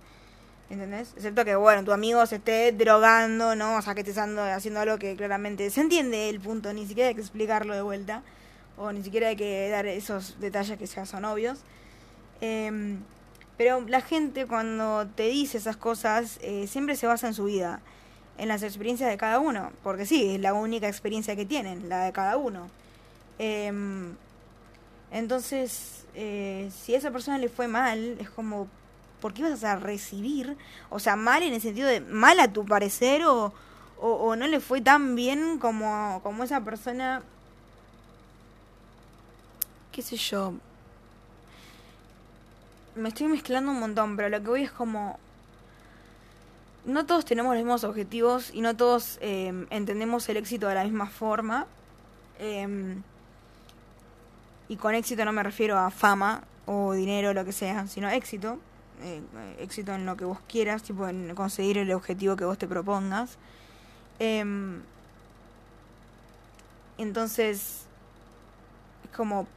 ¿Entendés? 0.70 1.14
Excepto 1.16 1.46
que, 1.46 1.56
bueno, 1.56 1.84
tu 1.84 1.92
amigo 1.92 2.26
se 2.26 2.38
esté 2.38 2.72
drogando, 2.72 3.56
¿no? 3.56 3.78
O 3.78 3.82
sea, 3.82 3.94
que 3.94 4.02
estés 4.02 4.18
haciendo 4.18 4.80
algo 4.80 4.98
que 4.98 5.16
claramente 5.16 5.70
se 5.70 5.82
entiende 5.82 6.30
el 6.30 6.40
punto, 6.40 6.74
ni 6.74 6.88
siquiera 6.88 7.10
hay 7.10 7.16
que 7.16 7.22
explicarlo 7.22 7.76
de 7.76 7.82
vuelta 7.84 8.24
o 8.78 8.92
ni 8.92 9.04
siquiera 9.04 9.30
hay 9.30 9.36
que 9.36 9.70
dar 9.70 9.86
esos 9.86 10.40
detalles 10.40 10.78
que 10.78 10.86
ya 10.86 11.06
son 11.06 11.26
obvios. 11.26 11.60
Em, 12.42 13.00
pero 13.58 13.82
la 13.82 14.02
gente 14.02 14.46
cuando 14.46 15.08
te 15.16 15.28
dice 15.28 15.58
esas 15.58 15.78
cosas 15.78 16.40
eh, 16.42 16.68
siempre 16.68 16.96
se 16.96 17.08
basa 17.08 17.28
en 17.28 17.34
su 17.34 17.46
vida, 17.46 17.82
en 18.38 18.48
las 18.48 18.64
experiencias 18.64 19.10
de 19.10 19.18
cada 19.18 19.40
uno, 19.40 19.72
porque 19.84 20.06
sí, 20.06 20.36
es 20.36 20.42
la 20.42 20.54
única 20.54 20.88
experiencia 20.88 21.36
que 21.36 21.46
tienen, 21.46 21.90
la 21.90 22.04
de 22.06 22.12
cada 22.12 22.38
uno. 22.38 22.70
Em, 23.40 24.16
entonces, 25.12 26.06
eh, 26.16 26.70
si 26.76 26.96
a 26.96 26.98
esa 26.98 27.12
persona 27.12 27.38
le 27.38 27.50
fue 27.50 27.68
mal, 27.68 28.18
es 28.20 28.30
como, 28.30 28.68
¿por 29.22 29.34
qué 29.34 29.44
vas 29.44 29.64
a 29.64 29.76
recibir? 29.78 30.58
O 30.90 31.00
sea, 31.00 31.16
mal 31.16 31.44
en 31.44 31.54
el 31.54 31.62
sentido 31.62 31.88
de 31.88 32.02
mal 32.02 32.40
a 32.40 32.52
tu 32.52 32.66
parecer 32.66 33.24
o, 33.26 33.54
o, 34.00 34.10
o 34.10 34.36
no 34.36 34.48
le 34.48 34.60
fue 34.60 34.82
tan 34.82 35.16
bien 35.16 35.60
como, 35.60 36.20
como 36.24 36.44
esa 36.44 36.62
persona 36.62 37.24
qué 39.96 40.02
sé 40.02 40.18
yo. 40.18 40.54
Me 42.96 43.10
estoy 43.10 43.28
mezclando 43.28 43.72
un 43.72 43.80
montón, 43.80 44.16
pero 44.16 44.30
lo 44.30 44.42
que 44.42 44.48
voy 44.48 44.64
es 44.64 44.72
como... 44.72 45.20
No 46.86 47.06
todos 47.06 47.26
tenemos 47.26 47.54
los 47.54 47.64
mismos 47.64 47.84
objetivos 47.84 48.52
y 48.54 48.62
no 48.62 48.78
todos 48.78 49.18
em, 49.22 49.66
entendemos 49.70 50.30
el 50.30 50.38
éxito 50.38 50.68
de 50.68 50.76
la 50.76 50.84
misma 50.84 51.08
forma. 51.08 51.66
Em, 52.40 53.02
y 54.70 54.78
con 54.78 54.96
éxito 54.96 55.26
no 55.26 55.34
me 55.34 55.44
refiero 55.44 55.78
a 55.78 55.90
fama 55.90 56.44
o 56.66 56.94
dinero 56.94 57.32
o 57.32 57.34
lo 57.34 57.44
que 57.44 57.52
sea, 57.52 57.88
sino 57.88 58.10
éxito. 58.10 58.60
Eh, 59.02 59.22
éxito 59.60 59.94
en 59.94 60.06
lo 60.06 60.16
que 60.16 60.26
vos 60.26 60.40
quieras, 60.48 60.84
tipo 60.84 61.08
en 61.08 61.36
conseguir 61.36 61.78
el 61.78 61.92
objetivo 61.92 62.36
que 62.36 62.46
vos 62.46 62.58
te 62.58 62.68
propongas. 62.68 63.38
Em, 64.20 64.82
entonces, 66.98 67.86
es 69.04 69.10
como 69.16 69.48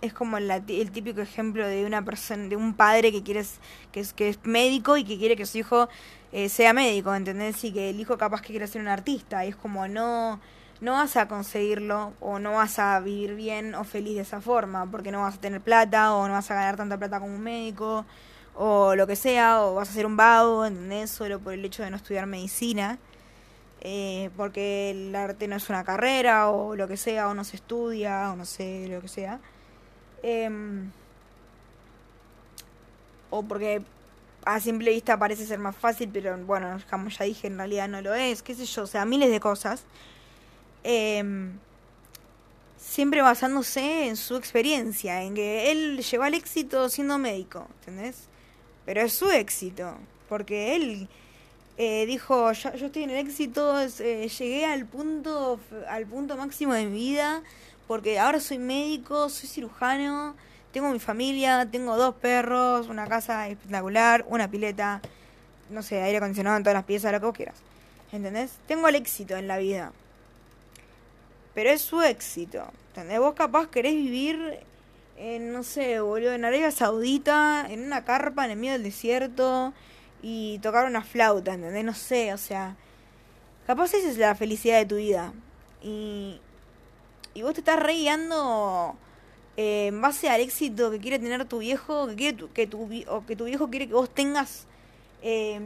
es 0.00 0.12
como 0.12 0.38
el 0.38 0.90
típico 0.92 1.20
ejemplo 1.20 1.66
de 1.66 1.84
una 1.84 2.04
persona, 2.04 2.48
de 2.48 2.56
un 2.56 2.74
padre 2.74 3.10
que 3.12 3.22
quiere 3.22 3.44
que 3.92 4.00
es, 4.00 4.12
que 4.12 4.28
es 4.28 4.38
médico 4.44 4.96
y 4.96 5.04
que 5.04 5.18
quiere 5.18 5.36
que 5.36 5.46
su 5.46 5.58
hijo 5.58 5.88
eh, 6.32 6.48
sea 6.48 6.72
médico, 6.72 7.14
¿entendés? 7.14 7.62
Y 7.64 7.72
que 7.72 7.90
el 7.90 8.00
hijo 8.00 8.18
capaz 8.18 8.42
que 8.42 8.48
quiere 8.48 8.66
ser 8.66 8.80
un 8.80 8.88
artista. 8.88 9.44
Y 9.44 9.48
es 9.48 9.56
como 9.56 9.88
no, 9.88 10.40
no 10.80 10.92
vas 10.92 11.16
a 11.16 11.26
conseguirlo 11.28 12.12
o 12.20 12.38
no 12.38 12.52
vas 12.52 12.78
a 12.78 13.00
vivir 13.00 13.34
bien 13.34 13.74
o 13.74 13.84
feliz 13.84 14.14
de 14.16 14.22
esa 14.22 14.40
forma, 14.40 14.90
porque 14.90 15.10
no 15.10 15.22
vas 15.22 15.36
a 15.36 15.40
tener 15.40 15.60
plata 15.60 16.14
o 16.14 16.28
no 16.28 16.34
vas 16.34 16.50
a 16.50 16.54
ganar 16.54 16.76
tanta 16.76 16.98
plata 16.98 17.20
como 17.20 17.34
un 17.34 17.42
médico 17.42 18.04
o 18.54 18.94
lo 18.96 19.06
que 19.06 19.16
sea, 19.16 19.62
o 19.62 19.74
vas 19.76 19.90
a 19.90 19.92
ser 19.92 20.06
un 20.06 20.16
vago, 20.16 20.66
¿entendés? 20.66 21.10
Solo 21.10 21.38
por 21.40 21.52
el 21.52 21.64
hecho 21.64 21.82
de 21.82 21.90
no 21.90 21.96
estudiar 21.96 22.26
medicina. 22.26 22.98
Eh, 23.80 24.30
porque 24.36 24.90
el 24.90 25.14
arte 25.14 25.46
no 25.46 25.54
es 25.56 25.68
una 25.70 25.84
carrera 25.84 26.50
o 26.50 26.74
lo 26.74 26.88
que 26.88 26.96
sea, 26.96 27.28
o 27.28 27.34
no 27.34 27.44
se 27.44 27.56
estudia, 27.56 28.32
o 28.32 28.36
no 28.36 28.44
sé, 28.44 28.88
lo 28.88 29.00
que 29.00 29.08
sea. 29.08 29.40
Em, 30.22 30.90
o 33.30 33.42
porque 33.42 33.82
a 34.44 34.60
simple 34.60 34.90
vista 34.90 35.18
parece 35.18 35.46
ser 35.46 35.58
más 35.58 35.76
fácil, 35.76 36.08
pero 36.12 36.36
bueno, 36.38 36.78
como 36.90 37.08
ya 37.10 37.24
dije, 37.24 37.48
en 37.48 37.58
realidad 37.58 37.88
no 37.88 38.00
lo 38.00 38.14
es, 38.14 38.42
qué 38.42 38.54
sé 38.54 38.64
yo, 38.64 38.84
o 38.84 38.86
sea, 38.86 39.04
miles 39.04 39.30
de 39.30 39.40
cosas. 39.40 39.84
Em, 40.84 41.58
siempre 42.78 43.20
basándose 43.22 44.08
en 44.08 44.16
su 44.16 44.36
experiencia, 44.36 45.22
en 45.22 45.34
que 45.34 45.70
él 45.70 46.02
llegó 46.02 46.22
al 46.22 46.34
éxito 46.34 46.88
siendo 46.88 47.18
médico, 47.18 47.66
¿entendés? 47.80 48.28
Pero 48.86 49.02
es 49.02 49.12
su 49.12 49.30
éxito, 49.30 49.98
porque 50.28 50.76
él 50.76 51.08
eh, 51.76 52.06
dijo, 52.06 52.52
yo, 52.52 52.74
yo, 52.74 52.86
estoy 52.86 53.02
en 53.02 53.10
el 53.10 53.18
éxito, 53.18 53.78
eh, 53.80 54.28
llegué 54.28 54.64
al 54.64 54.86
punto, 54.86 55.60
al 55.88 56.06
punto 56.06 56.36
máximo 56.36 56.72
de 56.72 56.86
mi 56.86 56.98
vida, 56.98 57.42
porque 57.88 58.18
ahora 58.18 58.38
soy 58.38 58.58
médico, 58.58 59.30
soy 59.30 59.48
cirujano, 59.48 60.36
tengo 60.72 60.90
mi 60.90 61.00
familia, 61.00 61.66
tengo 61.70 61.96
dos 61.96 62.14
perros, 62.14 62.88
una 62.88 63.06
casa 63.06 63.48
espectacular, 63.48 64.26
una 64.28 64.50
pileta, 64.50 65.00
no 65.70 65.82
sé, 65.82 66.02
aire 66.02 66.18
acondicionado 66.18 66.58
en 66.58 66.62
todas 66.62 66.74
las 66.74 66.84
piezas, 66.84 67.10
lo 67.10 67.18
que 67.18 67.26
vos 67.26 67.34
quieras. 67.34 67.56
¿Entendés? 68.12 68.52
Tengo 68.66 68.88
el 68.88 68.94
éxito 68.94 69.36
en 69.36 69.48
la 69.48 69.56
vida. 69.56 69.92
Pero 71.54 71.70
es 71.70 71.80
su 71.80 72.02
éxito. 72.02 72.62
¿Entendés? 72.88 73.18
Vos 73.20 73.34
capaz 73.34 73.68
querés 73.68 73.94
vivir 73.94 74.60
en, 75.16 75.52
no 75.52 75.62
sé, 75.62 76.00
boludo, 76.00 76.32
en 76.32 76.44
Arabia 76.44 76.70
Saudita, 76.70 77.66
en 77.68 77.84
una 77.84 78.04
carpa 78.04 78.44
en 78.44 78.52
el 78.52 78.58
medio 78.58 78.72
del 78.74 78.82
desierto, 78.82 79.72
y 80.22 80.58
tocar 80.58 80.84
una 80.84 81.02
flauta, 81.02 81.54
¿entendés? 81.54 81.84
No 81.84 81.94
sé, 81.94 82.34
o 82.34 82.38
sea, 82.38 82.76
capaz 83.66 83.94
esa 83.94 84.10
es 84.10 84.18
la 84.18 84.34
felicidad 84.34 84.78
de 84.78 84.86
tu 84.86 84.96
vida. 84.96 85.32
Y, 85.82 86.40
y 87.38 87.42
vos 87.42 87.54
te 87.54 87.60
estás 87.60 87.78
re 87.78 87.94
eh, 89.56 89.86
en 89.86 90.00
base 90.00 90.28
al 90.28 90.40
éxito 90.40 90.90
que 90.90 90.98
quiere 90.98 91.20
tener 91.20 91.44
tu 91.44 91.58
viejo, 91.58 92.08
que 92.08 92.16
quiere 92.16 92.36
tu, 92.36 92.52
que 92.52 92.66
tu, 92.66 92.88
o 93.08 93.26
que 93.26 93.36
tu 93.36 93.44
viejo 93.44 93.70
quiere 93.70 93.86
que 93.86 93.94
vos 93.94 94.10
tengas 94.12 94.66
eh, 95.22 95.60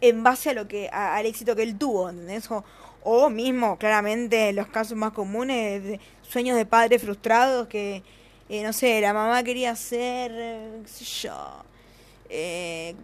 en 0.00 0.22
base 0.22 0.50
a 0.50 0.54
lo 0.54 0.68
que 0.68 0.88
al 0.88 1.26
éxito 1.26 1.56
que 1.56 1.64
él 1.64 1.76
tuvo, 1.76 2.10
¿entendés? 2.10 2.48
O, 2.48 2.62
o 3.02 3.28
mismo, 3.28 3.76
claramente, 3.76 4.52
los 4.52 4.68
casos 4.68 4.96
más 4.96 5.12
comunes, 5.12 5.82
de 5.82 6.00
sueños 6.22 6.56
de 6.56 6.64
padres 6.64 7.02
frustrados 7.02 7.66
que, 7.66 8.04
eh, 8.48 8.62
no 8.62 8.72
sé, 8.72 9.00
la 9.00 9.12
mamá 9.12 9.42
quería 9.42 9.74
ser, 9.74 10.30
eh, 10.32 10.80
qué 10.84 10.88
sé 10.88 11.04
yo, 11.04 11.64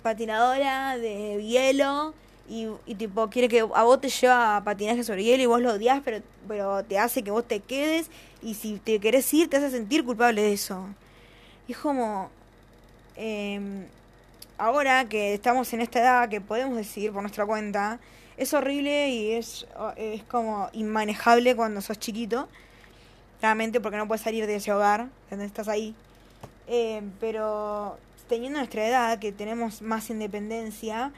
patinadora 0.02 0.96
de 0.96 1.42
hielo 1.44 2.14
y, 2.51 2.94
tipo 2.96 3.30
quiere 3.30 3.48
que 3.48 3.61
a 3.61 3.82
vos 3.84 4.01
te 4.01 4.09
lleva 4.09 4.57
a 4.57 4.64
patinaje 4.64 5.05
sobre 5.05 5.22
hielo 5.22 5.42
y 5.42 5.46
vos 5.46 5.61
lo 5.61 5.74
odias, 5.74 6.03
pero, 6.05 6.20
pero 6.48 6.84
te 6.84 6.98
hace 6.98 7.22
que 7.22 7.30
vos 7.30 7.46
te 7.46 7.61
quedes 7.61 8.11
y 8.42 8.55
si 8.55 8.78
te 8.78 8.98
querés 8.98 9.32
ir 9.32 9.48
te 9.48 9.57
hace 9.57 9.70
sentir 9.70 10.05
culpable 10.05 10.42
de 10.42 10.53
eso. 10.53 10.86
Y 11.68 11.72
es 11.72 11.78
como... 11.78 12.30
Eh, 13.16 13.86
ahora 14.61 15.09
que 15.09 15.34
estamos 15.34 15.72
en 15.72 15.80
esta 15.80 16.01
edad 16.01 16.28
que 16.28 16.40
podemos 16.40 16.76
decidir 16.76 17.12
por 17.12 17.22
nuestra 17.22 17.46
cuenta, 17.46 17.98
es 18.36 18.53
horrible 18.55 19.09
y 19.09 19.32
es, 19.32 19.66
es 19.96 20.22
como 20.24 20.68
inmanejable 20.72 21.57
cuando 21.57 21.80
sos 21.80 21.98
chiquito. 21.98 22.48
Claramente 23.40 23.80
porque 23.80 23.96
no 23.96 24.07
puedes 24.07 24.22
salir 24.22 24.46
de 24.46 24.57
ese 24.57 24.72
hogar, 24.72 25.09
donde 25.30 25.46
estás 25.46 25.68
ahí. 25.68 25.94
Eh, 26.68 27.03
pero 27.20 27.98
teniendo 28.28 28.59
nuestra 28.59 28.86
edad, 28.86 29.18
que 29.18 29.32
tenemos 29.32 29.82
más 29.82 30.11
independencia, 30.11 31.11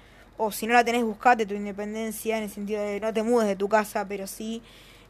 o 0.44 0.52
si 0.52 0.66
no 0.66 0.74
la 0.74 0.84
tenés, 0.84 1.04
buscate 1.04 1.46
tu 1.46 1.54
independencia 1.54 2.36
en 2.38 2.44
el 2.44 2.50
sentido 2.50 2.82
de 2.82 3.00
no 3.00 3.12
te 3.12 3.22
mudes 3.22 3.48
de 3.48 3.56
tu 3.56 3.68
casa, 3.68 4.06
pero 4.06 4.26
sí 4.26 4.62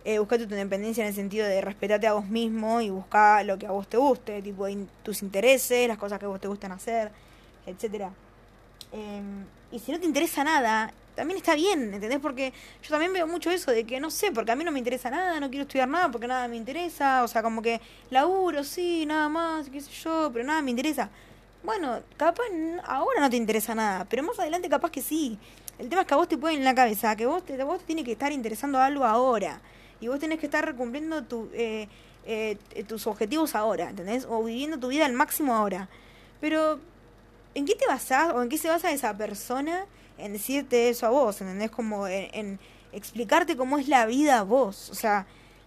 eh, 0.05 0.19
buscate 0.19 0.47
tu 0.47 0.55
independencia 0.55 1.03
en 1.03 1.09
el 1.09 1.15
sentido 1.15 1.47
de 1.47 1.61
respetarte 1.61 2.07
a 2.07 2.15
vos 2.15 2.27
mismo 2.27 2.81
y 2.81 2.91
buscar 2.91 3.45
lo 3.47 3.59
que 3.59 3.67
a 3.67 3.71
vos 3.71 3.89
te 3.89 3.97
guste, 3.97 4.43
tipo 4.43 4.67
tus 5.03 5.23
intereses, 5.23 5.89
las 5.89 5.99
cosas 5.99 6.19
que 6.19 6.27
a 6.27 6.29
vos 6.29 6.41
te 6.41 6.49
gustan 6.49 6.73
hacer 6.73 7.11
etcétera. 7.67 8.13
Em, 8.93 9.45
y 9.71 9.79
si 9.79 9.93
no 9.93 10.01
te 10.01 10.07
interesa 10.07 10.45
nada, 10.45 10.93
también 11.15 11.39
está 11.39 11.55
bien, 11.55 11.95
¿entendés? 11.95 12.19
Porque 12.21 12.53
yo 12.83 12.91
también 12.91 13.13
veo 13.13 13.27
mucho 13.27 13.51
eso 13.51 13.71
de 13.71 13.85
que 13.85 14.01
no 14.01 14.11
sé, 14.11 14.33
porque 14.33 14.53
a 14.53 14.57
mí 14.57 14.65
no 14.65 14.73
me 14.73 14.79
interesa 14.79 15.11
nada, 15.11 15.39
no 15.41 15.49
quiero 15.51 15.63
estudiar 15.63 15.89
nada 15.89 16.11
porque 16.11 16.27
nada 16.27 16.49
me 16.49 16.57
interesa, 16.57 17.23
o 17.23 17.29
sea, 17.29 17.43
como 17.43 17.63
que 17.63 17.81
laburo, 18.11 18.65
sí, 18.65 19.07
nada 19.07 19.29
más, 19.29 19.69
qué 19.69 19.81
sé 19.81 19.91
yo, 19.93 20.31
pero 20.33 20.45
nada 20.45 20.63
me 20.63 20.71
interesa. 20.71 21.11
Bueno, 21.63 22.03
capaz 22.17 22.45
ahora 22.85 23.21
no 23.21 23.31
te 23.31 23.37
interesa 23.37 23.75
nada, 23.75 24.05
pero 24.09 24.25
más 24.25 24.39
adelante 24.39 24.69
capaz 24.69 24.91
que 24.91 25.01
sí. 25.01 25.39
El 25.79 25.89
tema 25.89 26.03
es 26.03 26.09
que 26.09 26.15
a 26.15 26.17
vos 26.17 26.29
te 26.29 26.37
pone 26.37 26.55
en 26.55 26.65
la 26.65 26.75
cabeza 26.75 27.15
que 27.15 27.25
vos 27.25 27.45
te, 27.45 27.63
vos 27.63 27.79
te 27.79 27.85
tiene 27.85 28.03
que 28.03 28.13
estar 28.13 28.33
interesando 28.33 28.81
algo 28.81 29.05
ahora. 29.05 29.61
Y 30.01 30.09
vos 30.09 30.19
tenés 30.19 30.41
que 30.41 30.47
estar 30.47 30.75
cumpliendo 30.75 31.23
tu, 31.23 31.49
eh, 31.55 31.87
eh, 32.27 32.57
tus 32.89 33.07
objetivos 33.07 33.55
ahora, 33.55 33.91
¿entendés? 33.91 34.27
O 34.29 34.43
viviendo 34.43 34.79
tu 34.79 34.89
vida 34.89 35.07
al 35.07 35.13
máximo 35.13 35.55
ahora. 35.55 35.89
Pero 36.41 36.81
¿en 37.55 37.65
qué 37.65 37.77
te 37.77 37.87
basás 37.87 38.33
o 38.35 38.43
en 38.43 38.49
qué 38.49 38.59
se 38.59 38.69
basa 38.69 38.91
esa 38.91 39.17
persona 39.17 39.87
en 40.19 40.33
decirte 40.33 40.89
eso 40.89 41.07
a 41.07 41.11
vos? 41.11 41.41
¿Entendés? 41.41 41.71
Como 41.71 42.09
en, 42.09 42.59
explicarte 42.93 43.57
cómo 43.57 43.79
es 43.79 43.87
la 43.87 44.05
vida 44.07 44.41
a 44.41 44.43
vos. 44.43 44.91
O 44.91 44.95
sea, 44.97 45.27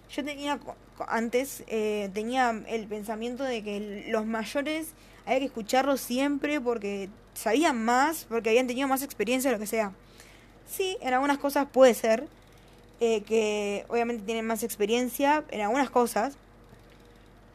yo 0.09 0.25
tenía 0.25 0.59
antes, 1.07 1.63
eh, 1.67 2.09
tenía 2.13 2.49
el 2.67 2.85
pensamiento 2.87 3.45
de 3.45 3.63
que 3.63 4.05
los 4.09 4.25
mayores 4.25 4.93
había 5.25 5.39
que 5.39 5.45
escucharlos 5.45 6.01
siempre 6.01 6.61
porque 6.61 7.09
sabían 7.33 7.83
más, 7.83 8.25
porque 8.29 8.49
habían 8.49 8.67
tenido 8.67 8.87
más 8.87 9.03
experiencia, 9.03 9.51
lo 9.51 9.59
que 9.59 9.67
sea. 9.67 9.91
Sí, 10.67 10.97
en 11.01 11.13
algunas 11.13 11.37
cosas 11.37 11.67
puede 11.71 11.93
ser, 11.93 12.27
eh, 12.99 13.21
que 13.23 13.85
obviamente 13.89 14.23
tienen 14.23 14.45
más 14.45 14.63
experiencia 14.63 15.43
en 15.51 15.61
algunas 15.61 15.89
cosas, 15.89 16.37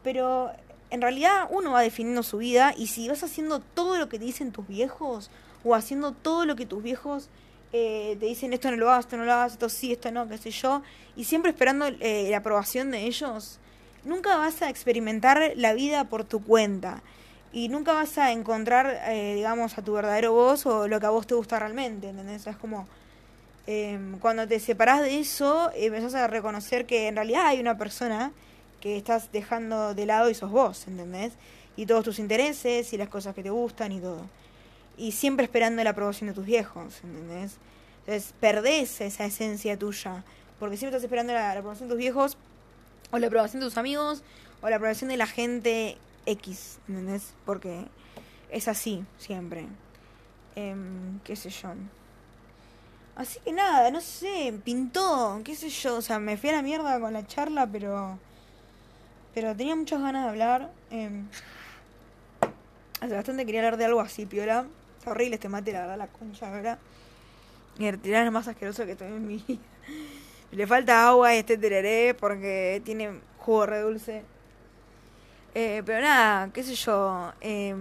pero 0.02 0.50
en 0.90 1.00
realidad 1.00 1.48
uno 1.50 1.72
va 1.72 1.80
definiendo 1.80 2.22
su 2.22 2.38
vida 2.38 2.74
y 2.76 2.88
si 2.88 3.08
vas 3.08 3.22
haciendo 3.22 3.60
todo 3.60 3.96
lo 3.98 4.08
que 4.08 4.18
te 4.18 4.24
dicen 4.24 4.52
tus 4.52 4.66
viejos 4.66 5.30
o 5.64 5.74
haciendo 5.74 6.12
todo 6.12 6.44
lo 6.44 6.56
que 6.56 6.66
tus 6.66 6.82
viejos 6.82 7.28
eh, 7.72 8.16
te 8.18 8.26
dicen 8.26 8.52
esto 8.52 8.70
no 8.70 8.76
lo 8.76 8.90
hagas, 8.90 9.06
esto 9.06 9.16
no 9.16 9.24
lo 9.24 9.32
hagas, 9.32 9.52
esto 9.52 9.68
sí, 9.68 9.92
esto 9.92 10.10
no, 10.10 10.28
qué 10.28 10.38
sé 10.38 10.50
yo, 10.50 10.82
y 11.16 11.24
siempre 11.24 11.52
esperando 11.52 11.86
eh, 11.86 12.26
la 12.30 12.38
aprobación 12.38 12.90
de 12.90 13.06
ellos, 13.06 13.60
nunca 14.04 14.36
vas 14.36 14.60
a 14.62 14.68
experimentar 14.68 15.52
la 15.54 15.72
vida 15.72 16.04
por 16.04 16.24
tu 16.24 16.42
cuenta 16.42 17.02
y 17.52 17.68
nunca 17.68 17.92
vas 17.92 18.16
a 18.18 18.32
encontrar, 18.32 19.00
eh, 19.08 19.34
digamos, 19.34 19.76
a 19.76 19.82
tu 19.82 19.92
verdadero 19.92 20.32
voz 20.32 20.66
o 20.66 20.86
lo 20.86 21.00
que 21.00 21.06
a 21.06 21.10
vos 21.10 21.26
te 21.26 21.34
gusta 21.34 21.58
realmente, 21.58 22.08
¿entendés? 22.08 22.46
Es 22.46 22.56
como 22.56 22.86
em, 23.66 24.18
cuando 24.18 24.46
te 24.46 24.60
separás 24.60 25.02
de 25.02 25.18
eso, 25.18 25.70
empezás 25.74 26.14
a 26.14 26.26
reconocer 26.26 26.86
que 26.86 27.08
en 27.08 27.16
realidad 27.16 27.46
hay 27.46 27.60
una 27.60 27.76
persona 27.76 28.32
que 28.80 28.96
estás 28.96 29.32
dejando 29.32 29.94
de 29.94 30.06
lado 30.06 30.30
y 30.30 30.34
sos 30.34 30.50
vos, 30.50 30.86
¿entendés? 30.86 31.32
Y 31.76 31.86
todos 31.86 32.04
tus 32.04 32.18
intereses 32.18 32.92
y 32.92 32.96
las 32.96 33.08
cosas 33.08 33.34
que 33.34 33.42
te 33.42 33.50
gustan 33.50 33.92
y 33.92 34.00
todo. 34.00 34.22
Y 34.96 35.12
siempre 35.12 35.44
esperando 35.44 35.82
la 35.84 35.90
aprobación 35.90 36.28
de 36.28 36.34
tus 36.34 36.46
viejos, 36.46 37.00
¿entendés? 37.04 37.56
Entonces 38.00 38.34
perdés 38.40 39.00
esa 39.00 39.24
esencia 39.24 39.76
tuya, 39.78 40.24
porque 40.58 40.76
siempre 40.76 40.96
estás 40.96 41.04
esperando 41.04 41.32
la, 41.32 41.52
aprobación 41.52 41.88
de 41.88 41.94
tus 41.94 41.98
viejos, 41.98 42.36
o 43.10 43.18
la 43.18 43.26
aprobación 43.26 43.60
de 43.60 43.66
tus 43.66 43.76
amigos, 43.76 44.22
o 44.62 44.68
la 44.68 44.76
aprobación 44.76 45.10
de 45.10 45.16
la 45.16 45.26
gente 45.26 45.98
X, 46.26 46.78
¿entendés? 46.88 47.34
Porque 47.44 47.86
es 48.50 48.68
así, 48.68 49.04
siempre. 49.18 49.66
Em, 50.56 51.20
qué 51.20 51.36
sé 51.36 51.50
yo. 51.50 51.70
Así 53.16 53.38
que 53.40 53.52
nada, 53.52 53.90
no 53.90 54.00
sé, 54.00 54.54
pintó, 54.64 55.40
qué 55.44 55.54
sé 55.54 55.68
yo, 55.68 55.96
o 55.96 56.02
sea, 56.02 56.18
me 56.18 56.36
fui 56.36 56.48
a 56.50 56.52
la 56.54 56.62
mierda 56.62 56.98
con 57.00 57.12
la 57.12 57.26
charla, 57.26 57.66
pero 57.66 58.18
pero 59.34 59.54
tenía 59.54 59.76
muchas 59.76 60.00
ganas 60.00 60.24
de 60.24 60.30
hablar. 60.30 60.70
Eh, 60.90 61.22
hace 63.00 63.14
bastante 63.14 63.46
quería 63.46 63.60
hablar 63.60 63.76
de 63.76 63.84
algo 63.84 64.00
así, 64.00 64.26
piola. 64.26 64.66
Está 64.98 65.12
horrible 65.12 65.36
este 65.36 65.48
mate, 65.48 65.72
la 65.72 65.80
verdad, 65.82 65.98
la 65.98 66.08
concha, 66.08 66.50
¿verdad? 66.50 66.78
Y 67.78 67.90
retirar 67.90 68.26
es 68.26 68.32
más 68.32 68.48
asqueroso 68.48 68.84
que 68.84 68.92
estoy 68.92 69.08
en 69.08 69.26
mi 69.26 69.36
vida. 69.46 69.60
Le 70.52 70.66
falta 70.66 71.08
agua 71.08 71.34
y 71.34 71.38
este 71.38 71.56
tereré 71.56 72.14
porque 72.14 72.82
tiene 72.84 73.20
jugo 73.38 73.66
re 73.66 73.80
dulce. 73.80 74.24
Eh, 75.54 75.82
pero 75.84 76.00
nada, 76.00 76.50
qué 76.52 76.62
sé 76.62 76.74
yo. 76.74 77.32
Eh, 77.40 77.74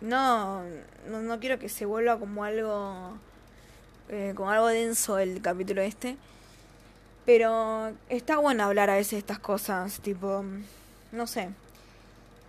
no, 0.00 0.62
no, 1.08 1.22
no, 1.22 1.40
quiero 1.40 1.58
que 1.58 1.68
se 1.68 1.86
vuelva 1.86 2.18
como 2.18 2.44
algo. 2.44 3.12
Eh, 4.10 4.34
como 4.36 4.50
algo 4.50 4.68
denso 4.68 5.18
el 5.18 5.40
capítulo 5.40 5.82
este. 5.82 6.16
Pero 7.24 7.92
está 8.08 8.36
bueno 8.38 8.64
hablar 8.64 8.90
a 8.90 8.96
veces 8.96 9.12
de 9.12 9.18
estas 9.18 9.38
cosas, 9.38 10.00
tipo, 10.00 10.44
no 11.12 11.26
sé. 11.26 11.50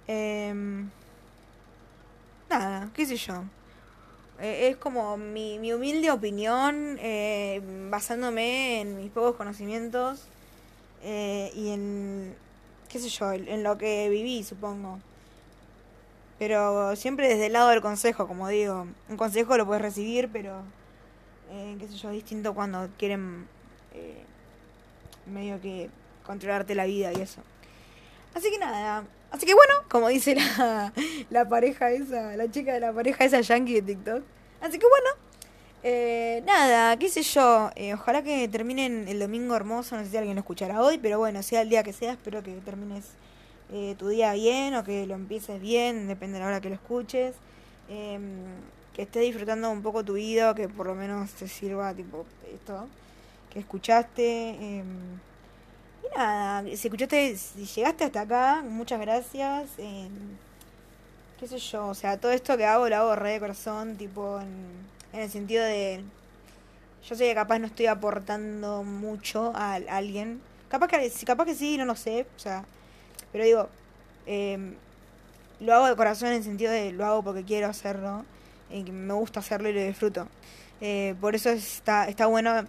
Eh, 0.08 0.54
nada, 2.50 2.90
qué 2.94 3.06
sé 3.06 3.16
yo. 3.18 3.44
Eh, 4.40 4.70
es 4.70 4.78
como 4.78 5.18
mi, 5.18 5.60
mi 5.60 5.72
humilde 5.74 6.12
opinión, 6.12 6.98
eh, 7.00 7.62
basándome 7.90 8.82
en 8.82 8.98
mis 8.98 9.12
pocos 9.12 9.36
conocimientos 9.36 10.24
eh, 11.04 11.52
y 11.56 11.70
en, 11.70 12.36
qué 12.96 13.02
sé 13.02 13.10
yo, 13.10 13.34
en 13.34 13.62
lo 13.62 13.78
que 13.78 14.08
viví, 14.08 14.42
supongo. 14.46 15.00
Pero 16.40 16.96
siempre 16.96 17.28
desde 17.28 17.48
el 17.48 17.54
lado 17.54 17.70
del 17.72 17.82
consejo, 17.82 18.26
como 18.26 18.48
digo. 18.48 18.88
Un 19.10 19.18
consejo 19.18 19.58
lo 19.58 19.66
puedes 19.66 19.82
recibir, 19.82 20.30
pero, 20.32 20.62
eh, 21.52 21.76
qué 21.78 21.90
sé 21.90 21.96
yo, 21.98 22.10
distinto 22.12 22.54
cuando 22.54 22.88
quieren 22.98 23.50
medio 25.26 25.60
que 25.60 25.90
controlarte 26.26 26.74
la 26.74 26.86
vida 26.86 27.12
y 27.12 27.20
eso. 27.20 27.42
Así 28.34 28.50
que 28.50 28.60
nada, 28.60 29.04
así 29.30 29.46
que 29.46 29.54
bueno, 29.54 29.74
como 29.90 30.08
dice 30.08 30.36
la, 30.36 30.94
la 31.30 31.50
pareja 31.50 31.92
esa, 31.92 32.38
la 32.38 32.50
chica 32.50 32.74
de 32.74 32.80
la 32.80 32.94
pareja 32.94 33.26
esa 33.26 33.42
yankee 33.42 33.74
de 33.74 33.82
TikTok. 33.82 34.24
Así 34.62 34.80
que 34.80 34.88
bueno, 34.88 35.10
eh, 35.88 36.42
nada, 36.48 36.98
qué 36.98 37.10
sé 37.10 37.22
yo, 37.22 37.70
eh, 37.76 37.94
ojalá 37.94 38.24
que 38.24 38.48
terminen 38.48 39.08
el 39.08 39.20
domingo 39.20 39.56
hermoso, 39.56 39.96
no 39.96 40.04
sé 40.04 40.10
si 40.10 40.18
alguien 40.18 40.36
lo 40.36 40.40
escuchará 40.40 40.82
hoy, 40.82 40.98
pero 40.98 41.20
bueno, 41.20 41.44
sea 41.44 41.62
el 41.62 41.70
día 41.70 41.84
que 41.84 41.94
sea, 41.94 42.14
espero 42.14 42.42
que 42.42 42.54
termines 42.56 43.06
eh, 43.72 43.94
tu 44.00 44.08
día 44.08 44.34
bien 44.34 44.74
o 44.74 44.84
que 44.84 45.06
lo 45.06 45.14
empieces 45.14 45.62
bien, 45.62 46.08
depende 46.08 46.40
de 46.40 46.40
la 46.40 46.48
hora 46.48 46.62
que 46.62 46.70
lo 46.70 46.76
escuches. 46.76 47.36
Em, 47.88 48.22
que 48.96 49.04
estés 49.04 49.22
disfrutando 49.24 49.70
un 49.70 49.84
poco 49.84 50.04
tu 50.04 50.14
vida, 50.14 50.56
que 50.56 50.68
por 50.70 50.88
lo 50.88 50.96
menos 50.96 51.32
te 51.34 51.48
sirva 51.48 51.94
tipo 51.94 52.26
esto 52.52 52.88
que 53.52 53.60
escuchaste. 53.60 54.50
Em, 54.50 55.20
y 56.04 56.18
nada, 56.18 56.64
si 56.64 56.88
escuchaste, 56.88 57.38
si 57.38 57.66
llegaste 57.66 58.06
hasta 58.06 58.22
acá, 58.22 58.64
muchas 58.68 59.00
gracias. 59.00 59.70
Eh, 59.78 60.10
qué 61.40 61.48
sé 61.48 61.60
yo, 61.60 61.88
o 61.90 61.94
sea, 61.94 62.18
todo 62.20 62.32
esto 62.32 62.58
que 62.58 62.66
hago 62.66 62.90
lo 62.90 62.96
hago 62.96 63.16
re 63.16 63.34
de 63.34 63.40
corazón, 63.40 63.98
tipo 63.98 64.40
en, 64.42 64.95
en 65.16 65.22
el 65.22 65.32
sentido 65.32 65.64
de... 65.64 66.04
Yo 67.08 67.16
sé 67.16 67.26
que 67.26 67.36
capaz 67.36 67.60
no 67.60 67.68
estoy 67.68 67.86
aportando 67.86 68.84
mucho 68.84 69.54
a, 69.56 69.76
alguien. 69.76 70.42
Capaz 70.70 70.88
que, 70.88 71.12
capaz 71.26 71.46
que 71.46 71.56
sí, 71.56 71.78
no 71.78 71.86
lo 71.86 71.96
sé, 71.96 72.26
o 72.36 72.40
sea... 72.40 72.66
Pero 73.32 73.44
digo, 73.44 73.70
eh, 74.26 74.76
lo 75.60 75.74
hago 75.74 75.88
de 75.88 75.96
corazón 75.96 76.30
en 76.30 76.36
el 76.36 76.44
sentido 76.44 76.72
de 76.72 76.92
lo 76.92 77.06
hago 77.06 77.24
porque 77.24 77.44
quiero 77.44 77.68
hacerlo, 77.68 78.26
y 78.70 78.84
que 78.84 78.92
me 78.92 79.14
gusta 79.14 79.40
hacerlo 79.40 79.70
y 79.70 79.74
lo 79.74 79.82
disfruto. 79.82 80.28
Eh, 80.82 81.16
por 81.22 81.36
eso 81.36 81.50
está, 81.50 82.08
está 82.08 82.26
bueno 82.28 82.66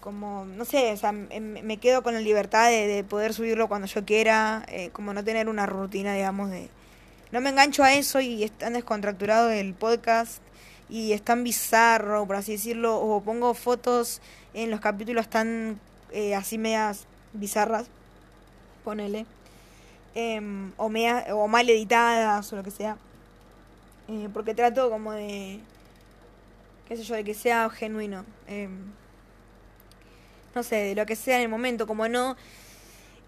como, 0.00 0.44
no 0.44 0.64
sé, 0.64 0.92
o 0.92 0.96
sea, 0.96 1.12
me 1.12 1.76
quedo 1.76 2.02
con 2.02 2.14
la 2.14 2.20
libertad 2.20 2.68
de, 2.70 3.04
poder 3.08 3.34
subirlo 3.34 3.68
cuando 3.68 3.86
yo 3.86 4.04
quiera, 4.04 4.64
eh, 4.68 4.90
como 4.92 5.14
no 5.14 5.22
tener 5.22 5.48
una 5.48 5.66
rutina, 5.66 6.14
digamos, 6.14 6.50
de... 6.50 6.68
No 7.30 7.40
me 7.40 7.50
engancho 7.50 7.82
a 7.82 7.94
eso 7.94 8.20
y 8.20 8.42
es 8.42 8.50
tan 8.50 8.74
descontracturado 8.74 9.50
el 9.50 9.72
podcast 9.72 10.42
y 10.88 11.12
es 11.12 11.22
tan 11.22 11.44
bizarro, 11.44 12.26
por 12.26 12.36
así 12.36 12.52
decirlo, 12.52 13.00
o 13.00 13.22
pongo 13.22 13.54
fotos 13.54 14.20
en 14.54 14.70
los 14.70 14.80
capítulos 14.80 15.28
tan 15.28 15.80
eh, 16.10 16.34
así 16.34 16.58
medias 16.58 17.06
bizarras, 17.32 17.86
ponele, 18.84 19.26
em, 20.14 20.72
o, 20.76 20.86
o 20.86 21.48
mal 21.48 21.68
editadas 21.68 22.52
o 22.52 22.56
lo 22.56 22.62
que 22.62 22.70
sea, 22.70 22.96
eh, 24.08 24.28
porque 24.32 24.54
trato 24.54 24.90
como 24.90 25.12
de, 25.12 25.60
qué 26.88 26.96
sé 26.96 27.02
yo, 27.04 27.14
de 27.14 27.24
que 27.24 27.34
sea 27.34 27.70
genuino. 27.70 28.24
Eh, 28.48 28.68
no 30.54 30.62
sé, 30.62 30.76
de 30.76 30.94
lo 30.94 31.06
que 31.06 31.16
sea 31.16 31.36
en 31.36 31.42
el 31.42 31.48
momento, 31.48 31.86
como 31.86 32.08
no 32.08 32.36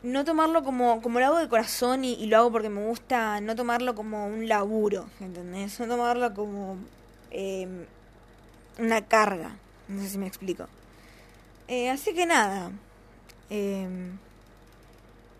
no 0.04 0.22
tomarlo 0.22 0.62
como, 0.62 1.00
como 1.00 1.18
lo 1.18 1.26
hago 1.26 1.38
de 1.38 1.48
corazón 1.48 2.04
y, 2.04 2.26
lo 2.26 2.36
hago 2.36 2.52
porque 2.52 2.68
me 2.68 2.84
gusta, 2.86 3.40
no 3.40 3.56
tomarlo 3.56 3.94
como 3.94 4.26
un 4.26 4.46
laburo, 4.46 5.06
¿entendés? 5.18 5.80
No 5.80 5.86
tomarlo 5.88 6.34
como 6.34 6.76
em, 7.34 7.86
una 8.78 9.02
carga, 9.02 9.56
no 9.88 10.02
sé 10.02 10.10
si 10.10 10.18
me 10.18 10.26
explico. 10.26 10.66
Eh, 11.68 11.90
así 11.90 12.14
que 12.14 12.26
nada, 12.26 12.70
em, 13.50 14.18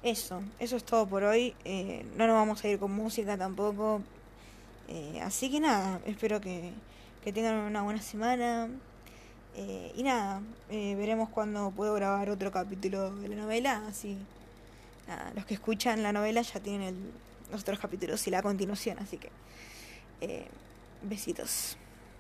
eso, 0.03 0.43
eso 0.59 0.77
es 0.77 0.85
todo 0.85 1.07
por 1.07 1.25
hoy. 1.25 1.55
Eh, 1.65 2.05
no 2.17 2.27
nos 2.27 2.35
vamos 2.35 2.65
a 2.65 2.69
ir 2.69 2.79
con 2.79 2.93
música 2.93 3.39
tampoco. 3.39 4.03
Eh, 4.89 5.21
así 5.23 5.51
que 5.51 5.61
nada, 5.61 6.01
espero 6.07 6.41
que, 6.41 6.73
que 7.25 7.33
tengan 7.33 7.55
una 7.57 7.83
buena 7.83 8.03
semana. 8.03 8.69
Eh, 9.57 9.93
y 9.95 10.03
nada, 10.03 10.43
eh, 10.69 10.97
veremos 10.97 11.29
cuando 11.29 11.71
puedo 11.71 11.95
grabar 11.95 12.29
otro 12.29 12.51
capítulo 12.51 13.15
de 13.17 13.29
la 13.29 13.37
novela. 13.37 13.83
Así, 13.89 14.19
los 15.35 15.45
que 15.47 15.55
escuchan 15.55 16.03
la 16.03 16.13
novela 16.13 16.43
ya 16.43 16.61
tienen 16.61 16.83
el, 16.83 16.97
los 17.53 17.63
otros 17.63 17.79
capítulos 17.79 18.27
y 18.27 18.31
la 18.31 18.43
continuación. 18.43 18.99
Así 18.99 19.19
que, 19.19 19.31
eh, 20.21 20.49
besitos. 21.03 21.77